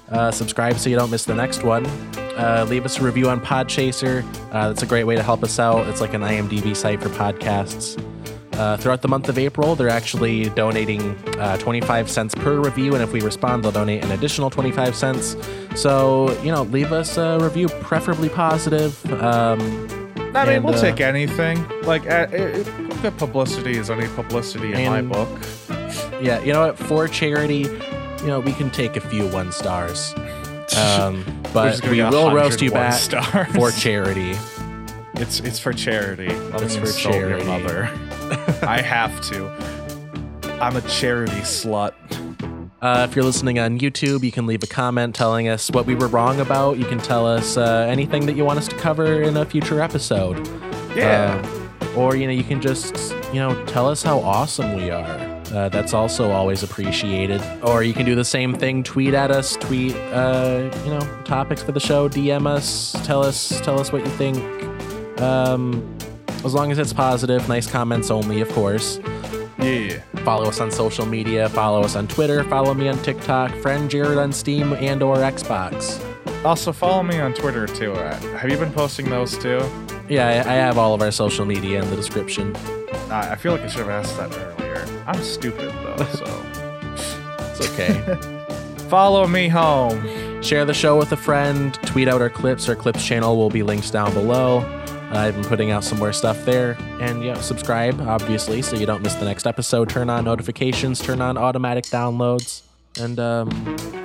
[0.09, 1.85] Uh, subscribe so you don't miss the next one.
[2.37, 4.23] Uh, leave us a review on Podchaser.
[4.53, 5.87] Uh, that's a great way to help us out.
[5.87, 7.97] It's like an IMDb site for podcasts.
[8.57, 13.03] Uh, throughout the month of April, they're actually donating uh, 25 cents per review, and
[13.03, 15.35] if we respond, they'll donate an additional 25 cents.
[15.75, 18.99] So, you know, leave us a review, preferably positive.
[19.21, 19.59] Um,
[20.34, 21.63] I mean, And, we'll uh, take anything.
[21.84, 25.29] Like, uh, it, it, good publicity is any publicity in my book.
[26.19, 26.79] yeah, you know what?
[26.79, 27.67] For charity,
[28.21, 30.15] you know, we can take a few one stars.
[30.75, 31.23] Um,
[31.53, 33.55] but we will roast you back stars.
[33.55, 34.35] for charity.
[35.13, 36.27] It's it's for charity.
[36.27, 37.89] It's for insult your mother.
[38.63, 39.47] I have to.
[40.61, 41.93] I'm a charity slut.
[42.81, 45.95] Uh, if you're listening on YouTube, you can leave a comment telling us what we
[45.95, 46.77] were wrong about.
[46.77, 49.81] You can tell us uh, anything that you want us to cover in a future
[49.81, 50.47] episode.
[50.95, 51.43] Yeah.
[51.81, 55.27] Uh, or, you know, you can just, you know, tell us how awesome we are.
[55.53, 57.41] Uh, that's also always appreciated.
[57.63, 58.83] Or you can do the same thing.
[58.83, 59.55] Tweet at us.
[59.55, 62.07] Tweet, uh, you know, topics for the show.
[62.09, 62.91] DM us.
[63.03, 63.59] Tell us.
[63.61, 64.37] Tell us what you think.
[65.21, 65.96] Um,
[66.45, 68.99] as long as it's positive, nice comments only, of course.
[69.59, 70.01] yeah.
[70.23, 71.47] Follow us on social media.
[71.49, 72.43] Follow us on Twitter.
[72.45, 73.51] Follow me on TikTok.
[73.55, 76.03] Friend Jared on Steam and or Xbox.
[76.45, 77.93] Also, follow me on Twitter too.
[77.93, 79.59] Uh, Have you been posting those too?
[80.09, 82.55] Yeah, I, I have all of our social media in the description.
[82.55, 84.85] Uh, I feel like I should have asked that earlier.
[85.07, 86.26] I'm stupid though, so
[87.59, 88.18] It's okay.
[88.89, 90.41] follow me home.
[90.43, 91.73] Share the show with a friend.
[91.85, 92.69] Tweet out our clips.
[92.69, 94.59] Our clips channel will be linked down below.
[95.11, 96.77] I've been putting out some more stuff there.
[96.99, 99.89] And yeah, subscribe, obviously, so you don't miss the next episode.
[99.89, 100.99] Turn on notifications.
[101.01, 102.61] Turn on automatic downloads.
[102.99, 103.49] And um,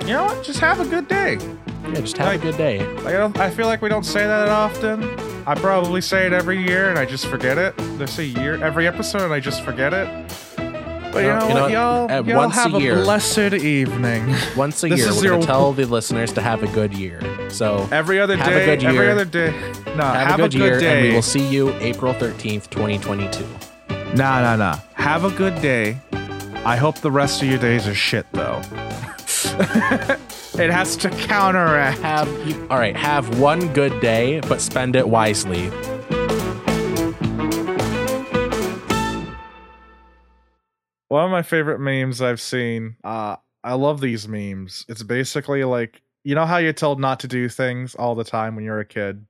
[0.01, 0.43] You know what?
[0.43, 1.37] Just have a good day.
[1.87, 2.85] yeah, just have Like- a good day.
[2.97, 5.03] Like, I, don't, I feel like we don't say that often.
[5.45, 7.73] I probably say it every year and I just forget it.
[7.97, 10.07] There's a year every episode and I just forget it.
[11.13, 12.95] But you know, you know what, y'all, Uh, y'all once a have a, year.
[12.95, 14.35] blessed evening.
[14.57, 17.21] Once a This year, is we're to tell the listeners to have a good year.
[17.49, 19.51] So Every other Have a good year, every other day.
[19.95, 20.87] No, have, a good, year, day.
[21.01, 23.45] and we will see you April 13th, 2022.
[24.15, 24.79] Nah, nah, nah.
[24.93, 25.97] Have a good day.
[26.65, 28.61] I hope the rest of your days are shit though.
[30.57, 31.99] it has to counteract.
[31.99, 35.69] Have you, all right, have one good day, but spend it wisely.
[41.13, 42.95] One of my favorite memes I've seen.
[43.03, 44.83] Uh, I love these memes.
[44.89, 48.55] It's basically like you know how you're told not to do things all the time
[48.55, 49.27] when you're a kid,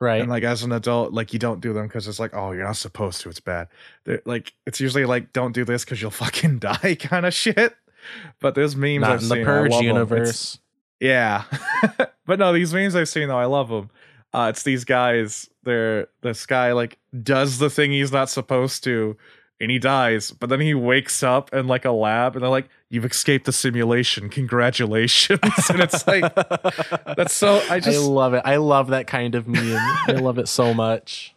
[0.00, 0.20] Right.
[0.20, 2.62] and like as an adult, like you don't do them because it's like, oh, you're
[2.62, 3.28] not supposed to.
[3.28, 3.66] It's bad.
[4.04, 7.74] They're, like it's usually like, don't do this because you'll fucking die, kind of shit.
[8.40, 9.42] But there's memes Not I've in the seen.
[9.42, 9.84] I Purge love 'em.
[9.88, 10.58] It's- universe.
[11.00, 11.42] Yeah.
[12.24, 13.90] but no, these memes I've seen though, I love them.
[14.32, 15.50] Uh, it's these guys.
[15.64, 19.16] They're this guy like does the thing he's not supposed to,
[19.60, 20.30] and he dies.
[20.30, 23.52] But then he wakes up in like a lab, and they're like, "You've escaped the
[23.52, 24.28] simulation.
[24.28, 27.62] Congratulations!" and it's like that's so.
[27.70, 28.42] I just I love it.
[28.44, 29.76] I love that kind of meme.
[30.08, 31.34] I love it so much.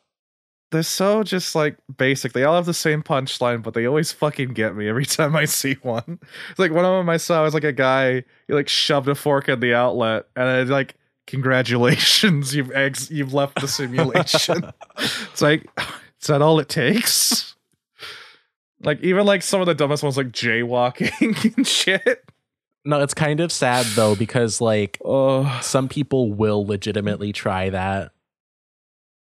[0.72, 2.34] they're so just like basic.
[2.34, 5.46] They all have the same punchline, but they always fucking get me every time I
[5.46, 6.20] see one.
[6.52, 9.16] It's like one of them I saw was like a guy he like shoved a
[9.16, 10.96] fork in the outlet, and it's like,
[11.28, 15.68] "Congratulations, you've ex- you've left the simulation." it's like,
[16.22, 17.49] is that all it takes?
[18.82, 22.24] Like even like some of the dumbest ones, like jaywalking and shit.
[22.86, 28.14] No, it's kind of sad though because like Oh, some people will legitimately try that.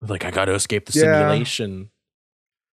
[0.01, 1.03] Like I got to escape the Yeah.
[1.13, 1.89] simulation.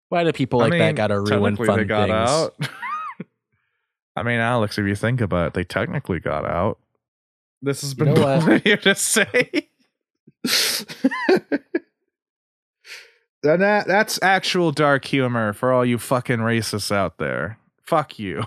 [0.10, 2.14] Why do people I like that got to ruin fun they got things?
[2.30, 2.56] out.
[4.16, 6.80] I mean, Alex, if you think about it, they technically got out.
[7.62, 8.48] This has You been know what?
[8.48, 9.70] what here to say.
[13.56, 17.58] That that's actual dark humor for all you fucking racists out there.
[17.84, 18.44] Fuck you.